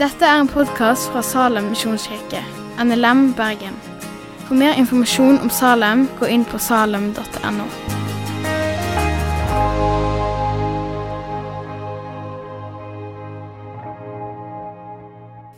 Dette 0.00 0.24
er 0.24 0.38
en 0.40 0.48
podkast 0.48 1.10
fra 1.12 1.20
Salem 1.20 1.66
misjonskirke, 1.74 2.40
NLM 2.80 3.34
Bergen. 3.36 3.74
For 4.46 4.56
mer 4.56 4.78
informasjon 4.80 5.38
om 5.44 5.50
Salem, 5.52 6.06
gå 6.16 6.30
inn 6.32 6.46
på 6.48 6.58
salem.no. 6.58 7.66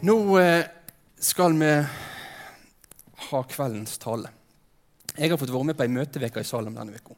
Nå 0.03 0.39
eh, 0.43 0.65
skal 1.23 1.55
vi 1.63 1.73
ha 3.31 3.43
kveldens 3.55 3.95
tale. 4.03 4.33
Jeg 5.15 5.31
har 5.31 5.39
fått 5.39 5.55
være 5.55 5.71
med 5.71 5.79
på 5.79 5.87
ei 5.87 5.93
møteveke 5.95 6.43
i 6.43 6.49
Salem 6.49 6.75
denne 6.75 6.99
uka. 6.99 7.15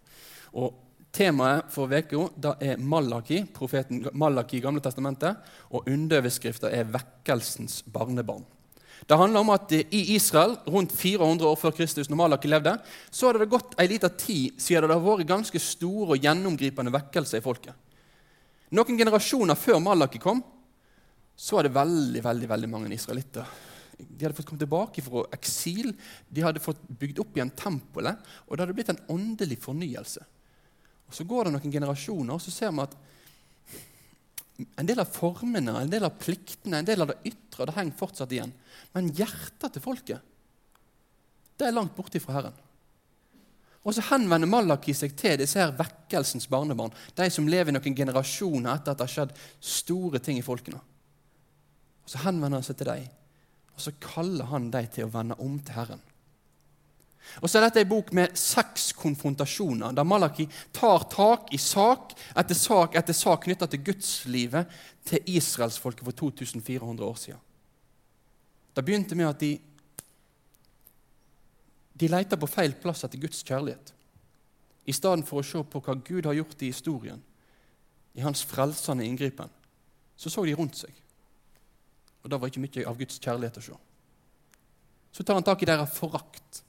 Og 0.61 0.94
Temaet 1.15 1.71
for 1.71 1.87
uka 1.87 2.57
er 2.59 2.81
Malaki, 2.83 3.45
profeten 3.55 4.03
Malaki 4.19 4.59
i 4.59 4.65
Gamle 4.65 4.83
testamentet, 4.83 5.37
og 5.71 5.87
underoverskrifta 5.87 6.71
er 6.71 6.85
'Vekkelsens 6.85 7.85
barnebarn'. 7.87 8.45
Det 9.07 9.19
handler 9.19 9.41
om 9.41 9.51
at 9.51 9.73
I 9.73 10.15
Israel, 10.15 10.57
rundt 10.67 10.93
400 10.93 11.47
år 11.47 11.57
før 11.57 11.71
Kristus, 11.71 12.09
når 12.09 12.17
Malaki 12.17 12.49
levde, 12.49 12.79
så 13.11 13.27
hadde 13.27 13.39
det 13.39 13.51
gått 13.51 13.75
ei 13.79 13.87
lita 13.87 14.09
tid 14.09 14.59
siden 14.59 14.89
det 14.89 14.97
har 14.97 15.05
vært 15.05 15.29
ganske 15.29 15.61
store 15.61 16.17
og 16.17 16.23
gjennomgripende 16.23 16.93
vekkelser 16.93 17.39
i 17.39 17.45
folket. 17.45 17.75
Noen 18.73 18.99
generasjoner 18.99 19.55
før 19.55 19.79
Malaki 19.79 20.19
kom, 20.19 20.43
så 21.37 21.57
var 21.57 21.63
det 21.63 21.75
veldig 21.75 22.23
veldig, 22.25 22.49
veldig 22.49 22.71
mange 22.71 22.95
israelitter. 22.95 23.45
De 23.99 24.25
hadde 24.25 24.35
fått 24.35 24.47
komme 24.47 24.63
tilbake 24.63 25.03
fra 25.03 25.27
eksil, 25.37 25.93
de 26.31 26.43
hadde 26.43 26.63
fått 26.65 26.81
bygd 26.89 27.21
opp 27.21 27.37
igjen 27.37 27.53
tempelet, 27.55 28.19
og 28.49 28.57
det 28.57 28.65
hadde 28.65 28.75
blitt 28.75 28.95
en 28.95 29.05
åndelig 29.15 29.61
fornyelse. 29.63 30.25
Så 31.15 31.27
går 31.29 31.47
det 31.47 31.55
noen 31.55 31.73
generasjoner, 31.73 32.35
og 32.35 32.43
så 32.43 32.51
ser 32.51 32.73
vi 32.75 32.83
at 32.83 32.97
en 34.79 34.87
del 34.87 35.03
av 35.03 35.11
formene, 35.11 35.75
en 35.81 35.91
del 35.91 36.07
av 36.07 36.15
pliktene, 36.19 36.81
en 36.81 36.87
del 36.87 37.03
av 37.03 37.11
det 37.11 37.21
ytre 37.31 37.67
det 37.67 37.75
henger 37.79 37.99
fortsatt 37.99 38.35
igjen. 38.35 38.55
Men 38.95 39.11
hjertet 39.15 39.75
til 39.75 39.83
folket 39.83 40.31
det 41.55 41.69
er 41.69 41.75
langt 41.75 41.95
borte 41.95 42.19
fra 42.19 42.35
Herren. 42.35 42.55
Og 43.85 43.95
så 43.95 44.03
henvender 44.09 44.49
Malaki 44.49 44.95
seg 44.97 45.13
til 45.19 45.37
disse 45.39 45.61
her 45.61 45.75
vekkelsens 45.77 46.49
barnebarn, 46.51 46.95
de 47.15 47.29
som 47.31 47.47
lever 47.47 47.75
noen 47.75 47.95
generasjoner 47.95 48.73
etter 48.73 48.95
at 48.95 48.99
det 48.99 49.07
har 49.07 49.13
skjedd 49.13 49.37
store 49.61 50.23
ting 50.25 50.41
i 50.41 50.47
folkene. 50.47 50.81
Og 52.05 52.11
Så 52.11 52.25
henvender 52.25 52.59
han 52.59 52.67
seg 52.67 52.81
til 52.81 52.91
dem, 52.91 53.07
og 53.75 53.85
så 53.85 53.93
kaller 54.01 54.51
han 54.51 54.71
dem 54.73 54.89
til 54.93 55.07
å 55.07 55.13
vende 55.13 55.39
om 55.39 55.59
til 55.61 55.77
Herren. 55.77 56.03
Og 57.43 57.51
så 57.51 57.59
er 57.59 57.67
dette 57.67 57.83
en 57.83 57.91
bok 57.91 58.13
med 58.15 58.37
seks 58.39 58.93
konfrontasjoner, 58.99 59.95
der 59.97 60.07
Malaki 60.07 60.47
tar 60.73 61.07
tak 61.11 61.53
i 61.55 61.59
sak 61.59 62.15
etter 62.37 62.59
sak 62.59 62.95
etter 62.99 63.17
sak 63.17 63.47
knytta 63.47 63.69
til 63.71 63.83
gudslivet 63.87 64.71
til 65.09 65.35
israelsfolket 65.37 66.05
for 66.07 66.19
2400 66.21 67.09
år 67.09 67.19
siden. 67.21 67.41
Det 68.75 68.85
begynte 68.85 69.15
med 69.19 69.29
at 69.29 69.41
de, 69.41 69.53
de 71.95 72.11
leita 72.11 72.39
på 72.39 72.51
feil 72.51 72.75
plass 72.83 73.05
etter 73.07 73.23
Guds 73.23 73.43
kjærlighet. 73.47 73.93
I 74.85 74.93
stedet 74.93 75.27
for 75.29 75.41
å 75.41 75.47
se 75.47 75.63
på 75.63 75.81
hva 75.81 75.95
Gud 75.97 76.27
har 76.29 76.37
gjort 76.37 76.63
i 76.63 76.73
historien, 76.73 77.23
i 78.15 78.23
hans 78.23 78.45
frelsende 78.47 79.07
inngripen, 79.07 79.51
så 80.17 80.31
så 80.31 80.45
de 80.47 80.55
rundt 80.55 80.77
seg. 80.79 80.93
Og 82.23 82.31
det 82.31 82.39
var 82.41 82.51
ikke 82.51 82.63
mye 82.63 82.87
av 82.89 82.99
Guds 82.99 83.19
kjærlighet 83.19 83.59
å 83.61 83.65
se. 83.65 83.79
Så 85.15 85.23
tar 85.23 85.39
han 85.39 85.47
tak 85.47 85.63
i 85.63 85.69
deres 85.69 85.95
forakt 85.97 86.63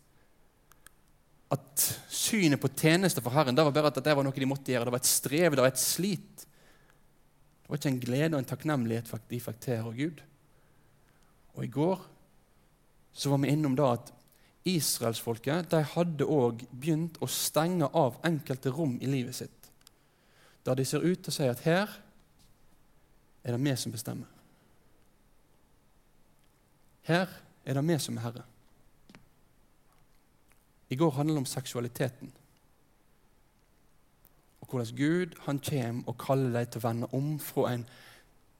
at 1.55 1.85
synet 2.11 2.61
på 2.61 2.71
tjeneste 2.71 3.23
for 3.23 3.33
Herren 3.35 3.57
det 3.57 3.65
var 3.65 3.73
bare 3.75 3.91
at 3.91 4.03
det 4.03 4.15
var 4.15 4.25
noe 4.25 4.35
de 4.35 4.49
måtte 4.49 4.73
gjøre. 4.73 4.87
Det 4.87 4.95
var 4.95 5.03
et 5.03 5.09
strev, 5.09 5.55
det 5.55 5.63
var 5.63 5.73
et 5.73 5.81
slit. 5.81 6.45
Det 6.45 7.71
var 7.71 7.79
ikke 7.79 7.93
en 7.93 8.03
glede 8.03 8.33
og 8.33 8.41
en 8.41 8.51
takknemlighet 8.51 9.09
de 9.31 9.39
fikk 9.41 9.61
til 9.63 9.81
av 9.81 9.95
Gud. 9.97 10.21
Og 11.55 11.63
I 11.65 11.71
går 11.71 12.03
så 13.15 13.31
var 13.31 13.41
vi 13.41 13.53
innom 13.55 13.77
da 13.79 13.93
at 13.95 14.11
israelsfolket 14.65 15.69
de 15.71 15.81
hadde 15.93 16.27
òg 16.27 16.65
begynt 16.71 17.19
å 17.23 17.29
stenge 17.29 17.87
av 17.93 18.17
enkelte 18.27 18.73
rom 18.73 18.97
i 19.01 19.09
livet 19.09 19.37
sitt, 19.37 19.69
der 20.65 20.77
de 20.77 20.85
ser 20.85 21.05
ut 21.05 21.21
til 21.21 21.31
å 21.31 21.35
si 21.35 21.47
at 21.47 21.61
her 21.67 21.91
er 23.45 23.53
det 23.53 23.61
vi 23.61 23.75
som 23.77 23.93
bestemmer. 23.93 24.29
Her 27.05 27.29
er 27.65 27.77
det 27.77 27.85
vi 27.85 27.97
som 28.01 28.17
er 28.17 28.25
herre. 28.25 28.45
I 30.89 30.95
går 30.95 31.11
handlet 31.11 31.35
det 31.35 31.43
om 31.43 31.45
seksualiteten. 31.45 32.31
Og 34.61 34.69
hvordan 34.69 34.95
Gud 34.95 35.37
han 35.45 35.59
kommer 35.59 36.09
og 36.09 36.17
kaller 36.21 36.53
deg 36.59 36.69
til 36.69 36.81
å 36.81 36.87
vende 36.87 37.09
om 37.13 37.35
fra 37.41 37.71
en 37.73 37.85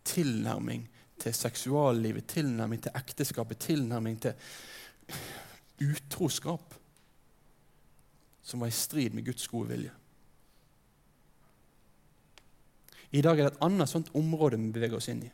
tilnærming 0.06 0.88
til 1.22 1.34
seksuallivet, 1.34 2.28
tilnærming 2.30 2.82
til 2.82 2.98
ekteskapet, 2.98 3.62
tilnærming 3.62 4.20
til 4.22 4.34
utroskap 5.82 6.76
som 8.46 8.62
var 8.62 8.70
i 8.70 8.78
strid 8.78 9.16
med 9.18 9.26
Guds 9.26 9.48
gode 9.50 9.70
vilje. 9.70 9.94
I 13.12 13.22
dag 13.22 13.40
er 13.40 13.48
det 13.48 13.56
et 13.56 13.66
annet 13.66 13.90
sånt 13.90 14.12
område 14.18 14.60
vi 14.60 14.74
beveger 14.76 15.00
oss 15.00 15.10
inn 15.10 15.24
i. 15.26 15.32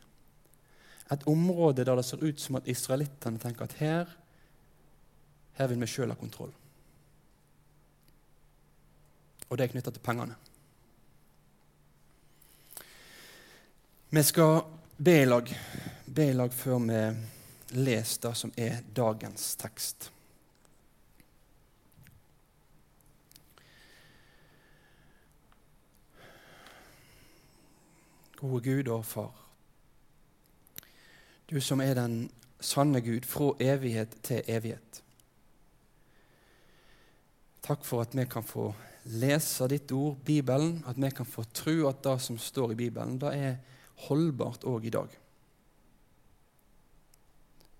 Et 1.12 1.28
område 1.28 1.84
der 1.84 1.98
det 1.98 2.06
ser 2.08 2.24
ut 2.24 2.40
som 2.40 2.56
at 2.56 2.68
israelittene 2.70 3.40
tenker 3.42 3.66
at 3.66 3.76
her, 3.80 4.16
her 5.58 5.68
vil 5.68 5.82
vi 5.82 5.90
sjøl 5.90 6.12
ha 6.14 6.16
kontroll 6.16 6.54
og 9.52 9.58
det 9.58 9.66
er 9.66 9.72
knytta 9.74 9.92
til 9.92 10.00
pengene. 10.00 10.34
Vi 14.08 14.22
skal 14.24 14.62
be 14.96 15.12
i 15.20 15.24
lag, 15.26 15.50
be 16.08 16.24
i 16.30 16.32
lag 16.32 16.54
før 16.56 16.78
vi 16.86 17.00
leser 17.76 18.22
det 18.24 18.32
som 18.40 18.52
er 18.56 18.78
dagens 18.96 19.50
tekst. 19.60 20.08
Gode 28.40 28.62
Gud 28.64 28.88
og 28.88 29.04
Far. 29.04 29.34
Du 31.50 31.60
som 31.60 31.84
er 31.84 31.92
den 31.94 32.16
sanne 32.60 33.04
Gud 33.04 33.28
fra 33.28 33.52
evighet 33.60 34.16
til 34.24 34.48
evighet. 34.48 35.02
Takk 37.62 37.84
for 37.84 38.00
at 38.00 38.16
vi 38.16 38.24
kan 38.24 38.48
få 38.48 38.70
lese 39.04 39.66
ditt 39.70 39.92
ord, 39.92 40.18
Bibelen, 40.24 40.82
at 40.86 40.96
vi 40.96 41.10
kan 41.10 41.26
få 41.26 41.44
tro 41.54 41.88
at 41.88 42.02
det 42.04 42.18
som 42.22 42.38
står 42.38 42.72
i 42.72 42.78
Bibelen, 42.78 43.18
det 43.18 43.32
er 43.34 43.56
holdbart 44.06 44.64
òg 44.68 44.86
i 44.86 44.94
dag. 44.94 45.18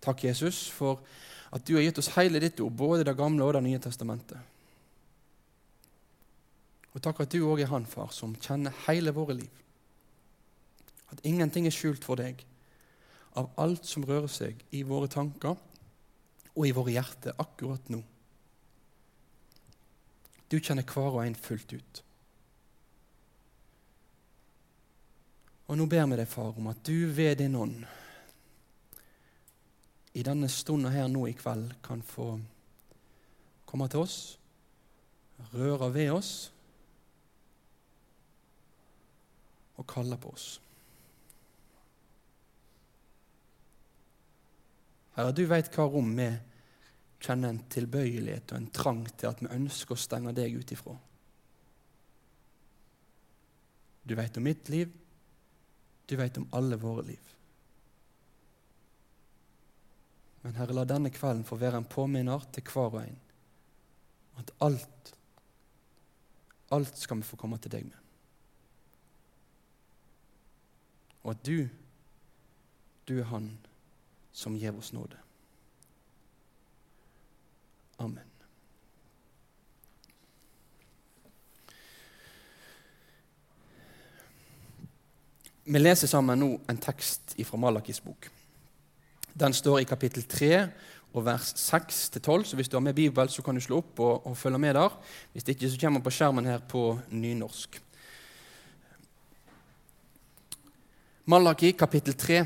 Takk, 0.03 0.25
Jesus, 0.25 0.67
for 0.71 1.01
at 1.53 1.67
du 1.67 1.77
har 1.77 1.85
gitt 1.85 2.01
oss 2.01 2.11
hele 2.17 2.41
ditt 2.43 2.61
ord, 2.61 2.73
både 2.73 3.05
Det 3.05 3.17
gamle 3.17 3.45
og 3.45 3.55
Det 3.55 3.63
nye 3.63 3.79
testamentet. 3.79 4.39
Og 6.93 7.01
takk 7.01 7.23
at 7.23 7.33
du 7.33 7.45
òg 7.47 7.63
er 7.63 7.71
Han, 7.71 7.87
far, 7.87 8.11
som 8.11 8.35
kjenner 8.35 8.75
hele 8.87 9.15
våre 9.15 9.35
liv. 9.35 9.51
At 11.13 11.21
ingenting 11.25 11.67
er 11.67 11.75
skjult 11.75 12.05
for 12.05 12.17
deg 12.17 12.45
av 13.37 13.51
alt 13.57 13.87
som 13.89 14.05
rører 14.05 14.29
seg 14.29 14.59
i 14.73 14.83
våre 14.83 15.09
tanker 15.09 15.57
og 16.53 16.67
i 16.67 16.73
våre 16.73 16.93
hjerter 16.93 17.37
akkurat 17.41 17.89
nå. 17.93 18.03
Du 20.53 20.59
kjenner 20.61 20.85
hver 20.85 21.15
og 21.17 21.23
en 21.25 21.35
fullt 21.39 21.73
ut. 21.73 22.03
Og 25.73 25.79
nå 25.81 25.87
ber 25.89 26.05
vi 26.11 26.19
deg, 26.21 26.29
far, 26.29 26.53
om 26.61 26.69
at 26.69 26.83
du 26.85 27.09
ved 27.17 27.39
din 27.41 27.57
ånd 27.57 27.87
i 30.13 30.25
denne 30.27 30.51
stunden 30.53 30.93
her 30.93 31.09
nå 31.09 31.25
i 31.31 31.33
kveld 31.33 31.71
kan 31.85 32.03
få 32.05 32.35
komme 33.65 33.89
til 33.89 34.05
oss, 34.05 34.17
røre 35.55 35.89
ved 35.95 36.11
oss 36.13 36.33
og 39.81 39.89
kalle 39.89 40.21
på 40.21 40.35
oss. 40.37 40.51
Herre, 45.17 45.33
du 45.33 45.47
veit 45.49 45.73
hva 45.73 45.89
rom 45.89 46.13
vi 46.17 46.29
er 46.29 46.41
kjenner 47.23 47.53
en 47.53 47.63
tilbøyelighet 47.71 48.53
og 48.53 48.59
en 48.59 48.71
trang 48.75 49.03
til 49.17 49.31
at 49.31 49.43
vi 49.43 49.51
ønsker 49.55 49.95
å 49.95 50.03
stenge 50.03 50.35
deg 50.37 50.57
ut 50.59 50.75
ifra. 50.75 50.97
Du 54.03 54.17
vet 54.19 54.37
om 54.37 54.47
mitt 54.47 54.71
liv, 54.73 54.91
du 56.11 56.17
vet 56.19 56.39
om 56.41 56.49
alle 56.59 56.79
våre 56.83 57.07
liv. 57.13 57.29
Men 60.43 60.57
Herre, 60.59 60.75
la 60.75 60.85
denne 60.89 61.13
kvelden 61.15 61.47
få 61.47 61.57
være 61.61 61.79
en 61.79 61.87
påminner 61.87 62.49
til 62.51 62.67
hver 62.67 62.97
og 62.97 63.05
en 63.05 63.21
at 64.41 64.51
alt, 64.65 65.15
alt 66.73 66.99
skal 66.99 67.21
vi 67.21 67.29
få 67.29 67.37
komme 67.39 67.59
til 67.63 67.71
deg 67.71 67.85
med. 67.87 67.99
Og 71.23 71.35
at 71.35 71.43
du, 71.47 71.69
du 73.07 73.19
er 73.21 73.29
Han 73.31 73.53
som 74.33 74.57
gir 74.57 74.75
oss 74.75 74.91
nåde. 74.97 75.22
Amen. 78.03 78.29
Vi 85.65 85.79
leser 85.79 86.11
sammen 86.11 86.41
nå 86.43 86.49
en 86.69 86.81
tekst 86.83 87.37
fra 87.47 87.61
Malakis 87.61 88.03
bok. 88.03 88.27
Den 89.33 89.55
står 89.55 89.81
i 89.81 89.89
kapittel 89.89 90.27
3 90.29 90.51
og 91.13 91.25
vers 91.29 91.53
6-12, 91.61 92.49
så 92.49 92.59
hvis 92.59 92.69
du 92.69 92.77
har 92.77 92.85
med 92.85 92.97
Bibel, 92.97 93.29
så 93.31 93.45
kan 93.45 93.55
du 93.55 93.63
slå 93.63 93.79
opp 93.83 94.01
og, 94.01 94.27
og 94.27 94.37
følge 94.37 94.59
med 94.59 94.75
der. 94.75 94.97
Hvis 95.33 95.47
det 95.47 95.55
ikke, 95.55 95.71
så 95.71 95.79
kommer 95.81 96.01
den 96.01 96.07
på 96.09 96.15
skjermen 96.17 96.49
her 96.51 96.65
på 96.69 96.83
nynorsk. 97.13 97.79
Malaki 101.31 101.71
kapittel 101.79 102.19
3 102.19 102.41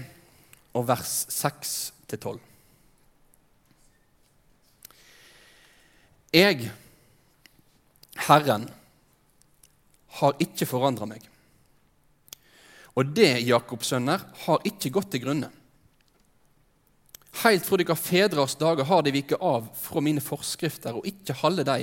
og 0.77 0.85
vers 0.91 1.17
6-12. 1.33 2.56
Jeg, 6.35 6.71
Herren, 8.27 8.67
har 10.19 10.43
ikke 10.43 10.69
forandra 10.69 11.09
meg. 11.09 11.25
Og 12.97 13.13
det, 13.13 13.45
Jakobs 13.45 13.93
sønner, 13.93 14.23
har 14.47 14.65
ikke 14.65 14.93
gått 14.95 15.13
til 15.13 15.25
grunne. 15.27 15.51
Heilt 17.43 17.67
fra 17.69 17.77
deres 17.77 18.01
fedres 18.01 18.57
dager 18.57 18.89
har 18.89 19.03
de 19.05 19.13
viket 19.13 19.43
av 19.45 19.69
fra 19.77 20.01
mine 20.01 20.23
forskrifter 20.25 20.97
og 20.97 21.09
ikke 21.09 21.37
halde 21.43 21.67
dei. 21.69 21.83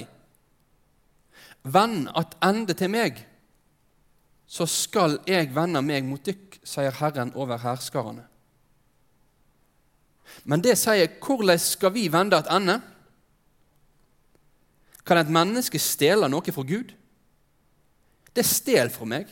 Venn 1.63 2.07
at 2.17 2.33
ende 2.43 2.73
til 2.75 2.89
meg, 2.91 3.21
så 4.49 4.65
skal 4.69 5.19
jeg 5.29 5.53
vende 5.53 5.81
meg 5.85 6.05
mot 6.05 6.23
dykk, 6.25 6.57
sier 6.65 6.93
Herren 6.97 7.31
over 7.37 7.61
hærskarene. 7.61 8.25
Men 10.49 10.63
det 10.65 10.75
sier 10.81 11.13
hvordan 11.21 11.61
skal 11.61 11.93
vi 11.93 12.07
vende 12.11 12.39
at 12.41 12.49
ende? 12.51 12.79
Kan 15.03 15.19
et 15.19 15.31
menneske 15.31 15.79
stjele 15.81 16.29
noe 16.31 16.55
fra 16.55 16.63
Gud? 16.67 16.93
Det 18.33 18.45
stjeler 18.47 18.91
fra 18.93 19.07
meg, 19.07 19.29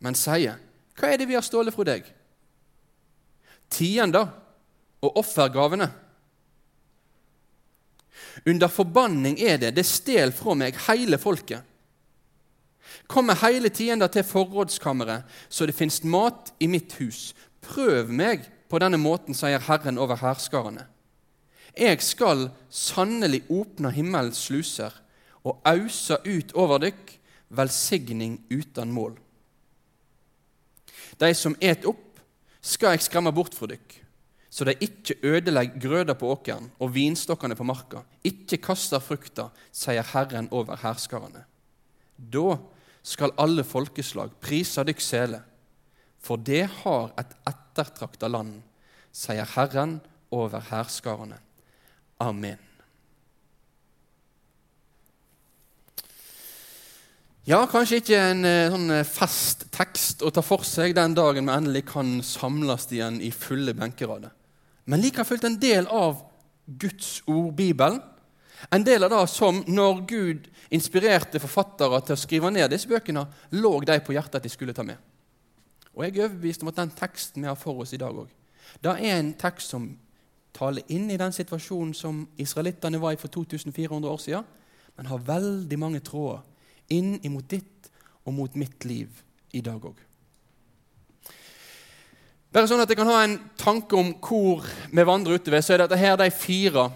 men 0.00 0.16
sier 0.18 0.58
hva 1.00 1.08
er 1.08 1.20
det 1.20 1.30
vi 1.30 1.36
har 1.36 1.44
stjålet 1.44 1.72
fra 1.72 1.86
deg? 1.88 2.04
Tiender 3.72 4.26
og 5.00 5.18
offergavene. 5.20 5.86
Under 8.44 8.68
forbanning 8.68 9.38
er 9.40 9.60
det, 9.62 9.74
det 9.78 9.86
stjeler 9.88 10.34
fra 10.36 10.56
meg 10.58 10.76
hele 10.88 11.16
folket. 11.20 11.64
Kommer 13.10 13.38
hele 13.40 13.70
tiender 13.72 14.10
til 14.12 14.26
forrådskammeret, 14.26 15.24
så 15.48 15.66
det 15.66 15.76
finnes 15.78 16.02
mat 16.04 16.52
i 16.60 16.68
mitt 16.70 16.92
hus. 17.00 17.30
Prøv 17.64 18.10
meg 18.12 18.44
på 18.70 18.80
denne 18.82 19.00
måten, 19.00 19.34
sier 19.34 19.62
Herren 19.66 19.98
over 19.98 20.20
hærskarene. 20.20 20.84
Jeg 21.76 22.02
skal 22.02 22.48
sannelig 22.70 23.44
åpne 23.48 23.92
himmelens 23.94 24.42
sluser 24.48 24.94
og 25.46 25.60
auser 25.68 26.20
ut 26.26 26.52
over 26.58 26.82
dykk 26.82 27.16
velsigning 27.50 28.38
uten 28.50 28.92
mål. 28.92 29.16
De 31.20 31.32
som 31.34 31.56
et 31.60 31.84
opp, 31.88 32.06
skal 32.60 32.94
jeg 32.94 33.06
skremme 33.06 33.32
bort 33.32 33.54
fra 33.56 33.70
dykk, 33.70 33.96
så 34.50 34.66
de 34.66 34.74
ikke 34.84 35.16
ødelegger 35.24 35.80
grøda 35.80 36.14
på 36.18 36.28
åkeren 36.34 36.68
og 36.82 36.92
vinstokkene 36.92 37.56
på 37.56 37.64
marka, 37.64 38.02
ikke 38.26 38.60
kaster 38.60 39.00
frukta, 39.02 39.48
sier 39.72 40.04
Herren 40.12 40.50
over 40.52 40.76
herskarene. 40.82 41.46
Da 42.16 42.58
skal 43.02 43.32
alle 43.40 43.64
folkeslag 43.64 44.34
prise 44.42 44.84
dykk 44.84 45.04
sele, 45.04 45.40
for 46.20 46.36
det 46.36 46.66
har 46.82 47.14
et 47.20 47.32
ettertrakta 47.48 48.28
land, 48.28 48.58
sier 49.12 49.48
Herren 49.56 50.00
over 50.30 50.60
herskarene. 50.68 51.40
Amen. 52.20 52.69
Ja, 57.48 57.62
kanskje 57.64 58.02
ikke 58.02 58.18
en 58.20 58.44
eh, 58.44 58.66
sånn 58.68 58.90
eh, 58.92 59.06
fast 59.08 59.62
tekst 59.72 60.20
å 60.20 60.28
ta 60.28 60.42
for 60.44 60.60
seg 60.68 60.92
den 60.92 61.14
dagen 61.16 61.46
vi 61.48 61.54
endelig 61.54 61.86
kan 61.88 62.18
samles 62.20 62.84
igjen 62.92 63.16
i 63.24 63.30
fulle 63.32 63.72
benkerader. 63.72 64.34
Men 64.84 65.00
like 65.00 65.24
fullt 65.24 65.46
en 65.48 65.56
del 65.60 65.88
av 65.88 66.18
Guds 66.66 67.22
ord, 67.24 67.54
Bibelen. 67.56 67.96
En 68.68 68.84
del 68.84 69.06
av 69.06 69.14
det 69.14 69.22
som, 69.32 69.62
når 69.64 70.02
Gud 70.10 70.50
inspirerte 70.68 71.40
forfattere 71.40 72.02
til 72.04 72.18
å 72.18 72.20
skrive 72.20 72.50
ned 72.52 72.68
disse 72.74 72.90
bøkene, 72.90 73.24
lå 73.56 73.72
de 73.88 73.96
på 74.04 74.12
hjertet 74.12 74.36
at 74.42 74.44
de 74.44 74.52
skulle 74.52 74.76
ta 74.76 74.84
med. 74.84 75.00
Og 75.96 76.04
Jeg 76.04 76.18
er 76.18 76.28
overbevist 76.28 76.60
om 76.60 76.68
at 76.68 76.76
den 76.82 76.92
teksten 76.92 77.40
vi 77.40 77.48
har 77.48 77.56
for 77.56 77.80
oss 77.80 77.96
i 77.96 78.02
dag 78.02 78.20
òg, 78.20 78.28
det 78.84 78.92
er 78.92 79.16
en 79.16 79.32
tekst 79.40 79.72
som 79.72 79.88
taler 80.54 80.84
inn 80.92 81.08
i 81.10 81.18
den 81.18 81.32
situasjonen 81.32 81.96
som 81.96 82.20
israelittene 82.36 83.00
var 83.00 83.16
i 83.16 83.18
for 83.18 83.32
2400 83.32 84.12
år 84.12 84.20
siden, 84.20 84.44
men 84.96 85.08
har 85.08 85.28
veldig 85.32 85.80
mange 85.80 86.04
tråder 86.04 86.44
inn 86.92 87.18
imot 87.26 87.48
ditt 87.50 87.90
og 88.26 88.34
mot 88.36 88.56
mitt 88.58 88.84
liv 88.84 89.22
i 89.56 89.62
dag 89.64 89.82
òg. 89.82 89.98
Bare 92.50 92.66
sånn 92.66 92.82
at 92.82 92.90
jeg 92.90 92.98
kan 92.98 93.10
ha 93.10 93.20
en 93.22 93.36
tanke 93.58 93.94
om 93.94 94.10
hvor 94.18 94.64
vi 94.90 95.06
vandrer 95.06 95.38
utover, 95.38 95.62
så 95.62 95.76
er 95.76 95.84
dette 95.84 95.98
her 96.00 96.16
de 96.18 96.26
fire 96.34 96.88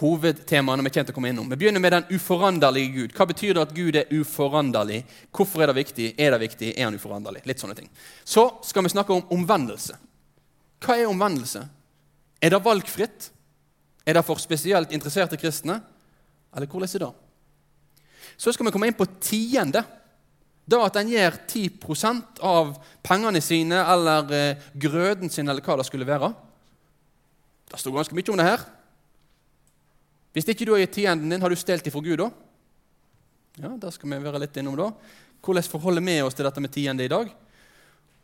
hovedtemaene 0.00 0.82
vi 0.82 0.90
kommer 0.90 1.08
til 1.08 1.14
å 1.14 1.16
komme 1.16 1.30
innom. 1.32 1.46
Vi 1.52 1.58
begynner 1.60 1.82
med 1.82 1.94
den 1.94 2.08
uforanderlige 2.14 2.90
Gud. 2.94 3.14
Hva 3.14 3.26
betyr 3.30 3.54
det 3.54 3.64
at 3.64 3.74
Gud 3.74 3.98
er 3.98 4.10
uforanderlig? 4.14 5.04
Hvorfor 5.34 5.62
er 5.62 5.70
det 5.70 5.78
viktig? 5.78 6.08
Er 6.18 6.34
det 6.34 6.42
viktig? 6.42 6.72
Er 6.74 6.88
han 6.88 6.98
uforanderlig? 6.98 7.44
Litt 7.46 7.62
sånne 7.62 7.78
ting. 7.78 7.90
Så 8.26 8.48
skal 8.66 8.86
vi 8.86 8.92
snakke 8.94 9.14
om 9.14 9.30
omvendelse. 9.34 9.94
Hva 10.82 10.98
er 10.98 11.10
omvendelse? 11.10 11.64
Er 12.42 12.54
det 12.54 12.62
valgfritt? 12.66 13.30
Er 14.06 14.18
det 14.18 14.26
for 14.26 14.42
spesielt 14.42 14.92
interesserte 14.94 15.38
kristne? 15.40 15.80
Eller 16.54 16.70
hvordan 16.70 16.94
er 16.94 17.06
det? 17.06 17.14
Så 18.38 18.54
skal 18.54 18.68
vi 18.68 18.72
komme 18.74 18.88
inn 18.88 18.96
på 18.96 19.08
tiende. 19.18 19.82
Da 20.68 20.82
at 20.84 20.98
en 21.00 21.10
gir 21.10 21.34
10% 21.48 22.42
av 22.44 22.74
pengene 23.04 23.40
sine 23.42 23.80
eller 23.82 24.34
eh, 24.36 24.66
grøden 24.78 25.32
sin 25.32 25.48
eller 25.48 25.64
hva 25.64 25.78
det 25.80 25.86
skulle 25.88 26.06
være. 26.06 26.30
Det 27.68 27.80
står 27.80 27.96
ganske 27.96 28.16
mye 28.16 28.32
om 28.32 28.40
det 28.40 28.46
her. 28.46 28.66
Hvis 30.36 30.48
ikke 30.52 30.68
du 30.68 30.74
har 30.74 30.84
gitt 30.84 30.94
tienden 31.00 31.32
din, 31.32 31.42
har 31.42 31.50
du 31.50 31.58
stelt 31.58 31.88
ifra 31.88 32.02
Gud 32.04 32.20
da? 32.20 32.28
Ja, 33.58 33.72
Det 33.74 33.90
skal 33.94 34.12
vi 34.12 34.20
være 34.22 34.40
litt 34.44 34.56
innom 34.60 34.76
da. 34.78 34.92
Hvordan 35.42 35.66
forholder 35.66 36.04
vi 36.04 36.20
oss 36.22 36.36
til 36.36 36.46
dette 36.46 36.62
med 36.62 36.72
tiende 36.74 37.04
i 37.04 37.10
dag? 37.10 37.30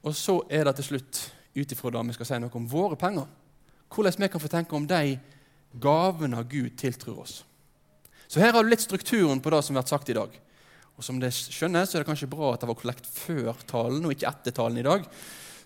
Og 0.04 0.14
så 0.14 0.36
er 0.52 0.68
det 0.68 0.76
til 0.78 0.92
slutt 0.92 1.22
ut 1.54 1.72
ifra 1.72 1.90
det 1.90 2.04
vi 2.10 2.16
skal 2.18 2.28
si 2.28 2.38
noe 2.42 2.60
om 2.60 2.68
våre 2.68 2.98
penger. 3.00 3.26
Hvordan 3.88 4.20
vi 4.20 4.28
kan 4.28 4.42
få 4.42 4.52
tenke 4.52 4.76
om 4.76 4.86
de 4.86 5.16
gavene 5.80 6.44
Gud 6.44 6.76
tiltror 6.78 7.24
oss. 7.24 7.42
Så 8.28 8.40
her 8.40 8.54
har 8.54 8.64
du 8.64 8.70
litt 8.70 8.84
strukturen 8.84 9.42
på 9.42 9.52
det 9.52 9.62
som 9.64 9.76
har 9.76 9.82
vært 9.84 9.92
sagt 9.94 10.10
i 10.10 10.16
dag. 10.16 10.34
Og 10.94 11.06
som 11.06 11.18
det 11.20 11.32
skjønner, 11.34 11.86
så 11.86 11.98
er 11.98 12.04
det 12.04 12.10
kanskje 12.10 12.30
bra 12.30 12.52
at 12.54 12.62
det 12.62 12.70
var 12.70 12.78
kollekt 12.78 13.08
før 13.10 13.58
talen 13.68 14.04
og 14.06 14.14
ikke 14.14 14.30
etter 14.30 14.54
talen 14.54 14.78
i 14.80 14.86
dag. 14.86 15.06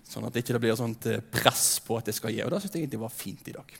Sånn 0.09 0.25
at 0.25 0.33
det 0.33 0.41
ikke 0.41 0.61
blir 0.61 0.77
sånt 0.77 1.05
eh, 1.09 1.21
press 1.21 1.77
på 1.85 1.99
at 1.99 2.09
det 2.09 2.15
skal 2.17 2.33
gi. 2.33 2.41
Og 2.45 2.51
det 2.53 2.63
syns 2.63 2.73
jeg 2.73 2.85
egentlig 2.85 3.03
var 3.03 3.13
fint 3.13 3.51
i 3.51 3.55
dag. 3.55 3.75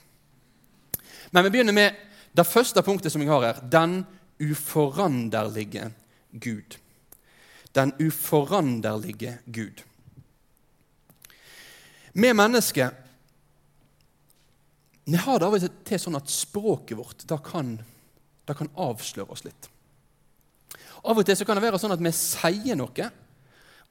Men 1.34 1.46
vi 1.46 1.54
begynner 1.56 1.76
med 1.76 2.06
det 2.38 2.46
første 2.46 2.84
punktet 2.86 3.14
som 3.14 3.24
jeg 3.24 3.32
har 3.32 3.48
her. 3.48 3.62
Den 3.66 4.04
uforanderlige 4.40 5.90
Gud. 6.32 6.78
Den 7.74 7.94
uforanderlige 7.98 9.40
Gud. 9.46 9.84
Vi 12.14 12.34
mennesker 12.34 12.94
vi 15.10 15.18
har 15.18 15.40
det 15.40 15.48
av 15.48 15.56
og 15.58 15.64
til 15.90 15.98
sånn 15.98 16.18
at 16.20 16.30
språket 16.30 16.98
vårt 17.00 17.24
da 17.26 17.40
kan 17.42 17.80
det 18.50 18.58
kan 18.58 18.72
avsløre 18.80 19.32
oss 19.34 19.46
litt. 19.46 19.70
Av 21.00 21.18
og 21.18 21.26
til 21.26 21.38
så 21.38 21.48
kan 21.48 21.58
det 21.58 21.64
være 21.64 21.80
sånn 21.80 21.96
at 21.96 22.04
vi 22.04 22.12
sier 22.16 22.78
noe, 22.80 23.10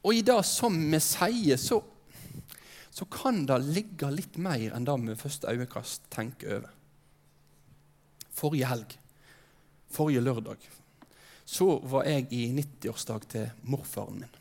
og 0.04 0.14
i 0.14 0.24
det 0.26 0.38
som 0.46 0.74
vi 0.92 1.00
sier, 1.02 1.58
så, 1.58 1.80
så 2.94 3.06
kan 3.10 3.44
det 3.48 3.58
ligge 3.66 4.10
litt 4.12 4.36
mer 4.40 4.74
enn 4.76 4.86
det 4.86 4.96
vi 5.06 5.16
første 5.18 5.50
øyekast 5.50 6.10
tenker 6.14 6.58
over. 6.58 6.74
Forrige 8.38 8.70
helg, 8.70 8.94
forrige 9.90 10.22
lørdag, 10.22 10.68
så 11.48 11.78
var 11.88 12.06
jeg 12.06 12.28
i 12.36 12.44
90-årsdag 12.54 13.26
til 13.32 13.50
morfaren 13.72 14.22
min. 14.22 14.38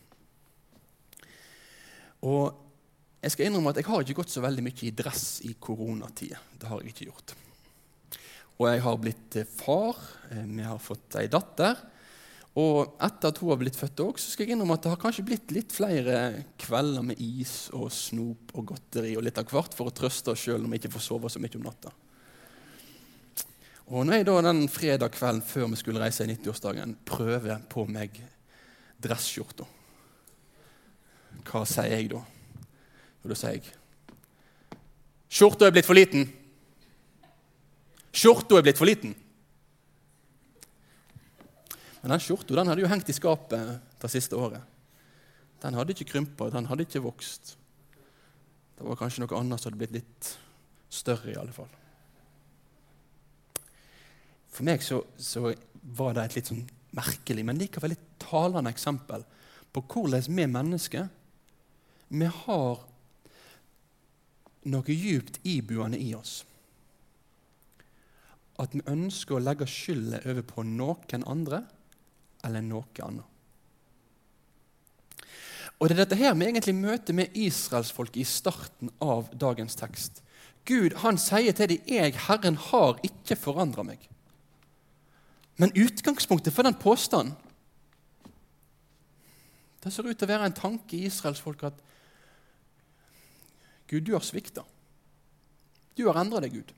Og 2.28 2.64
jeg 3.24 3.34
skal 3.34 3.48
innrømme 3.48 3.72
at 3.72 3.80
jeg 3.80 3.88
har 3.88 4.04
ikke 4.04 4.20
gått 4.22 4.34
så 4.34 4.44
veldig 4.44 4.64
mye 4.66 4.86
i 4.86 4.94
dress 4.96 5.28
i 5.48 5.56
koronatida. 5.60 6.42
Det 6.60 6.70
har 6.70 6.84
jeg 6.84 6.94
ikke 6.94 7.10
gjort. 7.10 7.34
Og 8.58 8.66
jeg 8.72 8.82
har 8.82 8.98
blitt 9.02 9.38
eh, 9.38 9.46
far. 9.48 10.00
Eh, 10.32 10.46
vi 10.50 10.66
har 10.66 10.82
fått 10.82 11.20
ei 11.22 11.28
datter. 11.32 11.78
Og 12.58 12.98
etter 13.06 13.30
at 13.30 13.38
hun 13.38 13.52
har 13.52 13.60
blitt 13.62 13.78
født 13.78 14.02
òg, 14.02 14.18
skal 14.18 14.48
jeg 14.48 14.56
innrømme 14.56 14.80
at 14.80 14.86
det 14.88 14.90
har 14.96 15.02
kanskje 15.02 15.26
blitt 15.28 15.52
litt 15.54 15.74
flere 15.76 16.46
kvelder 16.58 17.04
med 17.06 17.20
is 17.22 17.68
og 17.78 17.92
snop 17.94 18.56
og 18.58 18.72
godteri 18.72 19.14
og 19.14 19.28
litt 19.28 19.38
av 19.38 19.46
hvert 19.52 19.78
for 19.78 19.92
å 19.92 19.94
trøste 19.94 20.34
oss 20.34 20.42
sjøl 20.42 20.64
når 20.64 20.74
vi 20.74 20.80
ikke 20.82 20.96
får 20.96 21.06
sove 21.06 21.30
så 21.30 21.42
mye 21.44 21.60
om 21.60 21.68
natta. 21.68 21.94
Og 23.88 24.04
når 24.04 24.18
jeg 24.18 24.28
da 24.28 24.40
den 24.50 24.64
fredag 24.74 25.14
kvelden 25.14 25.46
før 25.46 25.70
vi 25.70 25.80
skulle 25.80 26.02
reise 26.02 26.26
i 26.26 26.32
90-årsdagen, 26.34 26.98
prøver 27.08 27.62
på 27.70 27.86
meg 27.88 28.18
dresskjorta, 29.06 29.70
hva 31.48 31.62
sier 31.70 31.94
jeg 31.94 32.10
da? 32.12 32.24
Og 33.22 33.30
da 33.32 33.38
sier 33.38 33.60
jeg 33.60 33.76
Skjorta 35.28 35.68
er 35.68 35.74
blitt 35.76 35.86
for 35.86 35.98
liten. 35.98 36.24
Skjorta 38.18 38.58
er 38.58 38.66
blitt 38.66 38.80
for 38.80 38.90
liten. 38.90 39.14
Men 42.02 42.14
den 42.16 42.24
skjorta 42.24 42.64
hadde 42.64 42.82
jo 42.82 42.90
hengt 42.90 43.10
i 43.12 43.16
skapet 43.16 43.78
det 44.02 44.10
siste 44.10 44.38
året. 44.40 44.64
Den 45.62 45.78
hadde 45.78 45.94
ikke 45.94 46.12
krympa, 46.14 46.50
den 46.54 46.70
hadde 46.70 46.86
ikke 46.86 47.04
vokst. 47.06 47.56
Det 48.78 48.86
var 48.86 48.98
kanskje 48.98 49.24
noe 49.24 49.38
annet 49.38 49.62
som 49.62 49.70
hadde 49.70 49.82
blitt 49.82 49.96
litt 49.98 50.32
større, 50.94 51.34
i 51.34 51.38
alle 51.38 51.54
fall. 51.54 51.70
For 54.54 54.66
meg 54.66 54.82
så, 54.86 55.04
så 55.18 55.52
var 55.98 56.18
det 56.18 56.26
et 56.26 56.40
litt 56.40 56.50
sånn 56.50 56.66
merkelig, 56.98 57.46
men 57.46 57.62
likevel 57.62 57.94
litt 57.94 58.06
talende 58.22 58.74
eksempel 58.74 59.26
på 59.74 59.84
hvordan 59.84 60.26
vi 60.26 60.48
mennesker 60.50 61.10
vi 62.08 62.30
har 62.32 62.86
noe 64.72 64.94
djupt 64.96 65.42
ibuende 65.44 66.00
i 66.00 66.14
oss. 66.16 66.47
At 68.58 68.74
vi 68.74 68.82
ønsker 68.90 69.38
å 69.38 69.44
legge 69.44 69.68
skylda 69.70 70.24
over 70.26 70.46
på 70.46 70.66
noen 70.66 71.26
andre 71.30 71.64
eller 72.46 72.64
noe 72.66 73.04
annet. 73.06 73.26
Og 75.78 75.90
Det 75.90 75.94
er 75.94 76.06
dette 76.06 76.18
her 76.18 76.34
vi 76.34 76.48
egentlig 76.48 76.74
møter 76.74 77.14
med 77.14 77.36
israelsfolket 77.38 78.24
i 78.24 78.26
starten 78.26 78.90
av 79.02 79.30
dagens 79.38 79.78
tekst. 79.78 80.24
Gud 80.66 80.98
han 81.04 81.18
sier 81.18 81.54
til 81.54 81.70
dem 81.70 81.84
'Jeg, 81.88 82.16
Herren, 82.16 82.56
har 82.56 83.00
ikke 83.04 83.36
forandra 83.36 83.84
meg'. 83.84 84.10
Men 85.58 85.72
utgangspunktet 85.72 86.54
for 86.54 86.64
den 86.64 86.74
påstanden 86.74 87.36
det 89.84 89.94
ser 89.94 90.04
ut 90.04 90.18
til 90.18 90.26
å 90.28 90.34
være 90.34 90.46
en 90.46 90.54
tanke 90.54 90.98
i 90.98 91.06
israelsfolket 91.06 91.64
at 91.64 91.84
Gud, 93.88 94.02
du 94.02 94.12
har 94.12 94.26
svikta. 94.26 94.66
Du 95.96 96.08
har 96.10 96.20
endra 96.20 96.42
deg, 96.44 96.58
Gud. 96.60 96.74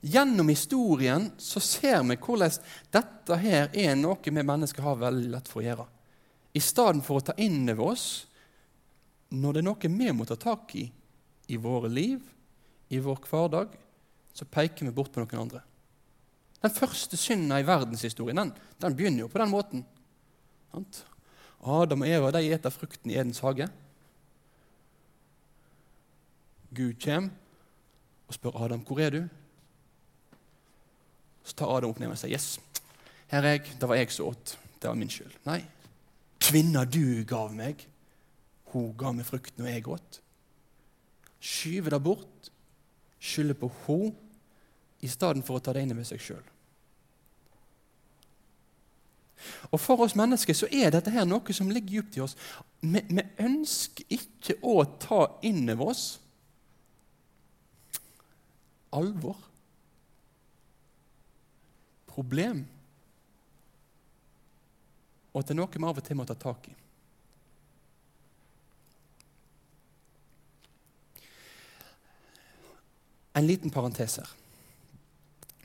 Gjennom 0.00 0.48
historien 0.48 1.30
så 1.38 1.60
ser 1.60 2.02
vi 2.08 2.16
hvordan 2.16 2.58
dette 2.92 3.38
her 3.40 3.70
er 3.72 3.94
noe 3.98 4.18
vi 4.24 4.42
mennesker 4.42 4.84
har 4.84 5.00
veldig 5.00 5.30
lett 5.36 5.50
for 5.50 5.62
å 5.62 5.66
gjøre. 5.66 5.86
I 6.54 6.62
stedet 6.62 7.04
for 7.06 7.18
å 7.18 7.26
ta 7.28 7.34
inn 7.42 7.64
over 7.68 7.94
oss 7.94 8.06
når 9.34 9.56
det 9.56 9.62
er 9.62 9.66
noe 9.66 9.90
vi 9.98 10.12
må 10.14 10.26
ta 10.28 10.36
tak 10.38 10.74
i 10.78 10.84
i 11.46 11.56
våre 11.60 11.90
liv, 11.92 12.20
i 12.88 12.98
vår 12.98 13.18
hverdag, 13.28 13.74
så 14.32 14.46
peker 14.48 14.86
vi 14.86 14.94
bort 14.94 15.12
på 15.12 15.20
noen 15.20 15.42
andre. 15.44 15.60
Den 16.64 16.72
første 16.72 17.18
synda 17.20 17.58
i 17.60 17.66
verdenshistorien 17.68 18.40
den, 18.40 18.52
den, 18.80 18.96
begynner 18.96 19.24
jo 19.24 19.30
på 19.32 19.40
den 19.42 19.52
måten. 19.52 19.84
Adam 21.60 22.04
og 22.04 22.08
Eva 22.08 22.32
de 22.34 22.48
eter 22.56 22.72
frukten 22.72 23.12
i 23.12 23.18
Edens 23.18 23.42
hage. 23.44 23.68
Gud 26.74 26.96
kommer 27.04 27.30
og 28.24 28.36
spør 28.38 28.62
Adam 28.64 28.82
hvor 28.88 29.02
er 29.04 29.12
du 29.12 29.20
så 31.54 31.60
tar 31.62 31.76
Adam 31.76 31.92
opp 31.94 32.00
ned 32.02 32.10
og 32.10 32.18
sier 32.18 32.34
yes, 32.34 32.58
her 33.30 33.44
er 33.46 33.56
jeg. 33.56 33.76
Det 33.78 33.86
var 33.86 33.98
jeg 33.98 34.10
som 34.10 34.26
åt. 34.26 34.56
Det 34.80 34.88
var 34.88 34.96
min 34.98 35.10
skyld. 35.10 35.36
Nei. 35.46 35.60
Kvinna 36.42 36.82
du 36.84 37.22
gav 37.26 37.54
meg, 37.54 37.86
hun 38.72 38.90
ga 38.98 39.12
meg 39.14 39.26
frukten, 39.28 39.62
og 39.62 39.70
jeg 39.70 39.86
åt. 39.88 40.18
Skyve 41.38 41.92
det 41.94 42.00
bort, 42.02 42.50
skylde 43.22 43.54
på 43.54 43.70
hun, 43.84 44.10
i 45.00 45.08
stedet 45.08 45.44
for 45.46 45.60
å 45.60 45.62
ta 45.62 45.76
det 45.76 45.84
inn 45.84 45.94
over 45.94 46.08
seg 46.08 46.20
sjøl. 46.24 46.42
Og 49.70 49.78
For 49.80 50.00
oss 50.00 50.16
mennesker 50.16 50.56
så 50.56 50.66
er 50.72 50.90
dette 50.90 51.12
her 51.12 51.26
noe 51.28 51.54
som 51.54 51.70
ligger 51.70 52.00
dypt 52.00 52.18
i 52.18 52.24
oss. 52.24 52.34
Vi, 52.80 52.98
vi 52.98 53.24
ønsker 53.44 54.16
ikke 54.18 54.58
å 54.64 54.80
ta 54.98 55.26
inn 55.44 55.68
over 55.70 55.92
oss 55.92 56.06
alvor 58.94 59.36
problem, 62.14 62.64
og 65.34 65.40
at 65.42 65.50
det 65.50 65.56
er 65.56 65.58
noe 65.58 65.72
vi 65.74 65.82
av 65.82 65.98
og 65.98 66.06
til 66.06 66.16
må 66.16 66.26
ta 66.28 66.36
tak 66.38 66.68
i. 66.70 66.74
En 73.34 73.46
liten 73.48 73.72
parentes 73.74 74.20
her. 74.22 74.30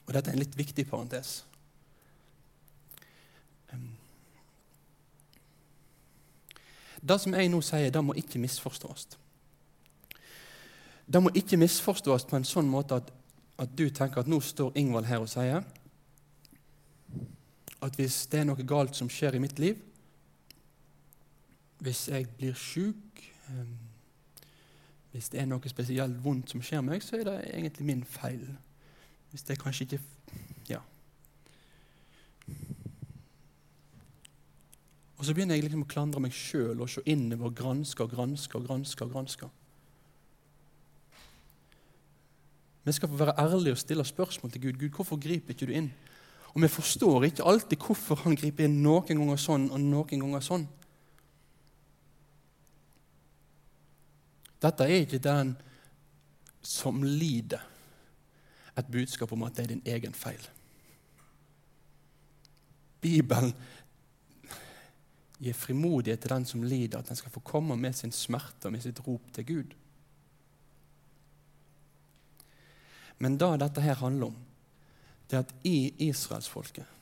Og 0.08 0.16
dette 0.16 0.32
er 0.32 0.34
en 0.34 0.42
litt 0.42 0.58
viktig 0.58 0.88
parentes. 0.90 1.44
Det 7.00 7.16
som 7.22 7.36
jeg 7.38 7.52
nå 7.54 7.62
sier, 7.64 7.92
det 7.94 8.02
må 8.04 8.16
ikke 8.18 8.42
misforstås. 8.42 9.06
Det 11.10 11.22
må 11.24 11.32
ikke 11.38 11.58
misforstås 11.62 12.26
på 12.30 12.38
en 12.38 12.46
sånn 12.46 12.68
måte 12.70 13.00
at, 13.00 13.14
at 13.62 13.72
du 13.78 13.86
tenker 13.90 14.22
at 14.22 14.30
nå 14.30 14.42
står 14.44 14.76
Ingvald 14.78 15.08
her 15.10 15.24
og 15.24 15.30
sier 15.32 15.64
at 17.82 17.96
hvis 17.96 18.26
det 18.32 18.42
er 18.42 18.48
noe 18.50 18.66
galt 18.68 18.98
som 18.98 19.10
skjer 19.12 19.38
i 19.38 19.44
mitt 19.44 19.60
liv, 19.60 19.78
hvis 21.80 22.08
jeg 22.12 22.28
blir 22.38 22.58
sjuk 22.60 23.22
ehm, 23.48 23.78
Hvis 25.10 25.32
det 25.34 25.40
er 25.42 25.48
noe 25.50 25.70
spesielt 25.72 26.20
vondt 26.22 26.52
som 26.52 26.62
skjer 26.62 26.84
meg, 26.86 27.02
så 27.02 27.18
er 27.18 27.24
det 27.26 27.38
egentlig 27.50 27.86
min 27.88 28.04
feil. 28.06 28.44
Hvis 29.32 29.48
det 29.48 29.58
kanskje 29.62 29.88
ikke 29.88 30.00
Ja. 30.70 30.82
Og 35.18 35.26
så 35.26 35.34
begynner 35.34 35.56
jeg 35.56 35.64
liksom 35.64 35.82
å 35.84 35.90
klandre 35.90 36.22
meg 36.22 36.36
sjøl 36.36 36.80
og 36.80 36.92
se 36.92 37.02
innover 37.10 37.50
granske 37.50 38.04
og 38.04 38.12
granske 38.12 38.56
og 38.58 38.68
granske. 38.68 39.06
og 39.06 39.12
granske. 39.12 39.50
Vi 42.86 42.92
skal 42.92 43.10
få 43.10 43.16
være 43.16 43.36
ærlige 43.38 43.72
og 43.72 43.78
stille 43.78 44.06
spørsmål 44.06 44.52
til 44.52 44.62
Gud. 44.62 44.80
Gud, 44.80 44.90
hvorfor 44.90 45.20
griper 45.20 45.50
ikke 45.50 45.66
du 45.66 45.72
inn? 45.72 45.92
Og 46.54 46.62
vi 46.64 46.72
forstår 46.72 47.30
ikke 47.30 47.46
alltid 47.46 47.82
hvorfor 47.86 48.24
han 48.24 48.38
griper 48.38 48.66
inn 48.66 48.82
noen 48.84 49.22
ganger 49.22 49.42
sånn 49.42 49.70
og 49.70 49.82
noen 49.84 50.24
ganger 50.26 50.46
sånn. 50.46 50.68
Dette 54.60 54.86
er 54.86 55.06
ikke 55.06 55.22
den 55.24 55.54
som 56.66 57.04
lider, 57.04 57.62
et 58.76 58.88
budskap 58.92 59.32
om 59.36 59.44
at 59.48 59.56
det 59.56 59.64
er 59.64 59.72
din 59.74 59.88
egen 59.92 60.16
feil. 60.16 60.42
Bibelen 63.00 63.54
gir 65.40 65.56
frimodighet 65.56 66.20
til 66.24 66.34
den 66.34 66.48
som 66.48 66.64
lider, 66.64 67.00
at 67.00 67.08
den 67.08 67.20
skal 67.20 67.32
få 67.32 67.44
komme 67.44 67.78
med 67.80 67.96
sin 67.96 68.12
smerte 68.12 68.68
og 68.68 68.76
med 68.76 68.84
sitt 68.84 69.00
rop 69.06 69.32
til 69.36 69.48
Gud. 69.48 69.76
Men 73.20 73.36
da 73.40 73.54
dette 73.60 73.84
her 73.84 74.00
handler 74.00 74.32
om, 74.32 74.36
det 75.30 75.38
er 75.38 75.46
at 75.46 75.54
i 75.68 76.08
israelsfolket 76.10 76.96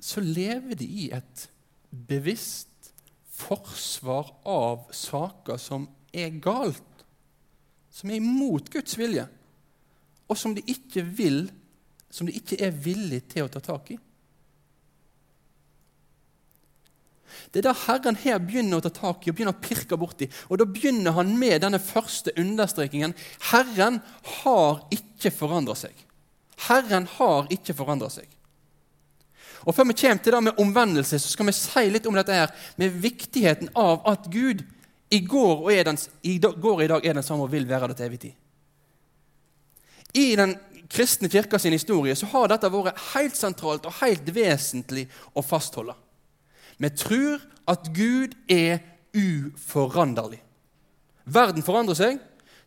så 0.00 0.22
lever 0.22 0.78
de 0.78 0.86
i 0.86 1.08
et 1.14 1.44
bevisst 1.90 2.92
forsvar 3.38 4.30
av 4.48 4.88
saker 4.94 5.58
som 5.60 5.86
er 6.14 6.38
galt, 6.42 7.04
som 7.90 8.10
er 8.10 8.20
imot 8.20 8.70
Guds 8.72 8.96
vilje, 8.98 9.26
og 10.28 10.38
som 10.38 10.54
de 10.56 10.64
ikke 10.70 11.02
vil, 11.02 11.48
som 12.10 12.28
de 12.28 12.36
ikke 12.38 12.60
er 12.64 12.74
villige 12.74 13.26
til 13.34 13.46
å 13.46 13.52
ta 13.52 13.62
tak 13.64 13.92
i. 13.94 13.98
Det 17.52 17.60
er 17.60 17.68
da 17.68 17.74
Herren 17.86 18.18
her 18.20 18.40
begynner 18.42 18.78
å 18.78 18.84
ta 18.84 18.92
tak 18.94 19.26
i 19.26 19.30
og 19.30 19.36
begynner 19.38 19.56
å 19.56 19.62
pirke 19.62 19.98
borti. 20.00 20.28
Og 20.48 20.58
Da 20.60 20.66
begynner 20.68 21.16
han 21.16 21.34
med 21.38 21.62
denne 21.62 21.80
første 21.82 22.34
understrekingen. 22.36 23.14
Herren 23.50 24.00
har 24.42 24.82
ikke 24.94 25.32
forandra 25.34 25.76
seg. 25.78 25.94
Herren 26.68 27.06
har 27.18 27.48
ikke 27.54 27.76
forandra 27.76 28.10
seg. 28.12 28.26
Og 29.66 29.74
Før 29.74 29.88
vi 29.90 29.98
kommer 30.00 30.22
til 30.22 30.32
det 30.32 30.42
med 30.42 30.60
omvendelse, 30.62 31.18
så 31.18 31.32
skal 31.32 31.48
vi 31.48 31.56
si 31.56 31.86
litt 31.90 32.06
om 32.06 32.16
dette 32.16 32.34
her, 32.34 32.52
med 32.76 33.00
viktigheten 33.02 33.72
av 33.76 34.06
at 34.08 34.28
Gud 34.32 34.62
i 35.10 35.20
går 35.24 35.64
og, 35.64 35.72
den, 35.88 35.98
i 36.22 36.38
går 36.38 36.74
og 36.74 36.84
i 36.84 36.90
dag 36.90 37.06
er 37.06 37.16
den 37.16 37.26
samme 37.26 37.46
og 37.46 37.52
vil 37.52 37.68
være 37.68 37.88
det 37.90 37.98
til 37.98 38.06
evig 38.06 38.20
tid. 38.26 38.34
I 40.14 40.36
den 40.36 40.54
kristne 40.88 41.28
kirka 41.28 41.58
sin 41.58 41.72
historie 41.72 42.16
så 42.16 42.28
har 42.32 42.48
dette 42.48 42.70
vært 42.72 43.00
helt 43.12 43.36
sentralt 43.36 43.86
og 43.88 43.96
helt 44.00 44.28
vesentlig 44.34 45.06
å 45.36 45.44
fastholde. 45.44 45.96
Vi 46.78 46.90
tror 46.94 47.42
at 47.68 47.90
Gud 47.94 48.34
er 48.48 48.78
uforanderlig. 49.16 50.40
Verden 51.24 51.62
forandrer 51.62 51.98
seg, 51.98 52.20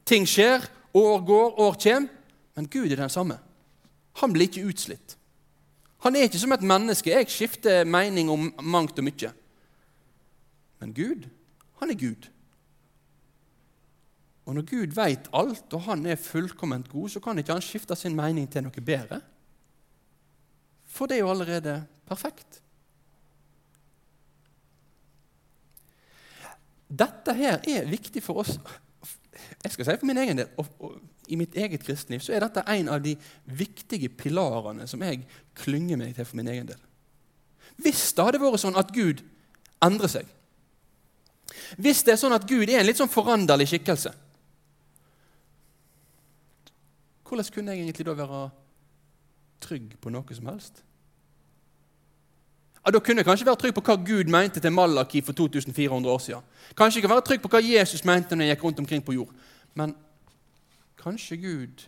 ting 0.05 0.27
skjer, 0.29 0.67
år 0.93 1.23
går, 1.25 1.55
år 1.59 1.79
kommer, 1.81 2.09
men 2.55 2.67
Gud 2.67 2.91
er 2.91 2.99
den 2.99 3.09
samme. 3.09 3.39
Han 4.19 4.33
blir 4.33 4.49
ikke 4.49 4.67
utslitt. 4.67 5.15
Han 6.03 6.17
er 6.17 6.27
ikke 6.27 6.41
som 6.41 6.51
et 6.51 6.65
menneske. 6.65 7.13
Jeg 7.13 7.29
skifter 7.29 7.85
mening 7.85 8.29
om 8.29 8.49
mangt 8.61 8.99
og 8.99 9.05
mye. 9.05 9.31
Men 10.81 10.93
Gud, 10.97 11.27
han 11.79 11.93
er 11.93 11.99
Gud. 11.99 12.27
Og 14.45 14.57
når 14.57 14.65
Gud 14.67 14.95
veit 14.97 15.29
alt, 15.37 15.73
og 15.73 15.85
han 15.85 16.05
er 16.09 16.19
fullkomment 16.19 16.89
god, 16.89 17.09
så 17.09 17.21
kan 17.23 17.37
ikke 17.37 17.53
han 17.53 17.63
skifte 17.63 17.95
sin 17.95 18.17
mening 18.17 18.49
til 18.51 18.65
noe 18.65 18.83
bedre. 18.83 19.21
For 20.91 21.07
det 21.07 21.19
er 21.19 21.23
jo 21.23 21.31
allerede 21.31 21.75
perfekt. 22.09 22.59
Dette 26.91 27.33
her 27.37 27.61
er 27.67 27.87
viktig 27.87 28.23
for 28.23 28.43
oss. 28.43 28.57
Jeg 29.63 29.73
skal 29.73 29.87
si 29.87 29.97
for 30.01 30.09
min 30.09 30.19
egen 30.21 30.41
del, 30.41 30.49
og, 30.59 30.67
og, 30.83 30.97
I 31.31 31.37
mitt 31.39 31.55
eget 31.55 31.83
kristenliv 31.85 32.19
så 32.25 32.33
er 32.35 32.43
dette 32.43 32.63
en 32.67 32.89
av 32.91 32.99
de 33.03 33.13
viktige 33.45 34.09
pilarene 34.09 34.87
som 34.89 35.01
jeg 35.05 35.21
klynger 35.55 35.99
meg 36.01 36.15
til 36.17 36.27
for 36.27 36.39
min 36.41 36.49
egen 36.51 36.67
del. 36.67 36.81
Hvis 37.81 38.09
det 38.17 38.25
hadde 38.25 38.41
vært 38.41 38.61
sånn 38.61 38.79
at 38.79 38.91
Gud 38.93 39.23
endrer 39.81 40.11
seg. 40.11 40.27
Hvis 41.81 42.03
det 42.03 42.15
er 42.15 42.19
sånn 42.19 42.35
at 42.35 42.47
Gud 42.47 42.67
er 42.67 42.81
en 42.81 42.87
litt 42.87 42.99
sånn 42.99 43.11
foranderlig 43.11 43.69
skikkelse, 43.71 44.11
hvordan 47.31 47.53
kunne 47.55 47.73
jeg 47.73 47.85
egentlig 47.85 48.05
da 48.09 48.15
være 48.19 48.41
trygg 49.63 49.93
på 50.03 50.11
noe 50.11 50.35
som 50.35 50.49
helst? 50.51 50.81
Ja, 52.85 52.91
Da 52.91 52.99
kunne 52.99 53.17
jeg 53.17 53.25
kanskje 53.25 53.45
være 53.45 53.55
trygg 53.55 53.75
på 53.75 53.81
hva 53.85 53.95
Gud 53.95 54.29
mente 54.31 54.59
til 54.59 54.71
Malaki 54.71 55.21
for 55.21 55.33
2400 55.33 56.13
år 56.13 56.17
siden. 56.17 56.41
Kanskje 56.77 56.97
jeg 56.97 57.03
kan 57.03 57.15
være 57.15 57.25
trygg 57.27 57.41
på 57.41 57.51
hva 57.51 57.61
Jesus 57.61 58.05
mente 58.05 58.35
når 58.35 58.45
jeg 58.45 58.55
gikk 58.55 58.63
rundt 58.63 58.79
omkring 58.79 59.05
på 59.05 59.13
jord. 59.13 59.29
Men 59.73 59.95
kanskje 60.97 61.37
Gud 61.37 61.85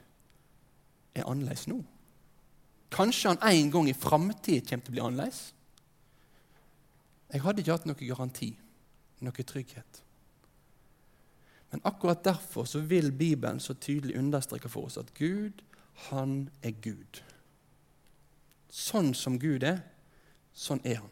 er 1.15 1.25
annerledes 1.25 1.67
nå? 1.67 1.83
Kanskje 2.91 3.33
han 3.33 3.53
en 3.53 3.71
gang 3.71 3.89
i 3.89 3.97
framtid 3.97 4.69
kommer 4.69 4.85
til 4.85 4.91
å 4.91 4.95
bli 4.95 5.01
annerledes? 5.01 5.41
Jeg 7.33 7.41
hadde 7.41 7.63
ikke 7.63 7.71
hatt 7.73 7.85
noe 7.89 7.97
garanti, 7.97 8.51
noe 9.25 9.45
trygghet. 9.50 10.03
Men 11.71 11.81
akkurat 11.89 12.21
derfor 12.25 12.67
så 12.69 12.83
vil 12.85 13.12
Bibelen 13.12 13.59
så 13.59 13.73
tydelig 13.73 14.17
understreke 14.17 14.69
for 14.69 14.85
oss 14.85 14.97
at 15.01 15.09
Gud, 15.17 15.63
han 16.12 16.50
er 16.62 16.75
Gud. 16.81 17.23
Sånn 18.69 19.13
som 19.17 19.39
Gud 19.41 19.65
er, 19.65 19.81
sånn 20.53 20.81
er 20.86 21.01
han. 21.01 21.12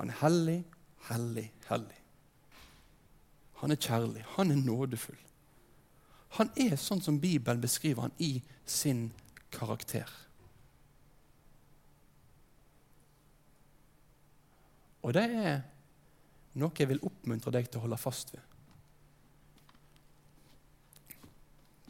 Han 0.00 0.12
er 0.12 0.20
hellig, 0.22 0.60
hellig, 1.08 1.48
hellig. 1.68 1.98
Han 3.60 3.74
er 3.74 3.80
kjærlig, 3.80 4.24
han 4.36 4.52
er 4.52 4.60
nådefull. 4.60 5.18
Han 6.38 6.52
er 6.62 6.76
sånn 6.78 7.02
som 7.02 7.18
Bibelen 7.20 7.60
beskriver 7.60 8.06
han 8.06 8.14
i 8.22 8.38
sin 8.64 9.08
karakter. 9.52 10.08
Og 15.02 15.12
det 15.16 15.26
er 15.26 15.60
noe 16.60 16.76
jeg 16.76 16.90
vil 16.90 17.02
oppmuntre 17.06 17.52
deg 17.54 17.68
til 17.68 17.80
å 17.80 17.84
holde 17.86 18.00
fast 18.00 18.34
ved. 18.34 18.46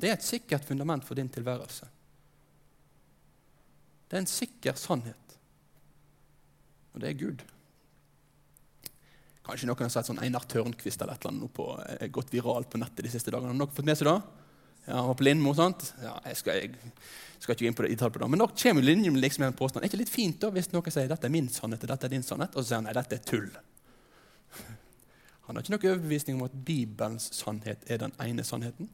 Det 0.01 0.09
er 0.09 0.17
et 0.17 0.25
sikkert 0.25 0.65
fundament 0.65 1.05
for 1.05 1.19
din 1.19 1.29
tilværelse. 1.29 1.89
Det 4.09 4.17
er 4.17 4.23
en 4.25 4.31
sikker 4.31 4.79
sannhet. 4.81 5.37
Og 6.95 7.03
det 7.03 7.11
er 7.11 7.19
Gud. 7.21 7.43
Kanskje 9.47 9.67
noen 9.71 9.87
har 9.87 9.93
sett 9.93 10.11
sånn 10.11 10.21
Einar 10.23 10.45
Tørnquist 10.51 11.01
eller 11.01 11.17
et 11.17 11.25
eller 11.25 11.35
annet 11.35 11.55
på, 11.57 11.67
er 11.97 12.13
gått 12.13 12.33
viralt 12.35 12.71
på 12.71 12.81
nettet 12.81 13.07
de 13.07 13.13
siste 13.13 13.33
dagene. 13.33 13.55
Har 13.55 13.63
dere 13.63 13.79
fått 13.79 13.89
med 13.89 13.99
seg 13.99 14.11
det? 14.11 14.19
Ja, 14.87 14.95
Han 14.99 15.09
var 15.11 15.19
på 15.19 15.27
Lindmo, 15.27 15.55
sant? 15.55 15.91
Ja, 16.03 16.15
jeg 16.27 16.39
skal, 16.41 16.61
jeg 16.61 17.43
skal 17.43 17.55
ikke 17.55 17.65
gå 17.65 17.71
inn 17.71 17.79
på 17.79 17.87
det, 17.87 17.97
på 17.99 18.23
det. 18.23 18.29
Men 18.35 18.43
da 18.43 18.49
kommer 18.63 18.85
linjen 18.85 19.19
liksom 19.21 19.45
med 19.45 19.53
en 19.53 19.59
påstand. 19.59 19.85
Er 19.85 19.91
ikke 19.91 20.03
litt 20.03 20.13
fint 20.13 20.39
da, 20.43 20.53
hvis 20.55 20.71
noen 20.75 20.95
sier 20.95 21.11
dette 21.11 21.29
er 21.29 21.35
min 21.35 21.51
sannhet 21.53 21.85
og 21.85 21.93
dette 21.93 22.09
er 22.09 22.15
din 22.15 22.27
sannhet, 22.27 22.55
og 22.55 22.63
så 22.63 22.69
sier 22.69 22.81
han 22.81 22.89
nei, 22.89 22.97
dette 22.97 23.19
er 23.19 23.27
tull? 23.27 23.51
Han 25.47 25.57
har 25.57 25.65
ikke 25.65 25.75
noen 25.75 25.93
overbevisning 25.97 26.39
om 26.39 26.47
at 26.47 26.57
Bibelens 26.67 27.31
sannhet 27.35 27.87
er 27.91 28.05
den 28.05 28.15
ene 28.23 28.47
sannheten. 28.47 28.91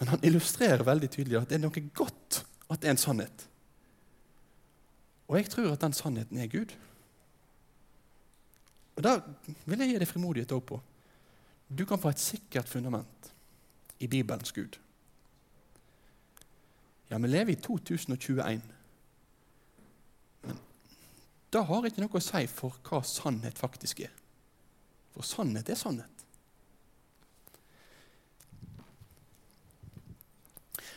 Men 0.00 0.10
han 0.10 0.24
illustrerer 0.26 0.82
veldig 0.82 1.06
tydelig 1.14 1.36
at 1.38 1.52
det 1.52 1.60
er 1.60 1.62
noe 1.62 1.82
godt 1.94 2.40
at 2.66 2.80
det 2.82 2.88
er 2.88 2.96
en 2.96 2.98
sannhet. 2.98 3.44
Og 5.34 5.40
jeg 5.40 5.50
tror 5.50 5.72
at 5.72 5.80
den 5.82 5.92
sannheten 5.92 6.38
er 6.38 6.46
Gud. 6.46 6.70
Og 8.96 9.02
Da 9.02 9.16
vil 9.66 9.80
jeg 9.82 9.88
gi 9.88 9.98
deg 9.98 10.06
frimodighet 10.06 10.52
òg 10.54 10.62
på. 10.62 10.78
Du 11.66 11.82
kan 11.84 11.98
få 11.98 12.12
et 12.14 12.22
sikkert 12.22 12.70
fundament 12.70 13.32
i 13.98 14.06
Bibelens 14.06 14.52
Gud. 14.54 14.78
Ja, 17.10 17.18
vi 17.18 17.26
lever 17.26 17.50
i 17.50 17.58
2021. 17.58 18.62
Men 20.42 20.62
det 21.50 21.66
har 21.66 21.90
ikke 21.90 22.06
noe 22.06 22.22
å 22.22 22.22
si 22.22 22.46
for 22.46 22.78
hva 22.86 23.02
sannhet 23.02 23.58
faktisk 23.58 24.06
er. 24.06 24.14
For 25.18 25.26
sannhet 25.26 25.66
er 25.68 25.82
sannhet. 25.82 26.26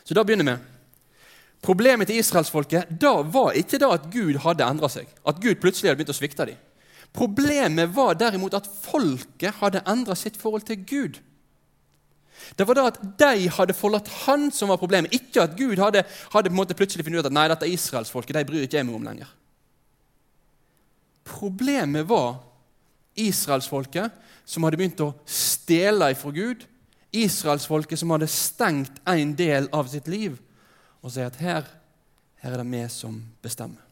Så 0.05 0.13
da 0.13 0.21
begynner 0.21 0.53
vi. 0.53 0.76
Problemet 1.67 2.07
til 2.07 2.21
israelsfolket 2.21 2.93
da 3.01 3.17
var 3.27 3.57
ikke 3.59 3.79
da 3.81 3.89
at 3.97 4.07
Gud 4.13 4.37
hadde 4.45 4.63
endra 4.63 4.87
seg. 4.91 5.09
At 5.27 5.41
Gud 5.43 5.59
plutselig 5.59 5.89
hadde 5.89 5.99
begynt 5.99 6.13
å 6.13 6.15
svikte 6.15 6.45
dem. 6.47 6.59
Problemet 7.15 7.91
var 7.95 8.15
derimot 8.19 8.55
at 8.55 8.69
folket 8.85 9.57
hadde 9.59 9.83
endra 9.89 10.15
sitt 10.15 10.37
forhold 10.39 10.63
til 10.67 10.79
Gud. 10.87 11.19
Det 12.55 12.67
var 12.69 12.77
da 12.77 12.85
at 12.91 13.01
de 13.19 13.49
hadde 13.51 13.75
forlatt 13.75 14.07
han 14.23 14.47
som 14.53 14.71
var 14.71 14.79
problemet, 14.79 15.11
ikke 15.11 15.43
at 15.43 15.57
Gud 15.59 15.81
hadde, 15.81 16.05
hadde 16.31 16.51
på 16.51 16.55
en 16.55 16.59
måte 16.61 16.77
plutselig 16.77 17.03
funnet 17.03 17.25
ut 17.25 17.29
at 17.31 17.35
nei, 17.35 17.47
dette 17.51 17.67
er 17.67 17.75
israelsfolket, 17.75 18.37
de 18.37 18.47
bryr 18.47 18.67
ikke 18.67 18.79
jeg 18.79 18.87
meg 18.87 18.99
om 18.99 19.07
lenger. 19.09 19.35
Problemet 21.27 22.07
var 22.07 22.37
israelsfolket 23.17 24.13
som 24.47 24.63
hadde 24.63 24.79
begynt 24.79 25.03
å 25.03 25.11
stjele 25.27 26.13
ifra 26.13 26.31
Gud. 26.31 26.63
Israelsfolket 27.17 27.99
som 27.99 28.13
hadde 28.13 28.29
stengt 28.31 29.01
en 29.09 29.33
del 29.35 29.67
av 29.75 29.89
sitt 29.91 30.07
liv 30.11 30.37
og 31.07 31.13
sier 31.13 31.29
at 31.31 31.39
her, 31.39 31.67
her 32.43 32.53
er 32.53 32.59
det 32.59 32.67
vi 32.67 32.83
som 32.91 33.19
bestemmer. 33.43 33.83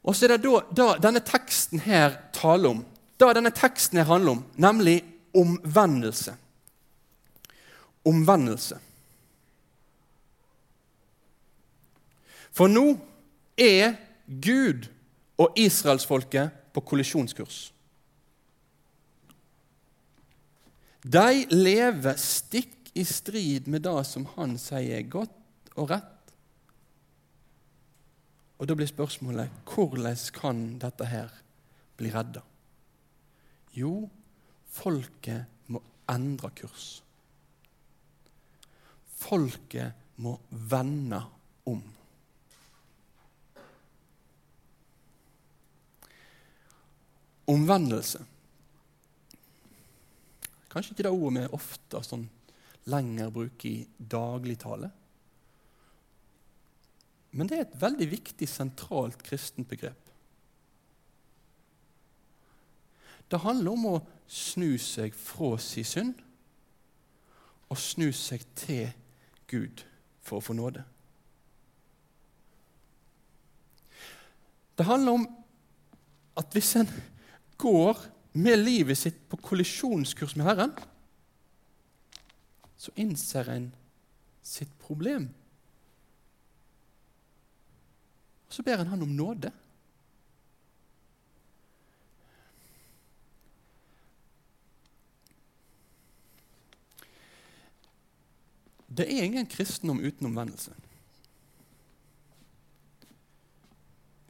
Og 0.00 0.16
så 0.16 0.24
er 0.24 0.38
det 0.38 0.44
da, 0.46 0.60
da 0.72 0.86
denne 1.02 1.20
teksten 1.20 1.82
her 1.84 2.16
taler 2.32 2.72
om, 2.72 2.84
da 3.20 3.34
denne 3.36 3.52
teksten 3.52 4.00
her 4.00 4.08
handler 4.08 4.38
om, 4.38 4.44
nemlig 4.56 5.02
omvendelse. 5.36 6.32
Omvendelse. 8.08 8.80
For 12.56 12.72
nå 12.72 12.94
er 13.60 13.92
Gud 14.24 14.88
og 15.40 15.52
israelsfolket 15.60 16.56
på 16.72 16.80
kollisjonskurs. 16.80 17.60
De 21.04 21.44
lever 21.52 22.16
stikk 22.20 22.79
i 22.94 23.04
strid 23.04 23.68
med 23.68 23.84
det 23.86 23.98
som 24.08 24.26
han 24.36 24.56
sier 24.58 24.98
er 24.98 25.10
godt 25.10 25.74
og 25.76 25.90
rett. 25.92 26.16
Og 28.60 28.68
Da 28.68 28.74
blir 28.76 28.90
spørsmålet 28.90 29.48
hvordan 29.64 30.16
kan 30.36 30.78
dette 30.78 31.06
her 31.08 31.30
bli 31.96 32.10
redda? 32.12 32.42
Jo, 33.72 34.10
folket 34.68 35.46
må 35.70 35.80
endre 36.10 36.50
kurs. 36.50 37.02
Folket 39.20 39.92
må 40.20 40.34
vende 40.50 41.22
om. 41.64 41.80
Omvendelse. 47.46 48.20
Kanskje 50.70 50.92
ikke 50.92 51.06
det 51.08 51.14
ordet 51.14 51.46
vi 51.46 51.56
ofte 51.56 52.02
sånn 52.06 52.28
lenger 52.90 53.30
bruker 53.34 53.68
i 53.70 53.86
dagligtale. 53.98 54.90
Men 57.30 57.46
det 57.46 57.58
er 57.58 57.66
et 57.68 57.80
veldig 57.80 58.08
viktig, 58.10 58.48
sentralt 58.50 59.22
kristent 59.22 59.68
begrep. 59.70 60.08
Det 63.30 63.38
handler 63.44 63.76
om 63.76 63.86
å 63.92 63.98
snu 64.26 64.74
seg 64.82 65.14
fra 65.14 65.54
sin 65.62 65.86
synd 65.86 66.24
og 67.70 67.78
snu 67.78 68.08
seg 68.14 68.42
til 68.58 68.88
Gud 69.50 69.84
for 70.26 70.40
å 70.40 70.44
få 70.44 70.56
nåde. 70.58 70.82
Det 74.74 74.86
handler 74.88 75.20
om 75.20 75.26
at 76.40 76.56
hvis 76.56 76.72
en 76.80 76.90
går 77.60 77.98
med 78.40 78.62
livet 78.62 78.98
sitt 78.98 79.18
på 79.30 79.38
kollisjonskurs 79.44 80.34
med 80.38 80.46
Herren, 80.48 80.74
så 82.80 82.92
innser 82.94 83.48
en 83.52 83.66
sitt 84.42 84.70
problem. 84.80 85.28
Og 88.48 88.54
så 88.56 88.62
ber 88.64 88.80
en 88.80 88.88
han 88.88 89.02
om 89.04 89.10
nåde. 89.16 89.50
Det 98.88 99.04
er 99.04 99.26
ingen 99.28 99.46
kristendom 99.46 100.00
uten 100.00 100.26
omvendelse. 100.26 100.72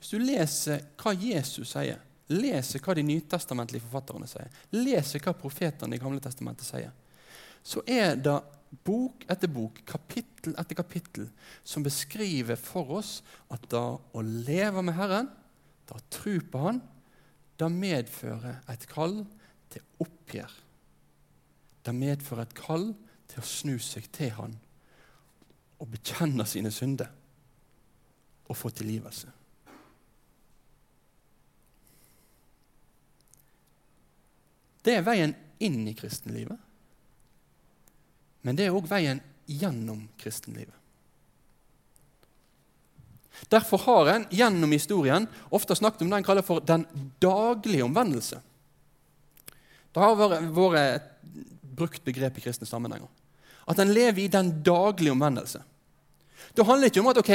Hvis 0.00 0.10
du 0.10 0.18
leser 0.18 0.82
hva 0.98 1.14
Jesus 1.14 1.70
sier, 1.76 2.02
leser 2.34 2.82
hva 2.82 2.98
de 2.98 3.06
nytestamentlige 3.06 3.86
forfatterne 3.86 4.26
sier, 4.26 4.50
leser 4.74 5.22
hva 5.22 5.38
profetene 5.38 5.94
i 5.94 6.02
Gamle 6.02 6.18
testamentet 6.24 6.66
sier, 6.66 6.90
så 7.62 7.82
er 7.86 8.16
det 8.16 8.38
bok 8.86 9.24
etter 9.30 9.50
bok, 9.50 9.82
kapittel 9.88 10.54
etter 10.60 10.78
kapittel, 10.78 11.28
som 11.64 11.84
beskriver 11.84 12.58
for 12.60 12.96
oss 13.00 13.18
at 13.50 13.66
det 13.72 13.80
å 13.80 14.24
leve 14.24 14.84
med 14.86 14.96
Herren, 14.96 15.30
det 15.88 15.98
å 15.98 16.08
tro 16.12 16.36
på 16.52 16.64
Han, 16.64 16.80
det 17.60 17.68
medfører 17.74 18.62
et 18.72 18.86
kall 18.88 19.20
til 19.72 19.84
oppgjør. 20.00 20.52
Det 21.84 21.94
medfører 21.96 22.46
et 22.46 22.56
kall 22.56 22.92
til 23.30 23.42
å 23.42 23.46
snu 23.46 23.76
seg 23.82 24.08
til 24.14 24.32
Han 24.38 24.56
og 25.80 25.90
bekjenne 25.92 26.46
sine 26.48 26.72
synder. 26.72 27.16
og 28.50 28.56
få 28.56 28.66
tilgivelse. 28.74 29.28
Det 34.82 34.96
er 34.96 35.04
veien 35.06 35.36
inn 35.62 35.84
i 35.86 35.94
kristenlivet. 35.94 36.58
Men 38.42 38.57
det 38.57 38.66
er 38.66 38.76
òg 38.76 38.88
veien 38.88 39.20
gjennom 39.50 40.05
kristenlivet. 40.20 40.74
Derfor 43.50 43.81
har 43.87 44.11
en 44.12 44.26
gjennom 44.31 44.72
historien 44.74 45.26
ofte 45.48 45.74
snakket 45.76 46.05
om 46.05 46.11
det 46.12 46.20
en 46.20 46.26
kaller 46.26 46.44
for 46.44 46.61
den 46.61 46.85
daglige 47.22 47.87
omvendelse. 47.87 48.40
Det 49.90 50.03
har 50.03 50.18
vært 50.18 50.76
et 50.81 51.09
brukt 51.76 52.05
begrep 52.05 52.37
i 52.38 52.44
kristne 52.44 52.68
sammenhenger. 52.68 53.09
At 53.68 53.81
en 53.81 53.92
lever 53.94 54.24
i 54.24 54.33
den 54.33 54.53
daglige 54.66 55.14
omvendelse. 55.14 55.62
Det 56.57 56.66
handler 56.66 56.90
ikke 56.90 57.00
om 57.00 57.11
at 57.12 57.20
ok, 57.20 57.33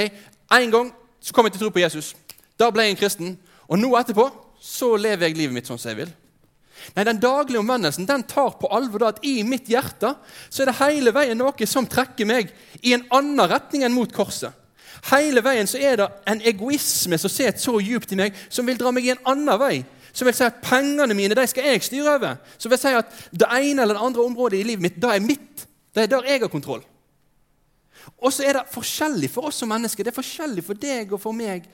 en 0.60 0.72
gang 0.72 0.92
så 1.20 1.34
kom 1.34 1.48
jeg 1.48 1.56
til 1.56 1.66
tro 1.66 1.72
på 1.74 1.82
Jesus. 1.82 2.14
Da 2.60 2.70
ble 2.72 2.86
jeg 2.86 2.96
en 2.96 3.00
kristen. 3.00 3.38
Og 3.68 3.80
nå 3.80 3.90
etterpå 3.98 4.28
så 4.62 4.94
lever 5.00 5.28
jeg 5.28 5.38
livet 5.40 5.56
mitt 5.58 5.70
sånn 5.70 5.80
som 5.82 5.92
jeg 5.92 6.04
vil. 6.04 6.14
Nei, 6.96 7.04
Den 7.04 7.20
daglige 7.20 7.60
omvendelsen 7.60 8.08
den 8.08 8.24
tar 8.24 8.58
på 8.60 8.70
alvor 8.74 9.02
da 9.02 9.14
at 9.14 9.24
i 9.26 9.40
mitt 9.48 9.70
hjerte 9.72 10.14
så 10.50 10.64
er 10.64 10.72
det 10.72 10.80
hele 10.82 11.14
veien 11.16 11.40
noe 11.40 11.68
som 11.70 11.88
trekker 11.88 12.28
meg 12.30 12.52
i 12.82 12.94
en 12.96 13.06
annen 13.16 13.50
retning 13.50 13.86
enn 13.88 13.96
mot 13.96 14.12
korset. 14.14 14.54
Hele 15.12 15.44
veien 15.46 15.68
så 15.70 15.78
er 15.78 16.00
det 16.00 16.08
en 16.32 16.42
egoisme 16.42 17.18
som 17.22 17.30
sitter 17.30 17.62
så 17.62 17.76
djupt 17.82 18.16
i 18.16 18.20
meg, 18.20 18.34
som 18.50 18.66
vil 18.66 18.80
dra 18.80 18.94
meg 18.96 19.06
i 19.06 19.14
en 19.14 19.24
annen 19.34 19.60
vei. 19.62 19.76
Som 20.16 20.30
vil 20.30 20.36
si 20.38 20.46
at 20.48 20.62
pengene 20.64 21.14
mine 21.18 21.36
de 21.36 21.44
skal 21.52 21.68
jeg 21.68 21.84
styre 21.84 22.16
over. 22.16 22.38
Som 22.58 22.72
vil 22.72 22.80
si 22.80 22.94
at 22.96 23.12
det 23.36 23.50
ene 23.52 23.84
eller 23.84 23.98
det 23.98 24.06
andre 24.08 24.26
området 24.26 24.62
i 24.62 24.68
livet 24.70 24.86
mitt 24.86 25.00
det 25.02 25.12
er 25.12 25.24
mitt. 25.24 25.66
Det 25.94 26.06
er 26.06 26.12
der 26.12 26.30
jeg 26.30 26.42
har 26.46 26.52
kontroll. 26.52 26.84
Og 28.22 28.32
så 28.34 28.46
er 28.48 28.58
det 28.58 28.72
forskjellig 28.72 29.30
for 29.34 29.50
oss 29.50 29.60
som 29.62 29.70
mennesker. 29.70 30.06
Det 30.06 30.14
er 30.14 30.18
forskjellig 30.18 30.64
for 30.66 30.80
deg 30.80 31.12
og 31.14 31.22
for 31.22 31.36
meg 31.36 31.68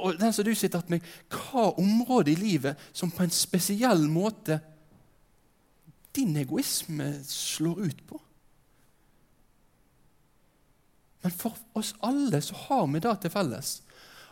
og 0.00 0.18
den 0.20 0.32
som 0.32 0.46
du 0.46 0.54
sitter 0.54 0.82
med, 0.88 1.04
hva 1.28 1.70
område 1.80 2.32
i 2.32 2.38
livet 2.38 2.80
som 2.92 3.12
på 3.12 3.24
en 3.24 3.34
spesiell 3.34 4.06
måte 4.10 4.60
din 6.16 6.34
egoisme 6.40 7.12
slår 7.26 7.84
ut 7.86 8.02
på. 8.08 8.18
Men 11.22 11.34
for 11.36 11.56
oss 11.76 11.92
alle 12.06 12.40
så 12.42 12.56
har 12.66 12.86
vi 12.90 13.02
det 13.04 13.16
til 13.22 13.32
felles 13.34 13.76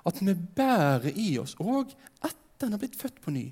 at 0.09 0.21
vi 0.25 0.33
bærer 0.33 1.13
i 1.21 1.35
oss, 1.41 1.57
òg 1.61 1.91
etter 2.25 2.67
en 2.67 2.77
har 2.77 2.81
blitt 2.81 2.97
født 2.97 3.19
på 3.21 3.35
ny, 3.35 3.45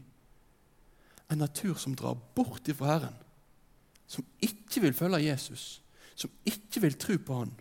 en 1.29 1.43
natur 1.43 1.77
som 1.77 1.97
drar 1.99 2.17
bort 2.37 2.69
ifra 2.71 2.95
Herren, 2.95 3.19
som 4.07 4.25
ikke 4.41 4.87
vil 4.87 4.97
følge 4.97 5.27
Jesus, 5.27 5.83
som 6.17 6.33
ikke 6.49 6.81
vil 6.87 6.97
tro 6.97 7.19
på 7.21 7.41
Han, 7.43 7.53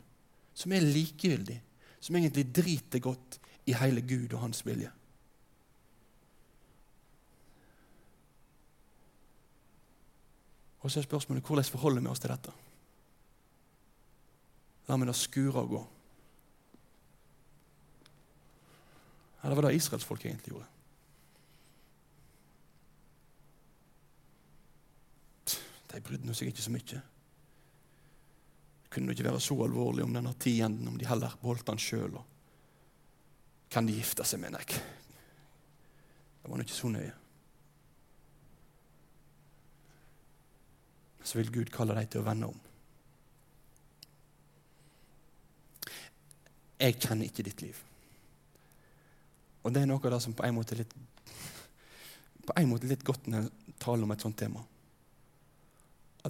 som 0.56 0.72
er 0.72 0.86
likegyldig, 0.86 1.58
som 2.00 2.15
egentlig 2.15 2.46
driter 2.56 3.04
godt 3.04 3.39
i 3.65 3.73
hele 3.73 4.01
Gud 4.01 4.34
og 4.34 4.43
hans 4.45 4.65
vilje. 4.65 4.91
Og 10.86 10.91
så 10.91 10.99
er 11.01 11.08
spørsmålet 11.08 11.45
hvordan 11.45 11.65
forholder 11.65 12.01
vi 12.01 12.12
oss 12.12 12.21
til 12.21 12.30
dette? 12.30 12.51
La 14.86 14.97
meg 15.01 15.10
da 15.10 15.15
skure 15.17 15.63
og 15.63 15.71
gå. 15.71 15.82
Eller 19.41 19.58
var 19.58 19.65
det 19.65 19.80
israelsfolket 19.80 20.30
egentlig 20.30 20.54
gjorde? 20.54 20.69
De 25.95 26.01
brydde 26.06 26.38
seg 26.38 26.51
ikke 26.51 26.65
så 26.65 26.73
mye. 26.73 27.01
Det 28.86 28.93
kunne 28.93 29.13
ikke 29.15 29.25
være 29.25 29.41
så 29.41 29.58
alvorlig 29.65 30.06
om 30.06 30.13
denne 30.13 30.34
tienden, 30.39 30.88
om 30.91 30.97
de 30.99 31.08
heller 31.08 31.34
beholdt 31.41 31.65
den 31.67 31.82
sjøl. 31.82 32.17
Kan 33.75 33.89
de 33.89 33.97
gifte 33.97 34.23
seg 34.23 34.39
med 34.39 34.55
deg? 34.55 34.77
det 36.45 36.51
var 36.51 36.59
nå 36.61 36.63
ikke 36.63 36.77
så 36.77 36.89
nøye. 36.93 37.13
Så 41.25 41.39
vil 41.39 41.49
Gud 41.51 41.71
kalle 41.73 41.95
dem 41.97 42.07
til 42.13 42.21
å 42.21 42.27
vende 42.27 42.51
om. 42.53 42.59
Jeg 46.77 46.99
kjenner 47.01 47.25
ikke 47.25 47.47
ditt 47.49 47.65
liv. 47.65 47.81
Og 49.65 49.73
det 49.73 49.81
er 49.81 49.89
noe 49.89 49.99
av 50.05 50.13
det 50.13 50.21
som 50.21 50.38
på 50.38 50.45
en 50.45 50.53
måte 50.53 50.77
er 50.77 50.83
litt, 50.83 50.95
på 52.45 52.55
en 52.61 52.69
måte 52.69 52.88
litt 52.91 53.03
godt 53.03 53.25
når 53.25 53.47
jeg 53.47 53.77
taler 53.81 54.05
om 54.05 54.13
et 54.13 54.27
sånt 54.27 54.38
tema. 54.38 54.61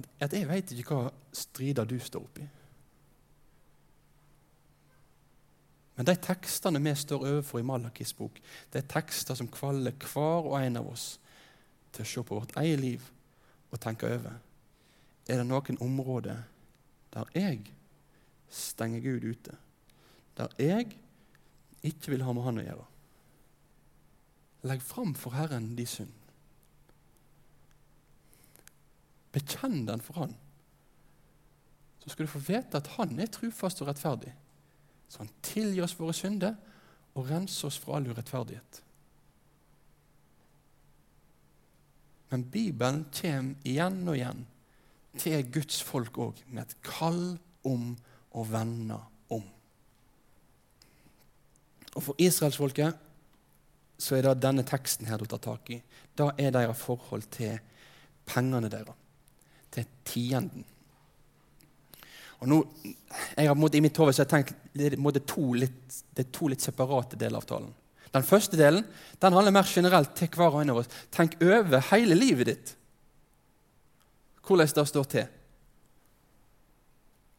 At, 0.00 0.08
at 0.24 0.32
jeg 0.32 0.48
veit 0.48 0.72
ikke 0.72 0.96
hva 0.96 1.12
strider 1.44 1.86
du 1.86 1.98
står 2.00 2.24
oppi. 2.24 2.48
Men 5.96 6.08
de 6.08 6.14
tekstene 6.20 6.80
vi 6.84 6.92
står 6.94 7.24
overfor 7.24 7.60
i 7.60 7.66
Malakis 7.66 8.12
bok, 8.16 8.40
det 8.72 8.82
er 8.82 8.90
tekster 8.90 9.38
som 9.38 9.48
kvaller 9.48 9.96
hver 9.96 10.50
og 10.50 10.58
en 10.60 10.82
av 10.82 10.90
oss 10.92 11.14
til 11.96 12.04
å 12.04 12.10
se 12.10 12.24
på 12.26 12.40
vårt 12.40 12.52
eget 12.60 12.82
liv 12.82 13.06
og 13.72 13.80
tenke 13.80 14.10
over. 14.12 14.36
Er 15.26 15.40
det 15.40 15.48
noen 15.48 15.80
områder 15.82 16.44
der 17.16 17.32
jeg 17.34 17.64
stenger 18.52 19.00
Gud 19.00 19.24
ute? 19.24 19.56
Der 20.36 20.52
jeg 20.60 20.92
ikke 21.86 22.12
vil 22.12 22.26
ha 22.26 22.34
med 22.36 22.44
Han 22.44 22.60
å 22.60 22.66
gjøre? 22.66 22.86
Legg 24.68 24.82
fram 24.84 25.14
for 25.16 25.32
Herren 25.36 25.72
de 25.78 25.86
synd. 25.88 26.12
Bekjenn 29.32 29.86
den 29.88 30.02
for 30.04 30.20
Han. 30.20 30.36
Så 32.04 32.12
skal 32.12 32.28
du 32.28 32.30
få 32.36 32.44
vite 32.44 32.78
at 32.78 32.96
Han 32.98 33.16
er 33.20 33.32
trufast 33.32 33.80
og 33.80 33.88
rettferdig. 33.88 34.34
Så 35.08 35.22
han 35.22 35.30
tilgir 35.44 35.84
oss 35.86 35.96
våre 35.98 36.14
synder 36.16 36.56
og 37.16 37.30
renser 37.30 37.70
oss 37.70 37.78
fra 37.80 37.96
all 37.96 38.08
urettferdighet. 38.10 38.82
Men 42.32 42.44
Bibelen 42.50 43.04
kommer 43.14 43.68
igjen 43.68 44.02
og 44.08 44.16
igjen 44.18 44.46
til 45.16 45.46
Guds 45.54 45.78
folk 45.86 46.18
òg 46.20 46.42
med 46.50 46.66
et 46.66 46.76
kall 46.84 47.36
om 47.66 47.92
å 48.36 48.44
vende 48.44 48.98
om. 49.32 49.44
Og 51.96 52.02
For 52.02 52.20
israelsfolket 52.20 52.98
så 53.96 54.18
er 54.18 54.26
det 54.26 54.42
denne 54.44 54.66
teksten 54.66 55.08
her 55.08 55.22
du 55.22 55.24
tar 55.30 55.40
tak 55.40 55.70
i. 55.72 55.80
Da 56.18 56.32
er 56.36 56.52
deres 56.52 56.82
forhold 56.82 57.24
til 57.32 57.56
pengene 58.28 58.68
deres, 58.68 58.96
til 59.72 59.86
tienden. 60.04 60.66
Og 62.42 62.50
nå, 62.50 62.60
jeg 63.36 63.48
har 63.48 63.76
I 63.76 63.80
mitt 63.80 63.96
hode 63.96 64.24
tenkt 64.28 64.54
det 64.76 64.92
er, 64.92 65.20
to 65.24 65.52
litt, 65.56 66.00
det 66.12 66.26
er 66.26 66.32
to 66.34 66.48
litt 66.52 66.64
separate 66.64 67.16
deler 67.16 67.40
av 67.40 67.46
talen. 67.48 67.70
Den 68.12 68.24
første 68.24 68.56
delen 68.56 68.84
den 69.20 69.36
handler 69.36 69.54
mer 69.54 69.68
generelt 69.68 70.12
til 70.16 70.28
hver 70.32 70.52
og 70.52 70.60
en 70.62 70.74
av 70.74 70.82
oss. 70.82 70.90
Tenk 71.12 71.38
over 71.42 71.84
hele 71.90 72.16
livet 72.16 72.50
ditt. 72.50 72.74
Hvordan 74.46 74.68
det 74.76 74.86
står 74.88 75.08
til. 75.10 75.26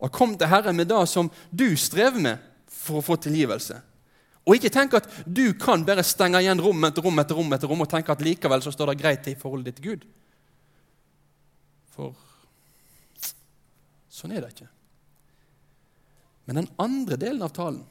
Og 0.01 0.13
kom 0.13 0.35
til 0.37 0.49
Herren 0.49 0.77
med 0.77 0.89
det 0.89 1.03
som 1.09 1.29
du 1.49 1.69
strever 1.79 2.21
med 2.21 2.43
for 2.69 2.99
å 2.99 3.05
få 3.05 3.17
tilgivelse. 3.21 3.79
Og 4.47 4.55
ikke 4.55 4.71
tenk 4.71 4.93
at 4.95 5.09
du 5.25 5.51
kan 5.59 5.83
bare 5.87 6.05
stenge 6.07 6.39
igjen 6.43 6.61
rom 6.63 6.85
etter 6.87 7.03
rom 7.03 7.19
etter 7.19 7.35
rom 7.35 7.51
etter 7.55 7.67
rom 7.71 7.83
og 7.83 7.89
tenke 7.91 8.13
at 8.13 8.23
likevel 8.23 8.63
så 8.63 8.71
står 8.71 8.93
det 8.93 9.01
greit 9.01 9.27
i 9.27 9.35
forholdet 9.39 9.73
ditt 9.73 9.81
til 9.81 9.91
Gud. 9.91 10.07
For 11.95 12.15
sånn 14.13 14.33
er 14.37 14.45
det 14.45 14.53
ikke. 14.55 14.69
Men 16.47 16.61
den 16.61 16.69
andre 16.79 17.19
delen 17.19 17.43
av 17.43 17.51
talen 17.55 17.83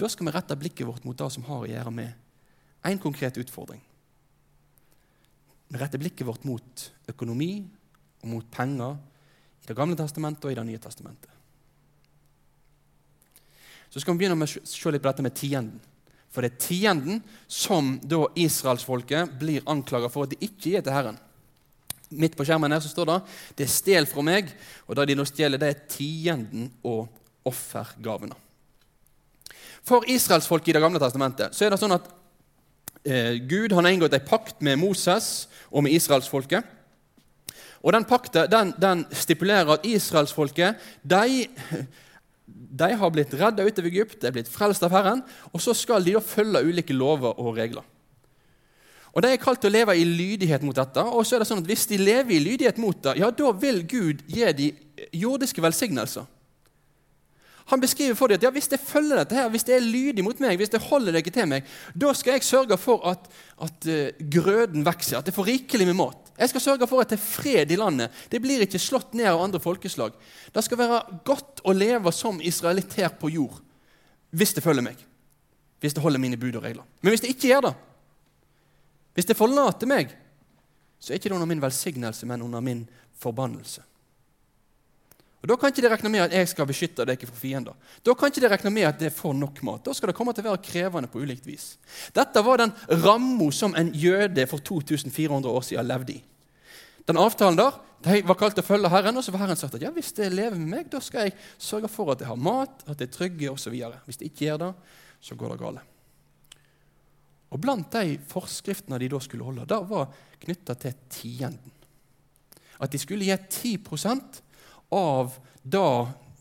da 0.00 0.08
skal 0.08 0.26
vi 0.26 0.32
rette 0.32 0.56
blikket 0.56 0.86
vårt 0.88 1.04
mot 1.04 1.18
det 1.18 1.28
som 1.34 1.44
har 1.44 1.64
å 1.64 1.68
gjøre 1.68 1.90
med 1.92 2.88
en 2.88 3.00
konkret 3.02 3.36
utfordring. 3.36 3.82
Vi 5.68 5.78
retter 5.78 6.00
blikket 6.00 6.26
vårt 6.26 6.46
mot 6.48 6.84
økonomi 7.12 7.52
og 8.22 8.30
mot 8.32 8.50
penger 8.50 8.96
i 9.60 9.68
Det 9.68 9.76
gamle 9.76 9.94
testamentet 9.94 10.46
og 10.48 10.52
i 10.52 10.56
Det 10.56 10.64
nye 10.66 10.80
testamentet. 10.80 11.30
Så 13.90 14.00
skal 14.00 14.14
vi 14.14 14.22
begynne 14.22 14.38
med 14.40 14.48
å 14.48 14.64
se 14.64 14.90
litt 14.90 15.02
på 15.02 15.10
dette 15.10 15.22
med 15.22 15.36
tienden. 15.36 15.80
For 16.30 16.42
det 16.42 16.52
er 16.52 16.62
tienden 16.62 17.22
som 17.46 17.98
da 18.02 18.24
israelsfolket 18.38 19.36
blir 19.38 19.66
anklaget 19.68 20.12
for 20.14 20.24
at 20.24 20.32
de 20.32 20.38
ikke 20.46 20.72
gir 20.72 20.82
til 20.86 20.94
Herren. 20.94 21.18
Midt 22.10 22.34
på 22.38 22.44
skjermen 22.46 22.72
her 22.74 22.82
så 22.82 22.90
står 22.90 23.06
det 23.06 23.18
det 23.58 23.66
er 23.66 23.72
stjel 23.72 24.06
fra 24.10 24.24
meg, 24.26 24.50
og 24.88 24.98
det 24.98 25.10
de 25.10 25.18
nå 25.18 25.26
stjeler, 25.28 25.60
det 25.60 25.68
er 25.70 25.82
tienden 25.90 26.70
og 26.82 27.06
offergavene. 27.46 28.34
For 29.86 30.04
israelsfolket 30.10 30.72
i 30.72 30.76
Det 30.76 30.82
gamle 30.82 31.00
testamentet 31.00 31.56
så 31.56 31.64
er 31.64 31.72
det 31.72 31.80
sånn 31.80 31.96
at 31.96 32.10
eh, 33.04 33.38
Gud 33.48 33.72
har 33.72 33.88
inngått 33.88 34.16
en 34.18 34.26
pakt 34.26 34.60
med 34.60 34.78
Moses 34.80 35.48
og 35.70 35.86
med 35.86 35.94
israelsfolket. 35.96 36.76
Og 37.80 37.94
Den 37.96 38.04
pakten 38.04 38.50
den, 38.52 38.74
den 38.76 39.06
stipulerer 39.16 39.78
at 39.78 39.86
israelsfolket 39.88 40.76
de, 41.02 41.46
de 42.50 42.90
har 43.02 43.14
blitt 43.14 43.32
redda 43.32 43.64
ut 43.64 43.80
av 43.80 43.88
Egypt, 43.88 44.18
de 44.20 44.28
er 44.28 44.36
blitt 44.36 44.52
frelst 44.52 44.84
av 44.84 44.92
Herren, 44.92 45.24
og 45.54 45.64
så 45.64 45.72
skal 45.76 46.04
de 46.04 46.18
da 46.18 46.24
følge 46.24 46.66
ulike 46.66 46.96
lover 46.96 47.40
og 47.40 47.56
regler. 47.56 47.86
Og 49.10 49.22
De 49.22 49.30
er 49.32 49.40
kalt 49.42 49.58
til 49.62 49.72
å 49.72 49.74
leve 49.74 49.96
i 49.98 50.04
lydighet 50.06 50.62
mot 50.62 50.76
dette. 50.76 51.02
og 51.02 51.26
så 51.26 51.36
er 51.36 51.42
det 51.42 51.48
sånn 51.48 51.62
at 51.62 51.70
Hvis 51.70 51.86
de 51.90 51.98
lever 51.98 52.36
i 52.36 52.42
lydighet 52.42 52.78
mot 52.78 52.96
det, 53.02 53.16
ja, 53.18 53.30
da 53.30 53.52
vil 53.52 53.82
Gud 53.86 54.22
gi 54.26 54.52
dem 54.52 55.08
jordiske 55.12 55.62
velsignelser. 55.62 56.28
Han 57.70 57.80
beskriver 57.80 58.16
for 58.18 58.26
dem 58.26 58.40
at 58.40 58.42
ja, 58.42 58.50
hvis 58.50 58.66
jeg 58.70 58.82
følger 58.82 59.20
dette 59.20 59.36
her, 59.36 59.48
hvis 59.48 59.64
det 59.66 59.76
er 59.76 59.84
lydig 59.84 60.24
mot 60.26 60.40
meg, 60.42 60.56
hvis 60.58 60.72
det 60.72 60.80
holder 60.82 61.14
dere 61.14 61.30
til 61.30 61.46
meg, 61.46 61.68
da 61.94 62.10
skal 62.18 62.34
jeg 62.34 62.46
sørge 62.46 62.78
for 62.80 63.04
at, 63.06 63.28
at 63.62 63.86
uh, 63.86 64.24
grøden 64.32 64.82
vokser, 64.86 65.20
at 65.20 65.28
det 65.28 65.34
får 65.36 65.46
rikelig 65.46 65.86
med 65.86 65.98
mat. 66.00 66.32
Jeg 66.40 66.50
skal 66.50 66.64
sørge 66.64 66.88
for 66.90 67.02
at 67.02 67.12
det 67.12 67.20
er 67.20 67.22
fred 67.22 67.70
i 67.70 67.78
landet. 67.78 68.16
Det 68.32 68.40
blir 68.42 68.64
ikke 68.64 68.80
slått 68.82 69.14
ned 69.14 69.28
av 69.30 69.44
andre 69.44 69.60
folkeslag. 69.62 70.16
Det 70.50 70.64
skal 70.66 70.80
være 70.80 70.98
godt 71.28 71.62
å 71.62 71.76
leve 71.76 72.10
som 72.16 72.42
israelitt 72.42 72.96
her 72.98 73.12
på 73.20 73.30
jord, 73.36 73.60
hvis 74.34 74.56
det 74.56 74.66
følger 74.66 74.88
meg. 74.90 74.98
Hvis 75.80 75.94
det 75.94 76.02
holder 76.02 76.22
mine 76.22 76.40
bud 76.40 76.58
og 76.58 76.66
regler. 76.66 76.84
Men 77.00 77.14
hvis 77.14 77.22
det 77.22 77.30
ikke 77.36 77.52
gjør 77.52 77.68
det, 77.68 77.74
hvis 79.20 79.28
det 79.28 79.36
forlater 79.36 79.84
meg, 79.84 80.14
så 80.96 81.12
er 81.12 81.18
ikke 81.20 81.28
det 81.28 81.36
under 81.36 81.48
min 81.48 81.60
velsignelse, 81.60 82.24
men 82.24 82.40
under 82.46 82.62
min 82.64 82.86
forbannelse. 83.20 83.82
Og 85.40 85.48
Da 85.48 85.56
kan 85.56 85.68
ikke 85.68 85.82
de 85.84 85.90
regne 85.92 86.12
med 86.12 86.22
at 86.24 86.32
jeg 86.36 86.48
skal 86.48 86.68
beskytte 86.68 87.04
deg 87.08 87.20
fra 87.28 87.36
fiender. 87.36 87.76
Da 88.04 88.14
kan 88.16 88.32
ikke 88.32 88.40
de 88.40 88.48
regne 88.52 88.72
med 88.72 88.88
at 88.88 88.98
det 89.00 89.12
får 89.12 89.36
nok 89.36 89.62
mat. 89.64 89.84
Da 89.84 89.92
skal 89.96 90.08
det 90.08 90.16
komme 90.16 90.32
til 90.36 90.44
å 90.44 90.54
være 90.54 90.64
krevende 90.64 91.08
på 91.08 91.20
ulikt 91.20 91.44
vis. 91.48 91.74
Dette 92.16 92.40
var 92.44 92.60
den 92.60 92.72
ramma 93.04 93.50
som 93.52 93.76
en 93.76 93.92
jøde 93.92 94.44
for 94.48 94.60
2400 94.60 95.48
år 95.48 95.64
siden 95.68 95.88
levde 95.88 96.16
i. 96.16 96.24
Den 97.08 97.20
avtalen 97.20 97.60
der 97.60 97.76
de 98.00 98.22
var 98.24 98.36
kalt 98.40 98.56
å 98.56 98.64
følge 98.64 98.88
Herren, 98.88 99.16
og 99.16 99.24
så 99.24 99.32
var 99.32 99.42
Herren 99.44 99.60
sagt 99.60 99.76
at 99.76 99.82
ja, 99.84 99.92
hvis 99.92 100.14
det 100.16 100.30
lever 100.32 100.56
med 100.56 100.72
meg, 100.72 100.86
da 100.88 101.02
skal 101.04 101.28
jeg 101.28 101.36
sørge 101.60 101.88
for 101.92 102.12
at 102.14 102.22
jeg 102.24 102.30
har 102.30 102.40
mat, 102.40 102.80
at 102.88 102.96
jeg 102.96 103.10
er 103.10 103.12
trygge 103.12 103.50
osv. 103.52 103.76
Hvis 104.06 104.20
det 104.20 104.30
ikke 104.30 104.46
gjør 104.46 104.62
det, 104.62 104.70
så 105.20 105.36
går 105.36 105.52
det 105.52 105.60
galt. 105.60 105.88
Og 107.50 107.58
Blant 107.58 107.90
de 107.92 108.18
forskriftene 108.30 108.98
de 109.02 109.08
da 109.10 109.20
skulle 109.22 109.46
holde, 109.46 109.66
da 109.66 109.80
var 109.82 110.10
knytta 110.40 110.76
til 110.78 110.98
tienden. 111.10 111.74
At 112.80 112.92
de 112.92 113.00
skulle 113.02 113.26
gi 113.26 113.36
10% 113.36 114.40
av 114.96 115.34
det 115.62 115.88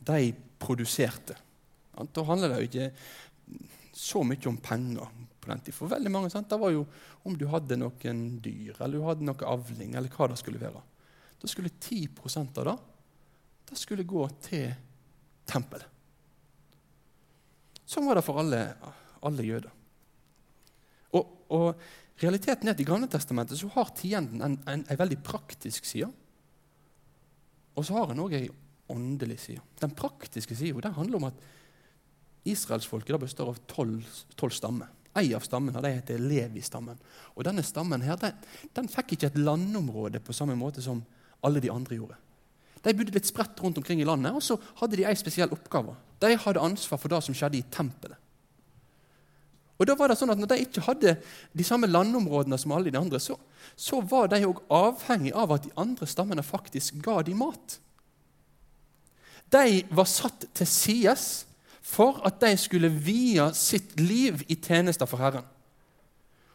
de 0.09 0.19
produserte. 0.59 1.35
Da 2.13 2.23
handler 2.23 2.53
det 2.53 2.59
jo 2.59 2.69
ikke 2.69 2.91
så 3.99 4.21
mye 4.23 4.47
om 4.47 4.59
penger 4.63 5.09
på 5.39 5.51
den 5.51 5.63
tid. 5.65 5.75
For 5.75 5.91
veldig 5.91 6.11
mange 6.13 6.29
sant? 6.31 6.49
det 6.49 6.59
var 6.61 6.71
jo 6.71 6.85
om 7.27 7.35
du 7.35 7.47
hadde 7.51 7.77
noen 7.79 8.21
dyr 8.43 8.77
eller 8.79 8.95
du 8.95 9.07
hadde 9.07 9.27
noe 9.27 9.49
avling, 9.49 9.97
eller 9.97 10.13
hva 10.13 10.29
det 10.31 10.39
skulle 10.39 10.61
være. 10.61 10.81
Da 11.39 11.49
skulle 11.49 11.73
10% 11.73 12.61
av 12.61 12.69
det 12.69 12.77
det 13.69 13.77
skulle 13.77 14.03
gå 14.07 14.23
til 14.41 14.71
tempelet. 15.45 15.85
Sånn 17.89 18.05
var 18.05 18.17
det 18.17 18.25
for 18.25 18.41
alle, 18.41 18.63
alle 19.25 19.45
jøder. 19.45 19.73
Og, 21.55 21.73
realiteten 22.19 22.67
er 22.67 22.75
at 22.75 22.81
I 22.83 22.87
Gamle 22.87 23.07
Testamentet 23.11 23.59
så 23.59 23.69
har 23.73 23.93
tienden 23.95 24.41
en, 24.43 24.57
en, 24.67 24.83
en 24.83 24.99
veldig 24.99 25.21
praktisk 25.23 25.87
side. 25.87 26.09
Og 27.79 27.85
så 27.87 27.95
har 27.95 28.11
han 28.11 28.19
òg 28.19 28.35
ei 28.35 28.49
åndelig 28.91 29.39
side. 29.45 29.63
Den 29.79 29.93
praktiske 29.95 30.55
sida 30.57 30.91
handler 30.95 31.19
om 31.19 31.27
at 31.29 31.43
israelsfolket 32.49 33.21
består 33.21 33.53
av 33.53 33.59
tolv 33.69 34.55
stammer. 34.55 34.89
En 35.17 35.35
av 35.35 35.43
stammene 35.45 35.81
de 35.83 35.91
heter 35.93 36.21
Levi-stammen. 36.21 36.99
Og 37.35 37.45
Denne 37.47 37.63
stammen 37.65 38.03
her, 38.05 38.17
den, 38.21 38.35
den, 38.75 38.89
fikk 38.91 39.15
ikke 39.15 39.31
et 39.31 39.39
landområde 39.39 40.21
på 40.23 40.35
samme 40.35 40.57
måte 40.59 40.83
som 40.85 41.01
alle 41.45 41.61
de 41.63 41.71
andre 41.73 41.97
gjorde. 41.97 42.17
De 42.83 42.93
bodde 42.95 43.15
litt 43.15 43.27
spredt 43.27 43.59
rundt 43.63 43.79
omkring 43.81 43.99
i 43.99 44.07
landet, 44.07 44.35
og 44.35 44.43
så 44.43 44.55
hadde 44.79 44.99
de 44.99 45.07
en 45.07 45.19
spesiell 45.19 45.51
oppgave. 45.51 45.95
De 46.21 46.31
hadde 46.39 46.63
ansvar 46.63 47.01
for 47.01 47.11
det 47.11 47.19
som 47.25 47.35
skjedde 47.35 47.59
i 47.59 47.65
tempelet. 47.73 48.19
Og 49.79 49.87
da 49.87 49.95
var 49.95 50.11
det 50.11 50.17
sånn 50.19 50.33
at 50.33 50.39
Når 50.39 50.51
de 50.51 50.63
ikke 50.65 50.83
hadde 50.83 51.15
de 51.55 51.65
samme 51.65 51.87
landområdene 51.87 52.57
som 52.59 52.73
alle 52.75 52.91
de 52.91 52.99
andre, 52.99 53.19
så, 53.23 53.37
så 53.79 54.01
var 54.03 54.27
de 54.31 54.43
òg 54.47 54.59
avhengig 54.67 55.31
av 55.33 55.55
at 55.55 55.67
de 55.67 55.75
andre 55.79 56.07
stammene 56.09 56.43
faktisk 56.43 56.99
ga 57.05 57.21
dem 57.23 57.39
mat. 57.39 57.79
De 59.49 59.81
var 59.95 60.09
satt 60.09 60.45
til 60.53 60.67
sides 60.69 61.29
for 61.81 62.19
at 62.27 62.37
de 62.43 62.51
skulle 62.59 62.91
vie 62.91 63.45
sitt 63.57 63.95
liv 63.99 64.43
i 64.51 64.59
tjenester 64.59 65.09
for 65.09 65.21
Herren. 65.23 65.47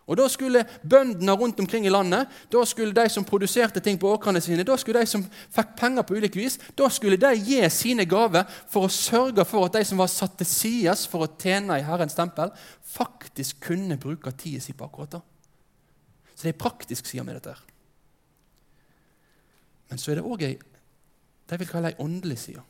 Og 0.06 0.16
Da 0.16 0.28
skulle 0.28 0.66
bøndene 0.82 1.32
rundt 1.32 1.60
omkring 1.60 1.86
i 1.86 1.92
landet, 1.92 2.28
da 2.52 2.64
skulle 2.64 2.92
de 2.92 3.08
som 3.08 3.24
produserte 3.24 3.80
ting 3.80 3.98
på 4.00 4.10
åkrene 4.12 4.40
sine, 4.40 4.64
da 4.64 4.76
skulle 4.76 5.00
de 5.00 5.06
som 5.06 5.24
fikk 5.24 5.76
penger 5.76 6.02
på 6.02 6.18
ulike 6.18 6.36
vis, 6.36 6.58
da 6.76 6.88
skulle 6.92 7.16
de 7.16 7.32
gi 7.40 7.62
sine 7.72 8.04
gaver 8.04 8.44
for 8.68 8.84
å 8.84 8.92
sørge 8.92 9.46
for 9.48 9.64
at 9.64 9.78
de 9.78 9.84
som 9.84 9.98
var 9.98 10.12
satt 10.12 10.36
til 10.36 10.46
side 10.46 10.96
for 11.08 11.24
å 11.24 11.30
tjene 11.40 11.78
i 11.80 11.86
Herrens 11.86 12.14
tempel, 12.14 12.52
faktisk 12.84 13.64
kunne 13.64 13.96
bruke 13.96 14.32
tida 14.36 14.60
si 14.60 14.76
på 14.76 14.84
akkurat 14.84 15.16
det. 15.16 15.22
Så 16.34 16.42
det 16.42 16.52
er 16.52 16.60
praktisk 16.60 17.06
side 17.06 17.24
med 17.24 17.40
dette. 17.40 17.56
Men 19.88 19.98
så 19.98 20.12
er 20.12 20.20
det 20.20 20.28
òg 20.28 20.44
ei 20.44 20.54
de 21.44 21.58
vil 21.60 21.68
kalle 21.68 21.92
ei 21.92 22.00
åndelig 22.00 22.38
side. 22.40 22.62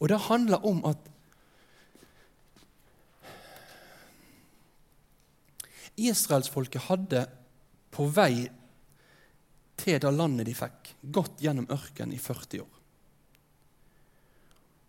Og 0.00 0.08
det 0.08 0.24
handler 0.28 0.64
om 0.66 0.80
at 0.88 0.96
Israelsfolket 5.96 6.88
hadde 6.90 7.24
på 7.94 8.06
vei 8.12 8.46
til 9.76 10.00
det 10.00 10.12
landet 10.12 10.48
de 10.48 10.54
fikk, 10.56 10.92
gått 11.00 11.40
gjennom 11.44 11.68
ørkenen 11.72 12.16
i 12.16 12.20
40 12.20 12.64
år. 12.64 12.76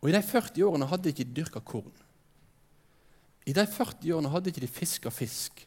Og 0.02 0.12
I 0.12 0.16
de 0.16 0.22
40 0.24 0.68
årene 0.68 0.88
hadde 0.92 1.08
de 1.08 1.16
ikke 1.16 1.34
dyrka 1.36 1.62
korn. 1.66 1.92
I 3.48 3.56
de 3.56 3.64
40 3.64 4.14
årene 4.16 4.32
hadde 4.32 4.52
ikke 4.52 4.64
de 4.64 4.72
fiska 4.72 5.12
fisk. 5.12 5.64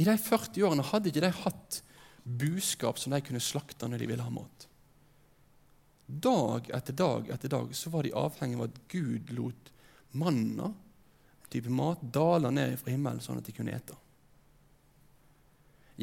I 0.00 0.04
de 0.08 0.16
40 0.18 0.66
årene 0.66 0.84
hadde 0.88 1.12
ikke 1.12 1.24
de 1.24 1.32
hatt 1.42 1.82
buskap 2.22 3.00
som 3.00 3.14
de 3.14 3.20
kunne 3.24 3.42
slakte 3.42 3.88
når 3.88 4.02
de 4.02 4.10
ville 4.10 4.24
ha 4.24 4.32
mat. 4.32 4.68
Dag 6.06 6.68
etter 6.74 6.96
dag 6.98 7.28
etter 7.32 7.52
dag 7.52 7.74
så 7.76 7.92
var 7.92 8.04
de 8.04 8.14
avhengig 8.18 8.58
av 8.58 8.66
at 8.66 8.80
Gud 8.92 9.32
lot 9.36 9.70
manna, 10.18 10.72
type 11.52 11.72
mat, 11.72 12.00
dale 12.02 12.50
ned 12.52 12.78
fra 12.80 12.92
himmelen 12.92 13.22
sånn 13.22 13.40
at 13.40 13.48
de 13.48 13.54
kunne 13.56 13.72
ete. 13.76 13.96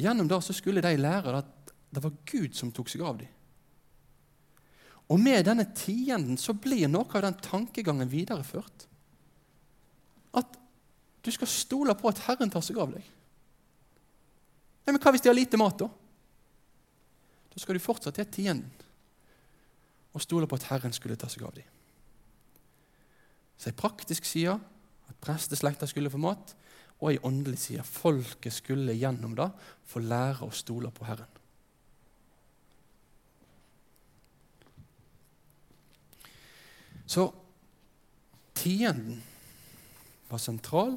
Gjennom 0.00 0.28
det 0.30 0.40
så 0.44 0.56
skulle 0.56 0.82
de 0.84 0.94
lære 0.96 1.36
at 1.42 1.72
det 1.90 2.02
var 2.04 2.16
Gud 2.28 2.54
som 2.56 2.70
tok 2.72 2.88
seg 2.88 3.02
av 3.04 3.18
dem. 3.20 3.28
Og 5.10 5.18
med 5.18 5.42
denne 5.48 5.66
tienden 5.74 6.38
så 6.38 6.54
blir 6.54 6.86
noe 6.88 7.08
av 7.18 7.24
den 7.24 7.38
tankegangen 7.42 8.10
videreført. 8.10 8.86
At 10.38 10.54
du 11.20 11.32
skal 11.34 11.50
stole 11.50 11.96
på 11.98 12.12
at 12.12 12.22
Herren 12.28 12.52
tar 12.52 12.62
seg 12.62 12.78
av 12.80 12.94
deg. 12.94 13.02
Nei, 14.86 14.94
men 14.94 15.00
Hva 15.02 15.12
hvis 15.12 15.24
de 15.26 15.32
har 15.32 15.36
lite 15.36 15.58
mat, 15.60 15.82
da? 15.82 15.90
Da 17.50 17.58
skal 17.58 17.76
du 17.76 17.82
fortsatt 17.82 18.16
til 18.16 18.30
tienden 18.30 18.70
og 20.14 20.22
stole 20.22 20.46
på 20.50 20.56
at 20.58 20.68
Herren 20.70 20.94
skulle 20.94 21.18
ta 21.18 21.28
seg 21.30 21.44
av 21.46 21.54
dem. 21.54 21.66
Så 23.60 23.70
ei 23.70 23.76
praktisk 23.76 24.24
side, 24.26 24.56
at 25.10 25.18
presteslekta 25.22 25.86
skulle 25.90 26.10
få 26.10 26.18
mat, 26.22 26.54
og 27.00 27.12
ei 27.12 27.20
åndelig 27.24 27.58
side. 27.64 27.84
Folket 27.84 28.54
skulle 28.54 28.96
gjennom 28.96 29.34
det 29.38 29.48
få 29.88 30.02
lære 30.04 30.46
å 30.46 30.54
stole 30.54 30.92
på 30.94 31.06
Herren. 31.08 31.36
Så 37.10 37.26
tienden 38.54 39.22
var 40.30 40.38
sentral, 40.38 40.94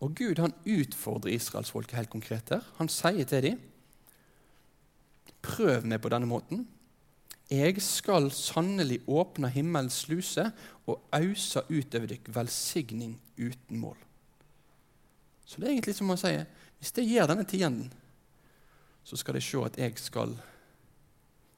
og 0.00 0.14
Gud 0.16 0.38
han 0.40 0.54
utfordrer 0.64 1.34
israelsfolket 1.34 1.98
helt 1.98 2.12
konkret 2.12 2.54
her. 2.54 2.64
Han 2.78 2.88
sier 2.88 3.26
til 3.28 3.50
dem 3.50 3.66
Prøv 5.40 5.86
meg 5.88 6.02
på 6.04 6.10
denne 6.12 6.28
måten. 6.28 6.66
Jeg 7.50 7.80
skal 7.82 8.28
sannelig 8.36 9.00
åpne 9.08 9.48
himmelens 9.50 10.02
sluse 10.04 10.50
og 10.86 11.00
ause 11.16 11.62
utover 11.70 12.12
dere 12.12 12.34
velsigning 12.36 13.16
uten 13.40 13.80
mål. 13.80 13.96
Så 15.50 15.58
det 15.58 15.66
er 15.66 15.72
egentlig 15.74 15.96
som 15.98 16.12
han 16.12 16.20
sier 16.20 16.44
hvis 16.78 16.92
jeg 16.94 17.08
gir 17.10 17.26
denne 17.26 17.44
tienden, 17.44 17.88
så 19.04 19.18
skal 19.18 19.34
de 19.34 19.42
se 19.42 19.58
at 19.66 19.78
jeg 19.80 19.96
skal 19.98 20.36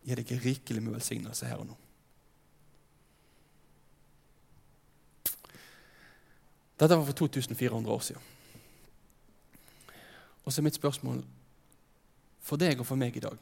gi 0.02 0.16
deg 0.16 0.32
rikelig 0.40 0.80
med 0.82 0.96
velsignelse 0.96 1.50
her 1.50 1.60
og 1.60 1.68
nå. 1.68 1.76
Dette 6.80 6.96
var 6.96 7.04
for 7.06 7.20
2400 7.20 7.92
år 7.92 8.02
siden. 8.08 8.24
Og 10.42 10.48
så 10.48 10.58
er 10.58 10.66
mitt 10.66 10.80
spørsmål 10.80 11.20
for 12.42 12.58
deg 12.58 12.80
og 12.80 12.88
for 12.88 12.98
meg 12.98 13.14
i 13.14 13.22
dag 13.22 13.36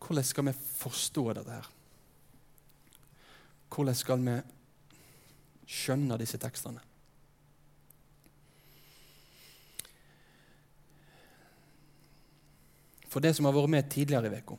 Hvordan 0.00 0.24
skal 0.26 0.46
vi 0.48 0.52
forstå 0.54 1.22
dette 1.34 1.54
her? 1.54 1.70
Hvordan 3.70 3.94
skal 3.98 4.20
vi 4.22 4.36
skjønne 5.66 6.18
disse 6.18 6.38
tekstene? 6.38 6.85
For 13.16 13.24
det 13.24 13.30
som 13.32 13.46
har 13.48 13.54
vært 13.56 13.72
med 13.72 13.86
tidligere 13.88 14.28
i 14.28 14.38
uka, 14.44 14.58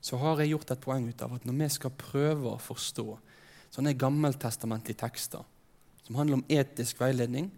så 0.00 0.16
har 0.22 0.38
jeg 0.40 0.54
gjort 0.54 0.70
et 0.72 0.80
poeng 0.80 1.04
ut 1.04 1.22
av 1.26 1.34
at 1.36 1.42
når 1.44 1.56
vi 1.58 1.66
skal 1.74 1.92
prøve 1.92 2.48
å 2.48 2.60
forstå 2.64 3.04
sånne 3.74 3.92
gammeltestamentlige 4.00 5.02
tekster 5.02 5.42
som 6.06 6.16
handler 6.16 6.38
om 6.38 6.44
etisk 6.48 7.02
veiledning, 7.02 7.50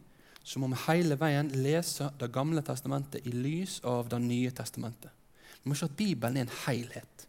så 0.43 0.59
må 0.59 0.67
vi 0.73 0.81
hele 0.89 1.15
veien 1.21 1.53
lese 1.63 2.09
Det 2.19 2.27
gamle 2.35 2.65
testamentet 2.67 3.23
i 3.23 3.31
lys 3.31 3.77
av 3.87 4.09
Det 4.11 4.19
nye 4.19 4.51
testamentet. 4.51 5.13
Vi 5.63 5.71
må 5.71 5.77
se 5.79 5.87
at 5.87 5.95
Bibelen 5.95 6.41
er 6.41 6.49
en 6.49 6.57
helhet. 6.65 7.27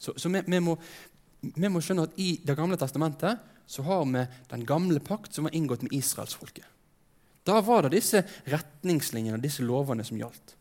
Så, 0.00 0.16
så 0.16 0.32
vi, 0.32 0.40
vi, 0.42 0.58
må 0.58 0.74
vi 1.54 1.70
må 1.70 1.84
skjønne 1.84 2.08
at 2.08 2.18
I 2.18 2.40
Det 2.42 2.56
gamle 2.58 2.80
testamentet 2.80 3.46
så 3.70 3.84
har 3.86 4.02
vi 4.10 4.24
den 4.50 4.66
gamle 4.66 4.98
pakt 4.98 5.38
som 5.38 5.46
var 5.46 5.54
inngått 5.54 5.86
med 5.86 5.94
israelsfolket. 5.94 6.66
Da 7.46 7.60
var 7.62 7.86
det 7.86 7.94
disse 7.94 8.24
retningslinjene 8.50 9.38
og 9.38 9.46
disse 9.46 9.62
lovene 9.62 10.02
som 10.02 10.18
gjaldt. 10.18 10.56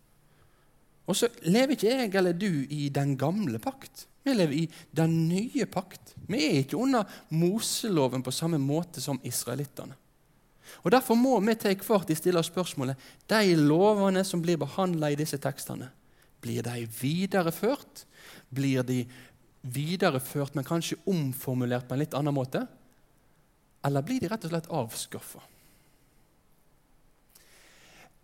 Og 1.12 1.18
så 1.18 1.28
lever 1.44 1.76
ikke 1.76 1.92
jeg 1.92 2.14
eller 2.16 2.38
du 2.38 2.64
i 2.72 2.88
den 2.94 3.18
gamle 3.20 3.60
pakt. 3.60 4.06
Vi 4.24 4.36
lever 4.36 4.54
i 4.56 4.68
den 4.96 5.16
nye 5.28 5.66
pakt. 5.68 6.14
Vi 6.30 6.40
er 6.46 6.62
ikke 6.62 6.80
under 6.80 7.10
Moseloven 7.36 8.24
på 8.24 8.32
samme 8.32 8.62
måte 8.62 9.04
som 9.04 9.20
israelittene. 9.28 9.98
Og 10.86 10.92
Derfor 10.94 11.18
må 11.20 11.34
vi 11.44 11.56
til 11.60 11.76
hvert 11.84 12.08
tid 12.08 12.16
stille 12.16 12.44
spørsmålet 12.44 13.10
de 13.28 13.56
lovene 13.60 14.24
som 14.24 14.42
blir 14.42 14.62
behandla 14.62 15.12
i 15.12 15.20
disse 15.20 15.38
tekstene, 15.42 15.90
blir 16.42 16.64
de 16.64 16.88
videreført? 17.02 18.06
Blir 18.50 18.82
de 18.88 19.04
videreført, 19.62 20.56
men 20.56 20.66
kanskje 20.66 20.98
omformulert 21.06 21.88
på 21.88 21.94
en 21.94 22.02
litt 22.02 22.16
annen 22.18 22.34
måte? 22.34 22.64
Eller 23.86 24.06
blir 24.06 24.24
de 24.24 24.32
rett 24.32 24.48
og 24.48 24.54
slett 24.54 24.72
avskaffa? 24.72 25.44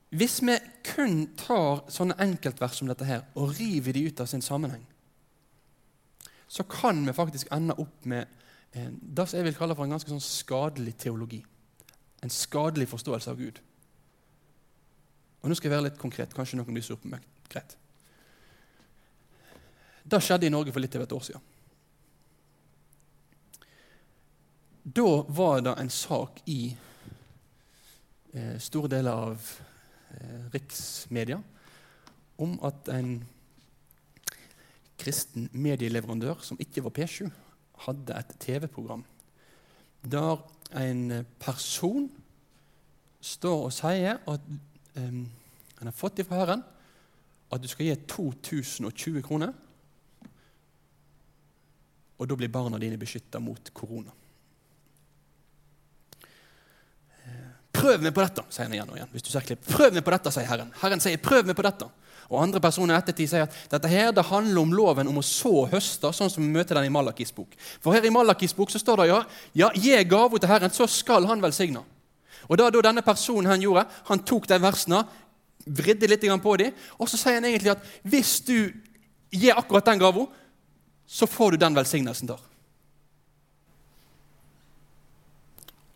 Hvis 0.10 0.39
vi 0.39 0.56
kun 0.88 1.26
tar 1.36 1.84
sånne 1.91 2.15
enkeltvers 2.24 2.78
som 2.80 2.88
dette 2.88 3.08
her 3.08 3.26
og 3.36 3.52
river 3.58 3.96
de 3.98 4.06
ut 4.08 4.22
av 4.24 4.30
sin 4.32 4.43
sammenheng, 4.43 4.86
så 6.48 6.63
kan 6.63 7.02
vi 7.04 7.15
faktisk 7.15 7.50
ende 7.52 7.76
opp 7.76 8.06
med 8.08 8.24
eh, 8.72 8.88
det 8.88 9.28
jeg 9.34 9.43
vil 9.43 9.58
kalle 9.58 9.76
for 9.76 9.84
en 9.84 9.98
ganske 9.98 10.10
sånn 10.10 10.24
skadelig 10.24 10.96
teologi. 11.04 11.41
En 12.24 12.32
skadelig 12.32 12.88
forståelse 12.88 13.34
av 13.34 13.41
Gud. 13.41 13.60
Og 15.43 15.52
Nå 15.52 15.58
skal 15.58 15.70
jeg 15.70 15.76
være 15.76 15.89
litt 15.89 16.00
konkret. 16.00 16.34
Kanskje 16.34 16.58
noen 16.58 16.72
blir 16.72 16.86
sur 16.86 16.98
på 17.02 17.12
meg. 17.12 17.28
Greit. 17.52 17.76
Det 20.08 20.24
skjedde 20.24 20.48
i 20.48 20.54
Norge 20.54 20.72
for 20.72 20.84
litt 20.84 20.96
over 20.96 21.04
et 21.06 21.15
år 21.20 21.28
siden. 21.28 21.54
Da 24.88 25.10
var 25.36 25.60
det 25.67 25.74
en 25.82 25.89
sak 25.91 26.39
i 26.48 26.62
eh, 28.32 28.56
store 28.63 28.88
deler 28.96 29.28
av 29.28 29.50
riksmedia 30.54 31.41
om 32.38 32.56
at 32.65 32.89
en 32.93 33.20
kristen 34.98 35.50
medieleverandør 35.54 36.41
som 36.46 36.60
ikke 36.62 36.84
var 36.86 36.96
P7, 36.96 37.30
hadde 37.88 38.15
et 38.17 38.34
TV-program 38.41 39.04
der 40.12 40.39
en 40.78 41.26
person 41.39 42.08
står 43.22 43.63
og 43.67 43.74
sier 43.76 44.20
at 44.30 44.50
um, 44.98 45.24
han 45.78 45.89
har 45.89 45.96
fått 45.96 46.22
ifra 46.24 46.41
Herren 46.41 46.63
at 47.54 47.63
du 47.63 47.67
skal 47.72 47.88
gi 47.88 47.96
2020 48.12 49.24
kroner, 49.24 49.54
og 52.17 52.28
da 52.28 52.36
blir 52.36 52.52
barna 52.52 52.80
dine 52.82 52.98
beskytta 53.00 53.39
mot 53.39 53.72
korona. 53.78 54.12
Prøv 57.78 58.02
meg 58.02 58.13
på 58.16 58.24
dette, 58.24 58.44
sier 58.54 58.68
han 58.68 58.76
igjen 58.76 58.90
og 58.90 58.98
igjen. 58.98 59.10
hvis 59.13 59.26
du 59.28 59.32
ser 59.32 59.46
klipp. 59.46 59.63
Prøv 59.70 59.94
meg 59.94 60.06
på 60.06 60.13
dette, 60.13 60.34
sier 60.34 60.50
Herren. 60.50 60.70
Herren 60.82 61.04
sier, 61.04 61.22
prøv 61.22 61.48
meg 61.48 61.58
på 61.58 61.66
dette. 61.66 61.88
Og 62.28 62.42
andre 62.44 62.60
personer 62.60 62.98
ettertid 62.98 63.30
sier 63.32 63.46
at 63.46 63.60
dette 63.72 63.92
her, 63.92 64.10
det 64.12 64.26
handler 64.28 64.60
om 64.62 64.74
loven 64.76 65.08
om 65.08 65.20
å 65.22 65.26
så 65.26 65.68
høste, 65.72 66.12
sånn 66.12 66.32
som 66.32 66.44
vi 66.44 66.50
møter 66.52 66.76
den 66.76 66.90
i 66.90 66.92
Malakis 66.92 67.32
bok. 67.36 67.54
For 67.84 67.96
her 67.96 68.04
i 68.04 68.12
Malakis 68.12 68.56
bok 68.58 68.74
så 68.74 68.82
står 68.82 69.04
det 69.04 69.12
ja, 69.12 69.22
ja 69.63 69.70
gi 69.76 69.96
gave 70.10 70.42
til 70.42 70.52
Herren, 70.52 70.74
så 70.74 70.90
skal 70.92 71.28
han 71.30 71.44
velsigne. 71.44 71.86
Og 72.48 72.60
da, 72.60 72.68
da 72.72 72.84
denne 72.90 73.04
personen 73.06 73.52
han 73.52 73.63
gjorde, 73.63 73.86
han 74.10 74.26
tok 74.28 74.50
de 74.52 74.60
versene, 74.63 75.06
vridde 75.68 76.08
litt 76.08 76.28
på 76.44 76.58
dem, 76.60 76.76
og 77.00 77.10
så 77.12 77.20
sier 77.20 77.40
han 77.40 77.48
egentlig 77.48 77.74
at 77.76 77.88
hvis 78.08 78.40
du 78.48 78.72
gir 79.32 79.56
akkurat 79.56 79.88
den 79.88 80.00
gava, 80.00 80.28
så 81.08 81.28
får 81.28 81.56
du 81.56 81.63
den 81.63 81.76
velsignelsen 81.76 82.28
der. 82.28 82.44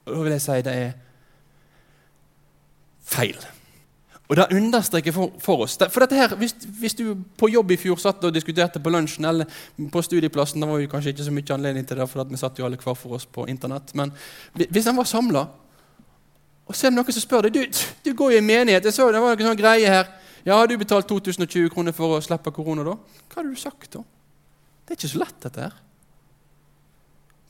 Og 0.08 0.16
da 0.16 0.24
vil 0.26 0.36
jeg 0.36 0.44
si 0.44 0.60
det 0.66 0.76
er 0.76 0.94
feil. 3.12 3.38
Og 4.32 4.38
Det 4.38 4.46
understreker 4.56 5.12
for, 5.12 5.32
for 5.44 5.66
oss. 5.66 5.76
For 5.92 6.00
dette 6.00 6.16
her, 6.16 6.36
hvis, 6.40 6.54
hvis, 6.80 6.94
du 6.96 7.18
på 7.38 7.50
jobb 7.52 7.72
i 7.72 7.78
fjor 7.78 7.98
satt 8.00 8.24
og 8.24 8.32
diskuterte 8.32 8.80
på 8.80 8.94
lunsjen 8.94 9.28
eller 9.28 9.50
på 9.92 10.02
studieplassen 10.02 10.62
Det 10.62 10.70
var 10.70 10.80
jo 10.80 10.88
kanskje 10.88 11.12
ikke 11.12 11.26
så 11.26 11.34
mye 11.36 11.54
anledning 11.58 11.88
til 11.88 12.00
det, 12.00 12.08
for 12.08 12.24
vi 12.30 12.40
satt 12.40 12.60
jo 12.60 12.66
alle 12.66 12.80
hver 12.80 12.96
for 12.96 13.18
oss 13.18 13.26
på 13.28 13.44
Internett. 13.52 13.92
Men 13.94 14.14
hvis 14.56 14.88
en 14.88 14.96
var 14.96 15.10
samla, 15.10 15.44
og 16.64 16.76
så 16.76 16.88
er 16.88 16.94
det 16.94 17.02
noen 17.02 17.12
som 17.12 17.26
spør 17.26 17.50
deg 17.50 17.58
Du, 17.58 17.84
du 18.06 18.14
går 18.16 18.32
jo 18.32 18.40
i 18.40 18.46
menighet. 18.46 18.88
Jeg 18.88 18.96
så 18.96 19.10
Det 19.12 19.20
var 19.20 19.36
noen 19.36 19.50
sånn 19.50 19.60
greie 19.60 19.92
her. 19.92 20.08
Ja, 20.46 20.56
har 20.56 20.72
du 20.72 20.78
betalt 20.80 21.12
2020 21.12 21.68
kroner 21.74 21.92
for 21.92 22.16
å 22.16 22.24
slippe 22.24 22.56
korona, 22.56 22.88
da? 22.88 22.96
Hva 23.28 23.42
hadde 23.42 23.52
du 23.52 23.60
sagt 23.60 23.92
da? 23.98 24.06
Det 24.86 24.96
er 24.96 25.02
ikke 25.02 25.12
så 25.12 25.22
lett, 25.26 25.38
dette 25.44 25.68
her. 25.68 25.76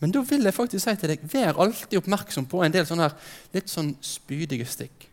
Men 0.02 0.18
da 0.18 0.26
vil 0.26 0.50
jeg 0.50 0.58
faktisk 0.58 0.82
si 0.82 0.98
til 0.98 1.14
deg, 1.14 1.30
vær 1.30 1.62
alltid 1.62 2.00
oppmerksom 2.02 2.50
på 2.50 2.66
en 2.66 2.74
del 2.74 2.90
sånne 2.90 3.06
her, 3.06 3.16
litt 3.54 3.70
sånn 3.70 3.94
spydige 4.02 4.66
stikk. 4.66 5.11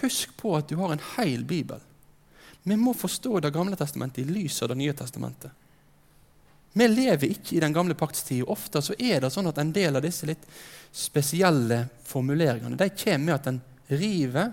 Husk 0.00 0.36
på 0.36 0.56
at 0.56 0.68
du 0.68 0.76
har 0.80 0.92
en 0.92 1.04
hel 1.16 1.44
bibel. 1.44 1.80
Vi 2.62 2.76
må 2.76 2.94
forstå 2.94 3.40
Det 3.40 3.52
gamle 3.54 3.76
testamentet 3.76 4.24
i 4.24 4.30
lys 4.30 4.62
av 4.62 4.68
Det 4.68 4.74
nye 4.74 4.92
testamentet. 4.92 5.50
Vi 6.72 6.88
lever 6.88 7.30
ikke 7.30 7.56
i 7.56 7.60
den 7.60 7.72
gamle 7.72 7.94
paktstid. 7.94 8.42
Ofte 8.52 8.82
så 8.82 8.94
er 8.98 9.22
det 9.22 9.30
sånn 9.32 9.46
at 9.48 9.58
en 9.58 9.72
del 9.72 9.96
av 9.96 10.02
disse 10.04 10.26
litt 10.28 10.42
spesielle 10.92 11.86
formuleringene 12.04 12.76
de 12.76 12.90
kommer 12.90 13.24
med 13.24 13.34
at 13.34 13.46
en 13.48 13.60
river 13.88 14.52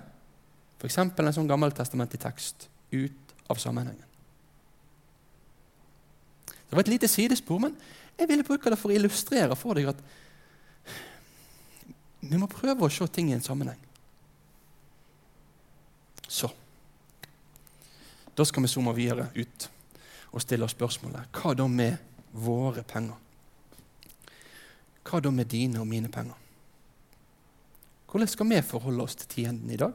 f.eks. 0.79 0.97
en 0.97 1.33
sånn 1.35 1.49
gammeltestamentlig 1.49 2.21
tekst 2.23 2.67
ut 2.91 3.35
av 3.51 3.59
sammenhengen. 3.59 4.07
Det 6.69 6.75
var 6.75 6.83
et 6.83 6.93
lite 6.95 7.07
sidespor, 7.11 7.59
men 7.59 7.75
jeg 8.17 8.29
ville 8.29 8.45
bruke 8.47 8.71
det 8.71 8.79
for 8.79 8.91
å 8.91 8.95
illustrere 8.95 9.55
for 9.59 9.77
deg 9.77 9.91
at 9.91 9.99
vi 12.23 12.39
må 12.39 12.47
prøve 12.47 12.87
å 12.87 12.91
se 12.91 13.07
ting 13.11 13.29
i 13.31 13.35
en 13.35 13.43
sammenheng. 13.43 13.79
Så 16.33 16.49
Da 18.37 18.45
skal 18.45 18.63
vi 18.63 18.67
zoome 18.67 18.95
videre 18.97 19.27
ut 19.35 19.69
og 20.33 20.41
stille 20.41 20.65
spørsmålet 20.65 21.35
hva 21.37 21.51
da 21.53 21.67
med 21.69 21.99
våre 22.33 22.81
penger? 22.81 23.19
Hva 25.05 25.19
da 25.21 25.29
med 25.29 25.45
dine 25.51 25.77
og 25.83 25.85
mine 25.87 26.09
penger? 26.09 26.39
Hvordan 28.09 28.31
skal 28.31 28.49
vi 28.49 28.61
forholde 28.65 29.05
oss 29.05 29.15
til 29.15 29.29
tienden 29.29 29.69
i 29.69 29.77
dag? 29.77 29.93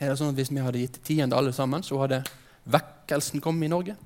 Er 0.00 0.08
det 0.08 0.16
sånn 0.16 0.32
at 0.32 0.40
Hvis 0.40 0.50
vi 0.50 0.64
hadde 0.64 0.80
gitt 0.80 1.02
tiende 1.04 1.36
alle 1.36 1.52
sammen, 1.52 1.84
så 1.84 2.00
hadde 2.00 2.22
vekkelsen 2.64 3.44
kommet 3.44 3.68
i 3.68 3.72
Norge? 3.74 3.98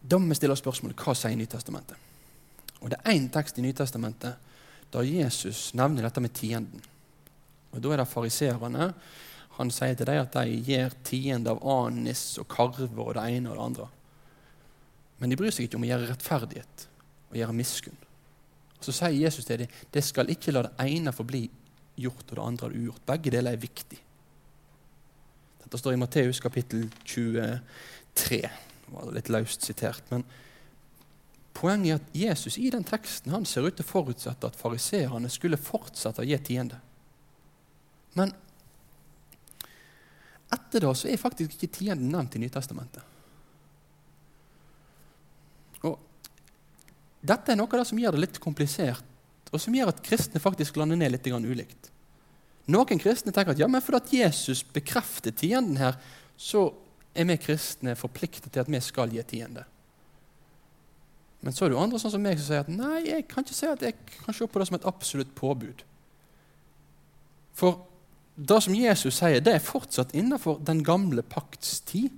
Da 0.00 0.18
må 0.18 0.32
vi 0.32 0.40
stille 0.40 0.56
spørsmålet 0.56 0.96
hva 1.04 1.12
sier 1.16 1.36
Nytestamentet? 1.36 1.96
Og 2.80 2.90
Det 2.90 3.00
er 3.04 3.12
én 3.12 3.28
tekst 3.28 3.58
i 3.58 3.62
Nytestamentet 3.62 4.53
da 4.94 5.02
Jesus 5.02 5.72
nevner 5.74 6.06
dette 6.06 6.22
med 6.22 6.34
tienden. 6.36 6.82
Og 7.74 7.82
Da 7.82 7.92
er 7.92 8.02
det 8.02 8.08
fariserene. 8.08 8.92
Han 9.58 9.70
sier 9.70 9.94
til 9.98 10.06
dem 10.06 10.22
at 10.22 10.34
de 10.34 10.62
gir 10.66 10.94
tiende 11.06 11.50
av 11.50 11.62
anis 11.62 12.38
og 12.42 12.48
karve 12.50 12.88
og 13.02 13.14
det 13.14 13.26
ene 13.36 13.50
og 13.50 13.58
det 13.58 13.64
andre. 13.64 13.88
Men 15.18 15.30
de 15.30 15.38
bryr 15.38 15.54
seg 15.54 15.66
ikke 15.66 15.78
om 15.78 15.86
å 15.86 15.90
gjøre 15.90 16.08
rettferdighet 16.10 16.86
og 17.30 17.38
gjøre 17.38 17.56
miskunn. 17.58 18.00
Så 18.82 18.94
sier 18.94 19.14
Jesus 19.14 19.46
til 19.46 19.62
dem 19.64 19.76
det 19.94 20.02
skal 20.04 20.30
ikke 20.30 20.54
la 20.54 20.66
det 20.66 20.74
ene 20.86 21.14
forbli 21.14 21.46
gjort 22.02 22.26
og 22.30 22.36
det 22.36 22.46
andre 22.46 22.70
ugjort. 22.74 23.04
Begge 23.06 23.34
deler 23.34 23.54
er 23.54 23.62
viktig. 23.62 24.00
Dette 25.64 25.80
står 25.80 25.94
i 25.94 26.00
Matteus 26.02 26.42
kapittel 26.42 26.88
23. 27.06 28.40
Det 28.42 28.94
var 28.94 29.14
litt 29.14 29.30
løst 29.32 29.66
sitert. 29.66 30.02
men 30.10 30.26
Poenget 31.54 31.94
er 31.94 32.00
at 32.00 32.16
Jesus 32.18 32.58
i 32.58 32.70
den 32.74 32.84
teksten 32.86 33.32
han 33.32 33.46
ser 33.46 33.68
ut 33.68 33.76
til 33.78 33.86
å 33.86 33.92
forutsette 33.92 34.50
at 34.50 34.58
fariseerne 34.58 35.30
skulle 35.30 35.60
fortsette 35.60 36.22
å 36.22 36.26
gi 36.26 36.38
tiende. 36.42 36.80
Men 38.18 38.34
etter 40.54 40.84
det 40.84 40.92
så 40.98 41.10
er 41.10 41.20
faktisk 41.20 41.56
ikke 41.56 41.72
tienden 41.78 42.12
nevnt 42.12 42.36
i 42.36 42.42
Nytestamentet. 42.42 43.02
Og 45.84 45.98
dette 47.24 47.52
er 47.52 47.58
noe 47.58 47.70
av 47.70 47.80
det 47.80 47.88
som 47.88 47.98
gjør 47.98 48.16
det 48.16 48.24
litt 48.26 48.40
komplisert, 48.42 49.04
og 49.54 49.62
som 49.62 49.74
gjør 49.74 49.92
at 49.92 50.02
kristne 50.04 50.42
faktisk 50.42 50.78
lander 50.80 50.98
ned 50.98 51.14
litt 51.14 51.28
ulikt. 51.30 51.90
Noen 52.66 52.98
kristne 52.98 53.32
tenker 53.32 53.52
at 53.52 53.60
ja, 53.60 53.68
men 53.68 53.84
fordi 53.84 54.22
Jesus 54.22 54.64
bekrefter 54.74 55.34
tienden 55.36 55.76
her, 55.78 55.98
så 56.36 56.70
er 57.14 57.28
vi 57.28 57.36
kristne 57.38 57.94
forpliktet 57.98 58.50
til 58.52 58.64
at 58.64 58.70
vi 58.72 58.80
skal 58.82 59.12
gi 59.12 59.22
tiende. 59.22 59.66
Men 61.44 61.52
så 61.52 61.64
er 61.64 61.70
det 61.72 61.76
jo 61.76 61.82
andre 61.82 62.00
sånn 62.00 62.14
som 62.14 62.22
meg 62.24 62.38
som 62.40 62.46
sier 62.48 62.62
at 62.64 62.70
nei, 62.72 63.02
jeg 63.04 63.26
kan 63.28 63.44
ikke 63.44 63.56
si 63.56 63.68
at 63.68 63.82
jeg 63.84 63.98
kan 64.14 64.36
se 64.36 64.46
på 64.48 64.60
det 64.60 64.66
som 64.70 64.78
et 64.78 64.86
absolutt 64.88 65.34
påbud. 65.36 65.82
For 67.54 67.82
det 68.34 68.60
som 68.64 68.74
Jesus 68.74 69.18
sier, 69.20 69.42
det 69.44 69.52
er 69.54 69.62
fortsatt 69.62 70.14
innenfor 70.16 70.62
den 70.64 70.80
gamle 70.86 71.22
pakts 71.22 71.78
tid. 71.86 72.14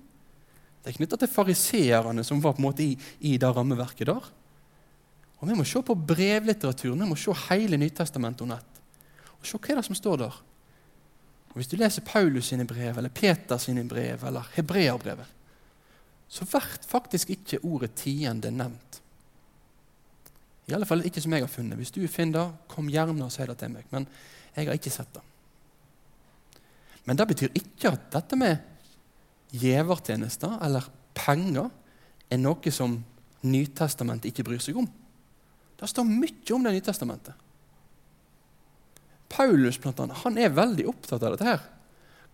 Det 0.81 0.93
er 0.93 0.99
knytta 1.01 1.18
til 1.18 1.33
fariseerne 1.33 2.22
som 2.24 2.39
var 2.45 2.55
på 2.55 2.62
en 2.62 2.68
måte 2.68 2.85
i, 2.87 2.95
i 3.27 3.35
det 3.43 3.51
rammeverket 3.51 4.07
der. 4.09 4.29
Og 5.37 5.49
Vi 5.51 5.57
må 5.59 5.66
se 5.68 5.83
på 5.85 5.97
brevlitteraturen, 5.99 7.03
vi 7.03 7.09
må 7.11 7.18
se 7.18 7.35
hele 7.51 7.77
Nytestamentet 7.77 8.47
under 8.47 8.62
ett. 8.62 8.79
Og 9.37 9.49
se 9.49 9.59
hva 9.59 9.74
er 9.74 9.81
det 9.81 9.89
som 9.91 9.99
står 9.99 10.22
der. 10.22 10.37
Og 11.51 11.59
Hvis 11.59 11.72
du 11.72 11.77
leser 11.81 12.07
Paulus 12.07 12.53
sine 12.53 12.64
brev, 12.68 12.97
eller 12.97 13.11
Peter 13.12 13.59
sine 13.59 13.85
brev, 13.89 14.24
eller 14.24 14.49
Hebreerbrevet, 14.55 15.35
så 16.29 16.47
blir 16.47 16.64
faktisk 16.89 17.31
ikke 17.35 17.61
ordet 17.64 17.93
tiende 17.99 18.51
nevnt. 18.51 19.03
I 20.67 20.75
alle 20.75 20.87
fall 20.89 21.05
ikke 21.07 21.23
som 21.23 21.35
jeg 21.35 21.45
har 21.45 21.51
funnet. 21.51 21.79
Hvis 21.79 21.95
du 21.95 22.01
finner 22.11 22.39
det, 22.39 22.67
kom 22.73 22.91
gjerne 22.91 23.27
og 23.27 23.33
si 23.33 23.47
det 23.47 23.57
til 23.61 23.73
meg. 23.73 23.87
Men 23.93 24.09
jeg 24.57 24.67
har 24.67 24.79
ikke 24.79 24.93
sett 24.95 25.12
det. 25.14 25.23
Men 27.07 27.19
det 27.19 27.29
betyr 27.31 27.55
ikke 27.55 27.93
at 27.95 28.09
dette 28.17 28.39
med 28.39 28.57
gjevertjenester 29.55 30.57
eller 30.67 30.89
penger 31.17 31.71
er 32.31 32.41
noe 32.43 32.73
som 32.75 32.99
Nytestamentet 33.47 34.33
ikke 34.33 34.43
bryr 34.49 34.62
seg 34.62 34.79
om. 34.81 34.87
Det 35.79 35.87
står 35.87 36.07
mye 36.09 36.55
om 36.57 36.64
Det 36.64 36.73
Nytestamentet. 36.75 37.37
Paulus 39.31 39.79
blant 39.79 40.01
annet, 40.03 40.19
han 40.25 40.39
er 40.41 40.55
veldig 40.55 40.87
opptatt 40.91 41.23
av 41.23 41.37
dette. 41.37 41.45
her. 41.47 41.62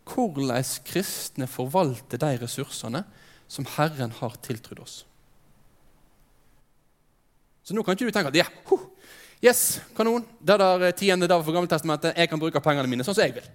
Hvordan 0.09 0.64
kristne 0.87 1.47
forvalter 1.51 2.20
de 2.22 2.30
ressursene 2.41 3.05
som 3.49 3.66
Herren 3.76 4.14
har 4.22 4.39
tiltrudd 4.41 4.80
oss. 4.80 5.03
Så 7.62 7.76
nå 7.76 7.84
kan 7.86 7.96
ikke 7.96 8.08
du 8.08 8.14
tenke 8.14 8.32
at 8.32 8.38
ja, 8.40 8.46
huh, 8.70 8.86
yes, 9.44 9.80
kanon, 9.96 10.24
det 10.40 10.58
der 10.62 10.88
tiende 10.98 11.28
der 11.30 11.44
for 11.44 11.54
Gammeltestamentet, 11.54 12.16
jeg 12.18 12.30
kan 12.30 12.40
bruke 12.42 12.62
pengene 12.64 12.90
mine 12.90 13.06
sånn 13.06 13.16
som 13.16 13.26
jeg 13.26 13.36
vil. 13.38 13.50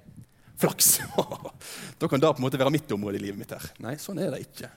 Flaks! 0.57 0.99
da 1.99 2.09
kan 2.09 2.21
det 2.21 2.31
på 2.31 2.41
en 2.41 2.47
måte 2.47 2.59
være 2.59 2.73
mitt 2.73 2.91
område 2.91 3.19
i 3.19 3.25
livet 3.27 3.39
mitt. 3.39 3.51
her. 3.53 3.67
Nei, 3.83 3.97
sånn 4.01 4.21
er 4.23 4.31
det 4.33 4.45
ikke. 4.47 4.71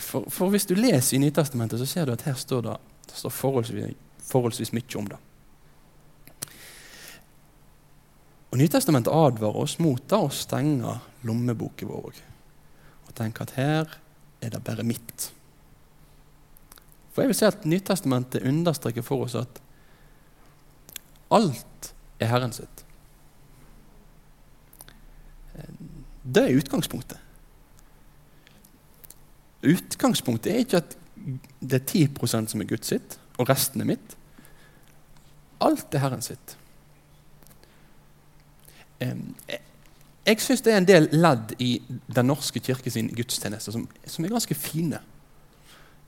For, 0.00 0.26
for 0.32 0.50
hvis 0.54 0.66
du 0.66 0.74
leser 0.78 1.18
i 1.18 1.22
Nytestamentet, 1.22 1.78
så 1.78 1.86
ser 1.86 2.08
du 2.08 2.14
at 2.14 2.24
her 2.26 2.36
står 2.38 2.64
det, 2.66 2.74
det 3.10 3.20
står 3.20 3.34
forholdsvis, 3.34 3.94
forholdsvis 4.24 4.72
mye 4.74 4.98
om 4.98 5.12
det. 5.12 5.20
Og 8.54 8.60
Nytestamentet 8.60 9.12
advarer 9.12 9.64
oss 9.64 9.80
mot 9.82 10.12
å 10.14 10.28
stenge 10.30 10.92
lommeboken 11.26 11.90
vår 11.90 12.20
og 13.04 13.14
tenke 13.18 13.42
at 13.44 13.54
her 13.58 13.96
er 14.44 14.52
det 14.54 14.60
bare 14.64 14.84
mitt. 14.86 15.32
For 17.14 17.22
jeg 17.22 17.30
vil 17.30 17.38
si 17.38 17.46
at 17.46 17.66
Nytestamentet 17.68 18.46
understreker 18.48 19.04
for 19.06 19.26
oss 19.26 19.36
at 19.38 19.60
alt 21.34 21.92
er 22.20 22.32
Herren 22.32 22.52
sitt. 22.54 22.82
Det 26.24 26.42
er 26.42 26.58
utgangspunktet. 26.58 27.20
Utgangspunktet 29.64 30.52
er 30.52 30.64
ikke 30.64 30.82
at 30.82 30.96
det 31.60 31.80
er 31.80 32.08
10% 32.08 32.50
som 32.50 32.60
er 32.60 32.68
Guds 32.68 32.90
sitt, 32.90 33.18
og 33.38 33.48
resten 33.48 33.80
er 33.80 33.88
mitt. 33.94 34.16
Alt 35.64 35.94
er 35.94 36.02
Herren 36.02 36.22
sitt. 36.24 36.56
Jeg 40.24 40.40
syns 40.40 40.62
det 40.64 40.72
er 40.72 40.80
en 40.80 40.88
del 40.88 41.08
ledd 41.12 41.54
i 41.60 41.76
Den 41.88 42.30
norske 42.30 42.60
kirke 42.60 42.90
sin 42.90 43.10
gudstjeneste 43.12 43.72
som, 43.72 43.88
som, 44.06 44.24
er 44.24 44.32
ganske 44.32 44.56
fine. 44.56 45.00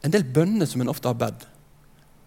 En 0.05 0.13
del 0.13 0.25
bønner 0.25 0.69
som 0.69 0.83
en 0.83 0.93
ofte 0.93 1.09
har 1.09 1.19
bedt, 1.19 1.47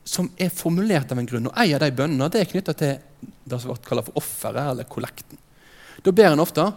som 0.07 0.29
er 0.41 0.51
formulert 0.53 1.11
av 1.13 1.21
en 1.21 1.27
grunn. 1.29 1.49
Og 1.49 1.57
En 1.57 1.75
av 1.75 1.83
de 1.83 1.91
bønnene 1.95 2.29
det 2.33 2.41
er 2.41 2.51
knytta 2.51 2.73
til 2.73 2.97
det 3.21 3.59
som 3.59 3.71
blir 3.71 3.83
kalt 3.85 4.07
for 4.09 4.21
offeret, 4.21 4.71
eller 4.71 4.89
kollekten. 4.89 5.37
Da 6.03 6.11
ber 6.15 6.31
en 6.33 6.45
ofte 6.45 6.71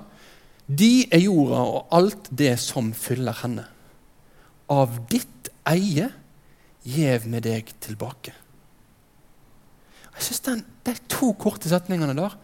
De 0.67 1.07
er 1.11 1.25
jorda 1.25 1.63
og 1.63 1.95
alt 1.95 2.29
det 2.31 2.55
som 2.61 2.93
fyller 2.95 3.35
henne. 3.43 3.65
Av 4.71 4.95
ditt 5.11 5.51
eie 5.69 6.09
gjev 6.83 7.27
vi 7.27 7.41
deg 7.43 7.73
tilbake. 7.83 8.33
Jeg 10.13 10.23
synes 10.29 10.63
De 10.85 10.95
to 11.09 11.33
korte 11.39 11.71
setningene 11.71 12.15
der 12.19 12.37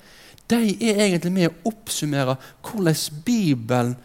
de 0.49 0.72
er 0.80 1.03
egentlig 1.05 1.32
med 1.34 1.51
å 1.51 1.72
oppsummere 1.72 2.38
hvordan 2.64 3.22
Bibelen 3.24 3.96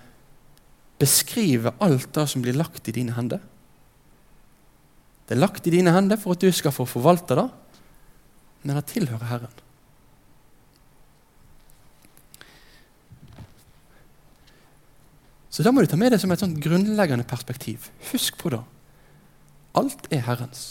beskriver 0.99 1.75
alt 1.83 2.09
det 2.15 2.25
som 2.31 2.43
blir 2.43 2.57
lagt 2.57 2.89
i 2.91 2.95
dine 2.95 3.15
hender. 3.15 3.39
Det 5.33 5.39
er 5.39 5.47
lagt 5.47 5.65
i 5.65 5.71
dine 5.73 5.89
hender 5.89 6.19
for 6.21 6.35
at 6.35 6.43
du 6.45 6.51
skal 6.53 6.69
få 6.69 6.85
forvalte 6.85 7.33
det, 7.33 7.47
men 8.61 8.77
det 8.77 8.83
tilhører 8.91 9.25
Herren. 9.25 9.61
Så 15.49 15.65
da 15.65 15.71
må 15.73 15.81
du 15.81 15.89
ta 15.89 15.97
med 15.97 16.13
det 16.13 16.19
som 16.21 16.29
et 16.29 16.43
sånt 16.43 16.59
grunnleggende 16.61 17.25
perspektiv. 17.25 17.87
Husk 18.11 18.37
på 18.37 18.51
det. 18.53 18.59
Alt 19.81 20.05
er 20.13 20.21
Herrens. 20.27 20.61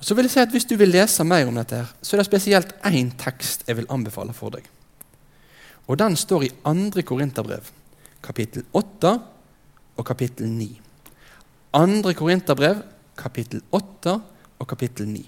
Så 0.00 0.16
vil 0.16 0.30
jeg 0.30 0.32
si 0.32 0.40
at 0.46 0.56
Hvis 0.56 0.64
du 0.64 0.78
vil 0.80 0.94
lese 0.96 1.28
mer 1.28 1.44
om 1.44 1.60
dette, 1.60 1.76
her, 1.76 1.92
så 2.00 2.16
er 2.16 2.24
det 2.24 2.28
spesielt 2.30 2.72
én 2.88 3.12
tekst 3.20 3.68
jeg 3.68 3.76
vil 3.82 3.90
anbefale 3.92 4.32
for 4.32 4.56
deg. 4.56 4.64
Og 5.92 6.00
Den 6.00 6.16
står 6.16 6.48
i 6.48 6.50
2. 6.64 7.04
Korinterbrev, 7.04 7.68
kapittel 8.22 8.64
8 8.72 9.14
og 9.96 10.04
kapittel 10.06 10.48
9. 10.48 10.85
2. 11.76 12.14
Korinterbrev, 12.16 12.78
kapittel 13.18 13.60
8 13.72 14.12
og 14.58 14.68
kapittel 14.68 15.08
9. 15.08 15.20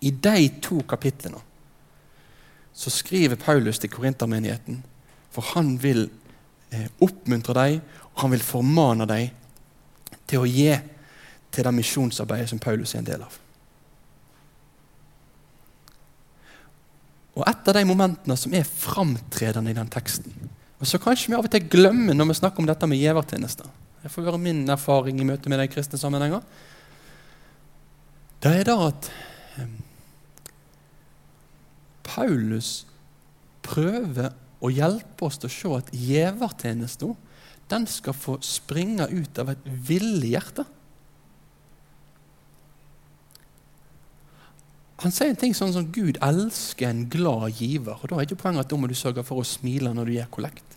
I 0.00 0.10
de 0.10 0.48
to 0.62 0.80
kapitlene 0.88 1.38
så 2.74 2.90
skriver 2.90 3.36
Paulus 3.36 3.78
til 3.78 3.90
korintermenigheten, 3.90 4.80
for 5.30 5.44
han 5.54 5.74
vil 5.82 6.08
eh, 6.72 6.88
oppmuntre 7.02 7.54
dem, 7.54 7.82
og 8.14 8.22
han 8.22 8.32
vil 8.32 8.42
formane 8.42 9.06
dem 9.06 9.28
til 10.26 10.40
å 10.42 10.48
gi 10.48 10.72
til 11.50 11.66
det 11.66 11.74
misjonsarbeidet 11.76 12.50
som 12.50 12.62
Paulus 12.62 12.94
er 12.94 13.02
en 13.02 13.10
del 13.10 13.22
av. 13.26 13.36
Og 17.36 17.44
et 17.46 17.70
av 17.70 17.76
de 17.76 17.84
momentene 17.86 18.38
som 18.38 18.54
er 18.56 18.66
framtredende 18.66 19.70
i 19.70 19.78
den 19.78 19.92
teksten, 19.92 20.34
og 20.80 20.88
så 20.88 20.98
kanskje 20.98 21.30
vi 21.30 21.38
av 21.38 21.46
og 21.46 21.52
til 21.52 21.70
glemmer 21.70 22.16
når 22.16 22.32
vi 22.32 22.38
snakker 22.40 22.64
om 22.64 22.70
dette 22.70 22.90
med 22.90 23.02
gjevertjenester 23.02 23.70
Det 24.02 24.10
får 24.12 24.28
være 24.30 24.40
min 24.40 24.62
erfaring 24.72 25.20
i 25.20 25.26
møte 25.28 25.52
med 25.52 25.60
de 25.60 25.68
kristne 25.68 26.00
sammenhenger. 26.00 26.44
Det 28.40 28.52
er 28.56 28.68
da 28.68 28.76
at 28.88 29.10
Paulus 32.06 32.86
prøver 33.64 34.32
å 34.60 34.70
hjelpe 34.72 35.26
oss 35.28 35.38
til 35.40 35.50
å 35.50 35.54
se 35.54 35.72
at 35.76 35.92
gjevertjenesten 35.94 37.16
den 37.70 37.86
skal 37.86 38.16
få 38.16 38.38
springe 38.42 39.06
ut 39.12 39.38
av 39.38 39.52
et 39.52 39.68
villig 39.88 40.32
hjerte. 40.34 40.64
Han 45.00 45.14
sier 45.14 45.30
en 45.32 45.38
ting 45.38 45.54
sånn 45.56 45.72
som 45.72 45.86
Gud 45.94 46.18
elsker 46.20 46.90
en 46.90 47.06
glad 47.08 47.56
giver. 47.56 47.96
og 47.96 48.10
Da 48.10 48.18
er 48.18 48.26
ikke 48.26 48.42
poenget 48.42 48.66
at 48.66 48.72
da 48.72 48.76
må 48.76 48.90
du 48.90 48.96
sørge 48.98 49.24
for 49.24 49.40
å 49.40 49.46
smile 49.48 49.94
når 49.96 50.10
du 50.10 50.16
gir 50.18 50.28
kollekt. 50.32 50.69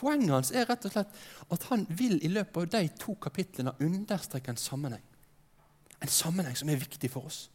Poenget 0.00 0.32
hans 0.32 0.50
er 0.56 0.68
rett 0.68 0.84
og 0.88 0.94
slett 0.94 1.16
at 1.52 1.64
han 1.68 1.84
vil 1.92 2.16
i 2.24 2.32
løpet 2.32 2.62
av 2.62 2.68
de 2.72 2.92
to 3.00 3.14
kapitlene 3.20 3.74
understreke 3.84 4.52
en 4.52 4.60
sammenheng. 4.60 5.02
En 6.00 6.12
sammenheng 6.12 6.56
som 6.56 6.70
er 6.72 6.80
viktig 6.80 7.10
for 7.12 7.28
oss. 7.28 7.48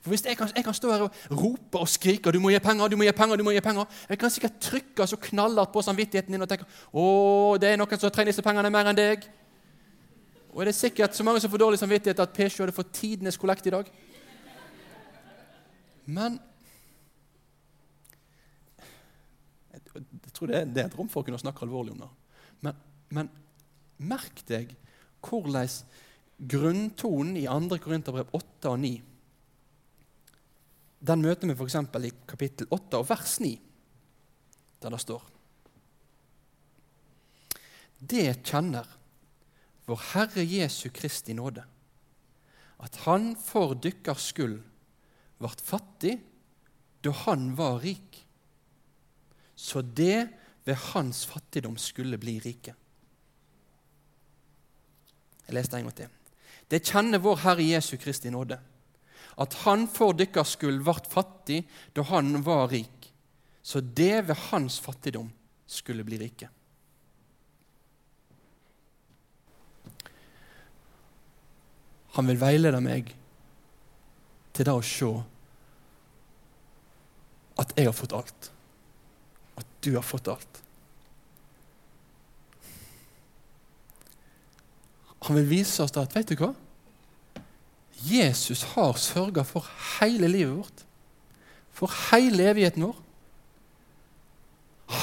For 0.00 0.08
Hvis 0.08 0.24
jeg 0.24 0.36
kan, 0.36 0.48
jeg 0.56 0.64
kan 0.64 0.74
stå 0.74 0.92
her 0.92 1.02
og 1.04 1.12
rope 1.30 1.78
og 1.78 1.88
skrike 1.88 2.32
du 2.32 2.40
må 2.40 2.50
gi 2.54 2.58
penger, 2.58 2.88
du 2.88 2.96
må 2.96 3.04
gi 3.04 3.12
penger, 3.12 3.36
du 3.36 3.44
må 3.44 3.52
gi 3.52 3.60
penger, 3.60 3.84
Jeg 4.08 4.18
kan 4.18 4.30
sikkert 4.30 4.60
trykke 4.60 5.06
så 5.06 5.16
knallhardt 5.16 5.72
på 5.72 5.82
samvittigheten 5.82 6.32
din 6.32 6.42
og 6.42 6.48
tenke 6.48 6.64
å, 6.92 7.04
det 7.60 7.68
er 7.68 7.76
noen 7.76 8.00
som 8.00 8.10
trenger 8.10 8.32
disse 8.32 8.42
pengene 8.42 8.70
mer 8.72 8.88
enn 8.88 8.96
deg. 8.96 9.28
Og 10.54 10.62
er 10.62 10.70
det 10.70 10.74
sikkert 10.78 11.14
så 11.14 11.26
mange 11.26 11.40
som 11.42 11.50
får 11.50 11.58
dårlig 11.58 11.78
samvittighet 11.78 12.20
at 12.24 12.32
Pesjo 12.32 12.64
hadde 12.64 12.76
fått 12.76 12.94
tidenes 12.96 13.36
kollekt 13.36 13.66
i 13.66 13.74
dag? 13.74 13.90
Men 16.06 16.40
Jeg 20.34 20.40
tror 20.40 20.50
det 20.50 20.56
er, 20.58 20.64
det 20.66 20.82
er 20.82 20.88
et 20.90 20.96
rom 20.98 21.06
for 21.10 21.22
å 21.22 21.26
kunne 21.28 21.38
snakke 21.38 21.62
alvorlig 21.62 21.92
om 21.94 22.00
det. 22.02 22.08
Men, 22.66 22.78
men 23.14 23.28
merk 24.02 24.40
deg 24.48 24.72
hvordan 25.22 25.68
grunntonen 26.50 27.36
i 27.38 27.44
2. 27.46 27.78
Korinterbrev 27.84 28.32
8 28.34 28.72
og 28.72 28.80
9 28.82 28.90
Den 31.06 31.22
møter 31.22 31.46
vi 31.46 31.54
f.eks. 31.54 31.76
i 31.78 32.10
kapittel 32.26 32.66
8 32.74 32.98
og 32.98 33.06
vers 33.06 33.36
9, 33.44 33.52
der 34.82 34.96
det 34.96 35.00
står 35.04 35.30
Det 38.02 38.26
kjenner 38.42 38.90
vår 39.86 40.02
Herre 40.10 40.42
Jesu 40.42 40.88
Kristi 40.90 41.38
nåde, 41.38 41.62
at 42.82 42.96
Han 43.06 43.36
for 43.38 43.78
dykkers 43.78 44.32
skyld 44.32 44.58
vart 45.38 45.62
fattig 45.62 46.18
da 47.04 47.12
han 47.24 47.50
var 47.56 47.82
rik, 47.84 48.23
så 49.64 49.80
det 49.80 50.28
ved 50.64 50.76
hans 50.92 51.24
fattigdom 51.28 51.76
skulle 51.80 52.18
bli 52.20 52.36
rike. 52.44 52.74
Jeg 55.46 55.56
leste 55.56 55.78
en 55.78 55.88
gang 55.88 55.96
til. 55.96 56.10
Det 56.68 56.82
kjenner 56.84 57.22
vår 57.24 57.40
Herre 57.44 57.64
Jesu 57.64 57.96
Kristi 58.00 58.32
nåde, 58.32 58.58
at 59.40 59.54
Han 59.64 59.86
for 59.88 60.12
deres 60.16 60.54
skyld 60.54 60.84
vart 60.84 61.08
fattig 61.10 61.64
da 61.96 62.04
han 62.06 62.42
var 62.44 62.68
rik, 62.70 63.08
så 63.62 63.80
det 63.80 64.28
ved 64.28 64.36
hans 64.50 64.78
fattigdom 64.80 65.32
skulle 65.66 66.04
bli 66.04 66.20
rike. 66.20 66.48
Han 72.14 72.28
vil 72.30 72.38
veilede 72.38 72.80
meg 72.84 73.10
til 74.54 74.68
det 74.68 74.74
å 74.74 74.84
se 74.86 75.10
at 77.58 77.72
jeg 77.78 77.88
har 77.88 77.96
fått 77.96 78.14
alt. 78.14 78.50
Du 79.84 79.94
har 79.94 80.04
fått 80.06 80.28
alt. 80.32 80.60
Han 85.24 85.36
vil 85.38 85.48
vise 85.48 85.84
oss 85.84 85.94
at 85.96 86.12
vet 86.16 86.32
du 86.32 86.36
hva? 86.40 86.52
Jesus 88.04 88.64
har 88.74 88.98
sørga 89.00 89.44
for 89.48 89.64
hele 89.98 90.28
livet 90.28 90.58
vårt. 90.58 90.84
For 91.74 91.92
hele 92.10 92.50
evigheten 92.52 92.84
vår. 92.84 93.00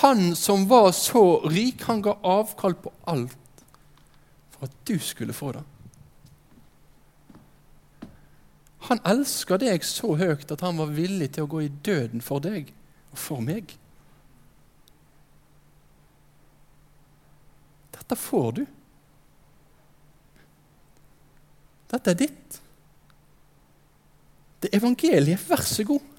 Han 0.02 0.36
som 0.38 0.68
var 0.70 0.92
så 0.96 1.42
rik, 1.50 1.82
han 1.90 2.04
ga 2.06 2.14
avkall 2.22 2.78
på 2.78 2.94
alt 3.10 3.38
for 4.54 4.70
at 4.70 4.76
du 4.88 5.00
skulle 5.02 5.34
få 5.34 5.52
det. 5.58 5.64
Han 8.92 9.02
elsker 9.10 9.62
deg 9.62 9.84
så 9.86 10.14
høyt 10.20 10.52
at 10.54 10.62
han 10.66 10.78
var 10.78 10.94
villig 10.94 11.32
til 11.34 11.46
å 11.46 11.50
gå 11.50 11.66
i 11.66 11.74
døden 11.86 12.22
for 12.22 12.44
deg 12.44 12.70
og 13.12 13.18
for 13.18 13.42
meg. 13.46 13.74
Dette 18.12 18.20
får 18.20 18.51
du. 18.51 18.66
Dette 21.93 22.12
er 22.12 22.18
ditt. 22.20 22.55
Det 24.59 24.68
er 24.68 24.82
evangeliet. 24.82 25.39
Vær 25.47 25.62
så 25.64 25.86
god. 25.88 26.09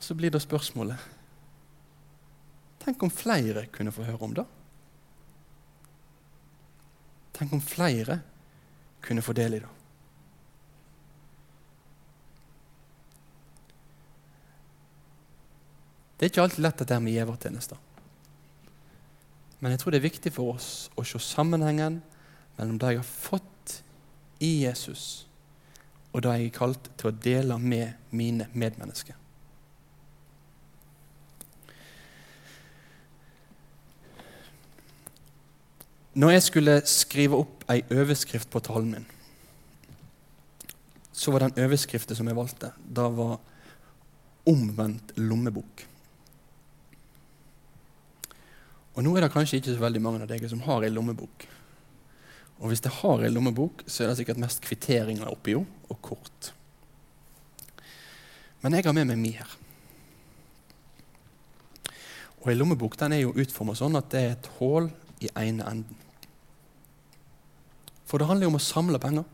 Så 0.00 0.16
blir 0.16 0.32
det 0.32 0.40
spørsmålet 0.40 1.02
Tenk 2.80 3.02
om 3.04 3.12
flere 3.12 3.66
kunne 3.74 3.92
få 3.92 4.06
høre 4.06 4.24
om 4.24 4.32
det? 4.38 4.44
Tenk 7.36 7.52
om 7.52 7.60
flere 7.60 8.22
kunne 9.04 9.20
få 9.26 9.34
del 9.36 9.58
i 9.58 9.60
det? 9.66 9.74
Det 16.16 16.24
er 16.24 16.32
ikke 16.32 16.46
alltid 16.46 16.64
lett 16.64 16.80
dette 16.86 17.00
med 17.04 17.18
givertjenester. 17.18 17.84
Men 19.60 19.74
jeg 19.74 19.80
tror 19.80 19.94
det 19.94 19.98
er 19.98 20.08
viktig 20.08 20.32
for 20.34 20.54
oss 20.54 20.88
å 20.94 21.04
se 21.06 21.18
sammenhengen 21.22 22.00
mellom 22.58 22.78
det 22.78 22.92
jeg 22.92 23.00
har 23.00 23.08
fått 23.08 23.78
i 24.44 24.52
Jesus, 24.62 25.26
og 26.12 26.22
det 26.22 26.34
jeg 26.36 26.50
er 26.50 26.58
kalt 26.58 26.90
til 26.98 27.10
å 27.10 27.18
dele 27.24 27.58
med 27.58 28.14
mine 28.14 28.46
medmennesker. 28.54 29.16
Når 36.18 36.34
jeg 36.34 36.42
skulle 36.42 36.80
skrive 36.90 37.38
opp 37.38 37.66
ei 37.70 37.82
overskrift 37.94 38.50
på 38.50 38.62
talen 38.64 38.94
min, 38.96 39.04
så 41.14 41.34
var 41.34 41.44
den 41.44 41.58
overskriften 41.62 42.18
som 42.18 42.30
jeg 42.30 42.38
valgte, 42.38 42.72
det 42.78 43.06
var 43.18 43.38
'omvendt 44.46 45.12
lommebok'. 45.16 45.97
Og 48.98 49.04
Nå 49.06 49.12
er 49.14 49.22
det 49.22 49.30
kanskje 49.30 49.60
ikke 49.60 49.76
så 49.76 49.84
veldig 49.84 50.00
mange 50.02 50.24
av 50.24 50.30
dere 50.32 50.48
som 50.50 50.64
har 50.66 50.82
ei 50.82 50.90
lommebok. 50.90 51.44
Og 52.58 52.72
hvis 52.72 52.82
det 52.82 52.96
har 52.98 53.22
ei 53.22 53.30
lommebok, 53.30 53.84
så 53.86 54.02
er 54.02 54.10
det 54.10 54.18
sikkert 54.18 54.40
mest 54.42 54.58
kvitteringer 54.64 55.30
oppi 55.30 55.54
henne, 55.54 55.70
og 55.86 56.00
kort. 56.02 56.48
Men 58.60 58.74
jeg 58.74 58.88
har 58.88 58.96
med 58.96 59.06
meg 59.06 59.20
mi 59.20 59.30
her. 59.38 59.52
Og 62.42 62.50
Ei 62.50 62.56
lommebok 62.58 62.96
den 62.98 63.14
er 63.14 63.22
jo 63.22 63.36
utforma 63.38 63.76
sånn 63.78 63.98
at 63.98 64.10
det 64.10 64.22
er 64.24 64.34
et 64.34 64.48
hull 64.58 64.88
i 65.22 65.30
ene 65.30 65.66
enden. 65.70 66.06
For 68.08 68.18
det 68.18 68.26
handler 68.26 68.48
jo 68.48 68.52
om 68.54 68.58
å 68.58 68.64
samle 68.64 69.00
penger. 69.02 69.26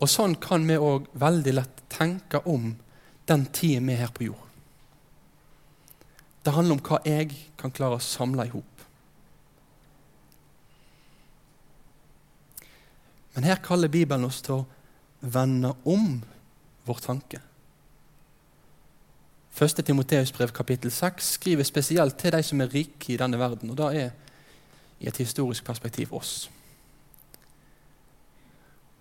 Og 0.00 0.08
sånn 0.10 0.38
kan 0.40 0.64
vi 0.64 0.80
òg 0.80 1.12
veldig 1.18 1.54
lett 1.58 1.84
tenke 1.92 2.40
om 2.48 2.72
den 3.28 3.46
tida 3.52 3.84
vi 3.84 3.96
er 3.98 4.06
her 4.06 4.16
på 4.16 4.30
jord. 4.30 4.51
Det 6.42 6.52
handler 6.54 6.76
om 6.76 6.82
hva 6.82 6.98
jeg 7.06 7.30
kan 7.58 7.70
klare 7.74 7.98
å 7.98 8.02
samle 8.02 8.46
i 8.48 8.52
hop. 8.52 8.84
Men 13.34 13.46
her 13.48 13.62
kaller 13.64 13.88
Bibelen 13.88 14.26
oss 14.28 14.42
til 14.44 14.60
å 14.60 14.66
vende 15.22 15.72
om 15.88 16.18
vår 16.84 17.00
tanke. 17.04 17.40
1. 19.52 19.84
Timoteus 19.86 20.32
brev 20.32 20.52
kapittel 20.56 20.90
6 20.92 21.36
skriver 21.36 21.66
spesielt 21.68 22.16
til 22.18 22.32
de 22.34 22.42
som 22.44 22.60
er 22.64 22.72
rike 22.72 23.12
i 23.12 23.18
denne 23.20 23.38
verden. 23.38 23.70
og 23.70 23.76
det 23.76 23.88
er 24.02 24.10
i 25.00 25.08
et 25.08 25.16
historisk 25.18 25.64
perspektiv 25.64 26.14
oss. 26.14 26.50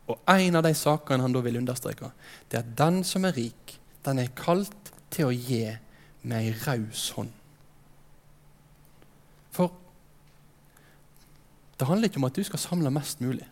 Og 0.07 0.19
En 0.27 0.55
av 0.55 0.63
de 0.63 0.73
sakene 0.73 1.21
han 1.21 1.33
da 1.33 1.39
vil 1.39 1.57
understreke, 1.57 2.11
det 2.49 2.57
er 2.57 2.65
at 2.65 2.77
den 2.77 3.03
som 3.03 3.25
er 3.25 3.37
rik, 3.37 3.79
den 4.05 4.19
er 4.19 4.33
kalt 4.35 4.91
til 5.09 5.29
å 5.29 5.31
gi 5.31 5.77
med 6.21 6.37
ei 6.37 6.53
raus 6.65 7.09
hånd. 7.15 7.31
For 9.51 9.73
det 11.79 11.87
handler 11.89 12.09
ikke 12.09 12.21
om 12.21 12.29
at 12.29 12.37
du 12.37 12.43
skal 12.45 12.61
samle 12.61 12.91
mest 12.93 13.21
mulig. 13.21 13.47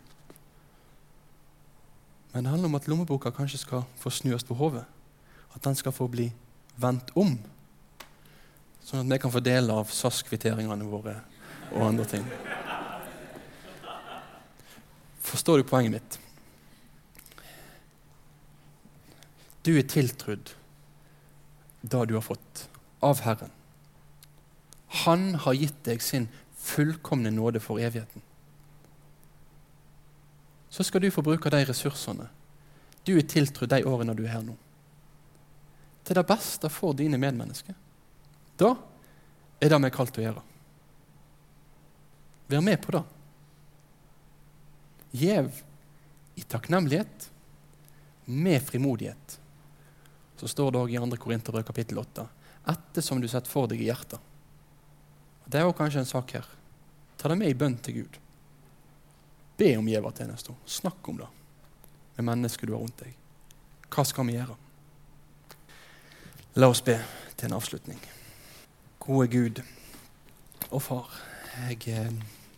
Men 2.34 2.45
det 2.45 2.51
handler 2.51 2.70
om 2.70 2.78
at 2.78 2.88
lommeboka 2.88 3.32
kanskje 3.34 3.63
skal 3.63 3.88
få 3.97 4.09
snues 4.13 4.45
på 4.45 4.53
hodet. 4.53 4.86
At 5.55 5.63
den 5.63 5.76
skal 5.76 5.91
få 5.91 6.07
bli 6.07 6.30
vendt 6.78 7.09
om. 7.17 7.39
Sånn 8.86 9.01
at 9.01 9.09
vi 9.09 9.22
kan 9.22 9.34
få 9.34 9.41
del 9.41 9.72
av 9.74 9.89
SAS-kvitteringene 9.89 10.86
våre 10.86 11.17
og 11.74 11.88
andre 11.88 12.05
ting. 12.05 12.26
Forstår 15.26 15.57
du 15.57 15.67
poenget 15.67 15.97
mitt? 15.97 16.20
Du 19.65 19.74
er 19.78 19.89
tiltrudd 19.89 20.53
det 21.82 22.05
du 22.05 22.13
har 22.13 22.25
fått 22.25 22.69
av 22.99 23.21
Herren. 23.21 23.51
Han 25.05 25.36
har 25.36 25.53
gitt 25.53 25.84
deg 25.86 26.01
sin 26.01 26.27
fullkomne 26.57 27.32
nåde 27.32 27.61
for 27.63 27.80
evigheten. 27.80 28.21
Så 30.69 30.84
skal 30.84 31.01
du 31.01 31.11
få 31.11 31.23
bruke 31.25 31.49
de 31.49 31.63
ressursene 31.65 32.30
du 33.03 33.15
er 33.17 33.25
tiltrudd 33.25 33.71
de 33.71 33.86
årene 33.88 34.13
du 34.13 34.25
er 34.25 34.36
her 34.36 34.43
nå. 34.45 34.53
Til 36.05 36.17
det 36.19 36.25
beste 36.30 36.69
for 36.69 36.93
dine 36.97 37.17
medmennesker. 37.17 37.73
Da 38.59 38.75
er 39.59 39.71
det 39.71 39.80
vi 39.80 39.89
er 39.89 39.95
kalt 39.95 40.19
å 40.19 40.25
gjøre. 40.25 40.43
Vær 42.49 42.65
med 42.65 42.82
på 42.84 42.93
det. 42.93 43.03
Gjev 45.21 45.49
i 46.38 46.45
takknemlighet, 46.45 47.30
med 48.30 48.61
frimodighet. 48.61 49.39
Så 50.39 50.47
står 50.47 50.71
det 50.71 50.79
òg 50.79 50.93
i 50.93 50.99
2. 51.01 51.17
Korinterbrev 51.19 51.65
kapittel 51.67 51.99
8.: 51.99 52.25
Ettersom 52.71 53.21
du 53.21 53.27
setter 53.27 53.51
for 53.51 53.67
deg 53.67 53.81
i 53.81 53.89
hjertet. 53.89 54.19
Det 55.45 55.59
er 55.59 55.67
òg 55.67 55.75
kanskje 55.75 56.05
en 56.05 56.07
sak 56.07 56.31
her. 56.37 56.47
Ta 57.19 57.27
det 57.27 57.39
med 57.41 57.51
i 57.51 57.57
bønn 57.57 57.75
til 57.83 58.01
Gud. 58.01 58.19
Be 59.59 59.73
om 59.77 59.87
givertjenester. 59.89 60.55
Snakk 60.65 61.09
om 61.11 61.17
det 61.19 61.27
med 62.15 62.25
mennesker 62.25 62.67
du 62.67 62.73
har 62.73 62.79
rundt 62.79 63.03
deg. 63.03 63.15
Hva 63.89 64.03
skal 64.07 64.27
vi 64.27 64.37
gjøre? 64.37 64.55
La 66.59 66.67
oss 66.67 66.81
be 66.83 66.97
til 67.35 67.49
en 67.49 67.57
avslutning. 67.59 67.99
Gode 68.99 69.27
Gud 69.31 69.61
og 70.69 70.81
Far, 70.83 71.07
jeg 71.67 71.79
eh, 71.91 72.09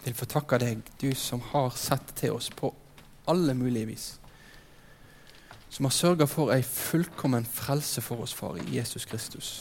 vil 0.03 0.17
få 0.17 0.25
takke 0.29 0.57
deg, 0.61 0.82
du 1.01 1.11
som 1.15 1.41
har 1.51 1.69
sett 1.77 2.13
til 2.17 2.38
oss 2.38 2.49
på 2.49 2.73
alle 3.29 3.53
mulige 3.57 3.89
vis. 3.91 4.07
Som 5.72 5.88
har 5.88 5.95
sørga 5.95 6.28
for 6.28 6.51
ei 6.51 6.63
fullkommen 6.67 7.47
frelse 7.47 8.03
for 8.03 8.26
oss, 8.26 8.36
far, 8.36 8.59
i 8.59 8.76
Jesus 8.76 9.07
Kristus. 9.07 9.51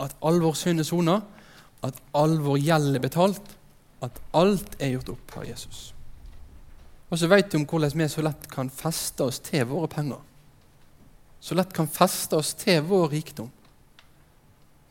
At 0.00 0.16
all 0.24 0.42
vår 0.42 0.58
synd 0.58 0.82
er 0.82 0.88
sona, 0.88 1.20
at 1.86 1.98
all 2.18 2.38
vår 2.42 2.58
gjeld 2.62 2.98
er 2.98 3.04
betalt, 3.04 3.56
at 4.02 4.18
alt 4.34 4.74
er 4.82 4.96
gjort 4.96 5.14
opp 5.14 5.36
av 5.38 5.46
Jesus. 5.46 5.92
Og 7.12 7.20
så 7.20 7.28
vet 7.28 7.50
du 7.52 7.58
om 7.60 7.66
hvordan 7.68 7.94
vi 7.94 8.08
så 8.10 8.24
lett 8.24 8.46
kan 8.50 8.70
feste 8.72 9.26
oss 9.28 9.38
til 9.44 9.66
våre 9.70 9.90
penger. 9.92 10.20
Så 11.42 11.54
lett 11.58 11.74
kan 11.74 11.90
feste 11.90 12.38
oss 12.38 12.54
til 12.58 12.82
vår 12.88 13.10
rikdom. 13.12 13.50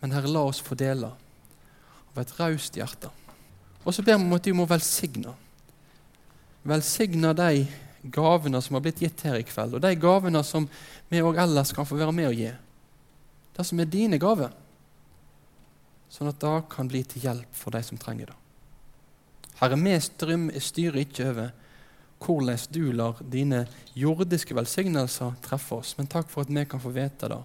Men 0.01 0.13
Herre, 0.15 0.29
la 0.29 0.43
oss 0.45 0.61
fordele 0.63 1.11
av 2.11 2.21
et 2.21 2.33
raust 2.39 2.77
hjerte. 2.77 3.09
Og 3.81 3.95
så 3.95 4.03
ber 4.05 4.19
vi 4.19 4.27
om 4.27 4.35
at 4.37 4.45
du 4.45 4.53
må 4.53 4.67
velsigne. 4.69 5.33
Velsigne 6.67 7.33
de 7.37 7.65
gavene 8.03 8.61
som 8.61 8.75
har 8.75 8.83
blitt 8.85 9.01
gitt 9.01 9.21
her 9.27 9.37
i 9.37 9.45
kveld, 9.45 9.75
og 9.77 9.83
de 9.83 9.93
gavene 9.99 10.41
som 10.45 10.67
vi 11.11 11.21
òg 11.21 11.39
ellers 11.43 11.73
kan 11.75 11.87
få 11.87 11.99
være 11.99 12.15
med 12.15 12.29
å 12.29 12.35
gi. 12.35 12.51
Det 13.51 13.65
som 13.67 13.79
er 13.79 13.89
dine 13.91 14.19
gaver. 14.21 14.53
Sånn 16.11 16.31
at 16.31 16.39
det 16.41 16.55
kan 16.71 16.89
bli 16.91 17.03
til 17.07 17.27
hjelp 17.27 17.55
for 17.55 17.75
de 17.75 17.83
som 17.85 17.99
trenger 17.99 18.31
det. 18.31 18.37
Herre, 19.61 19.77
vi 19.77 20.59
styrer 20.59 21.03
ikke 21.03 21.27
over 21.29 21.51
hvordan 22.21 22.57
du 22.73 22.91
lar 22.93 23.21
dine 23.21 23.65
jordiske 23.97 24.55
velsignelser 24.57 25.37
treffe 25.41 25.77
oss, 25.81 25.93
men 25.97 26.09
takk 26.09 26.29
for 26.29 26.45
at 26.45 26.53
vi 26.53 26.65
kan 26.69 26.81
få 26.81 26.93
vite 26.93 27.29
det, 27.29 27.41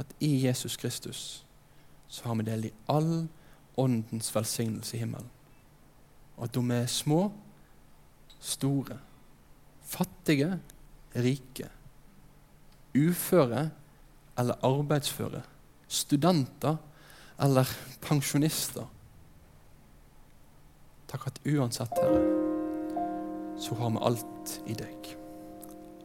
at 0.00 0.14
i 0.20 0.46
Jesus 0.46 0.76
Kristus 0.76 1.44
så 2.08 2.28
har 2.28 2.36
vi 2.38 2.46
del 2.46 2.68
i 2.68 2.72
all 2.86 3.26
åndens 3.80 4.30
velsignelse 4.34 4.96
i 4.96 5.00
himmelen. 5.02 5.28
Og 6.36 6.44
at 6.46 6.56
vi 6.56 6.76
er 6.76 6.86
små, 6.90 7.20
store, 8.40 8.98
fattige, 9.84 10.58
rike, 11.14 11.68
uføre 12.94 13.68
eller 14.38 14.66
arbeidsføre, 14.66 15.42
studenter 15.88 16.76
eller 17.42 17.68
pensjonister. 18.04 18.86
Takk 21.10 21.28
at 21.30 21.42
uansett, 21.46 21.98
Herre, 22.00 22.22
så 23.60 23.76
har 23.78 23.92
vi 23.94 24.02
alt 24.08 24.56
i 24.66 24.78
deg. 24.78 25.12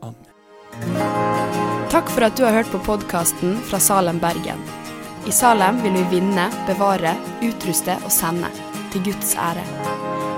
Amen. 0.06 0.36
Takk 1.90 2.12
for 2.14 2.28
at 2.28 2.38
du 2.38 2.46
har 2.46 2.54
hørt 2.60 2.70
på 2.72 2.82
podkasten 2.86 3.58
fra 3.72 3.82
Salem, 3.82 4.22
Bergen. 4.22 4.62
I 5.28 5.34
Salem 5.36 5.82
vil 5.84 5.98
vi 5.98 6.06
vinne, 6.20 6.48
bevare, 6.70 7.16
utruste 7.44 7.98
og 8.04 8.14
sende. 8.14 8.54
Til 8.94 9.04
Guds 9.10 9.36
ære. 9.38 10.09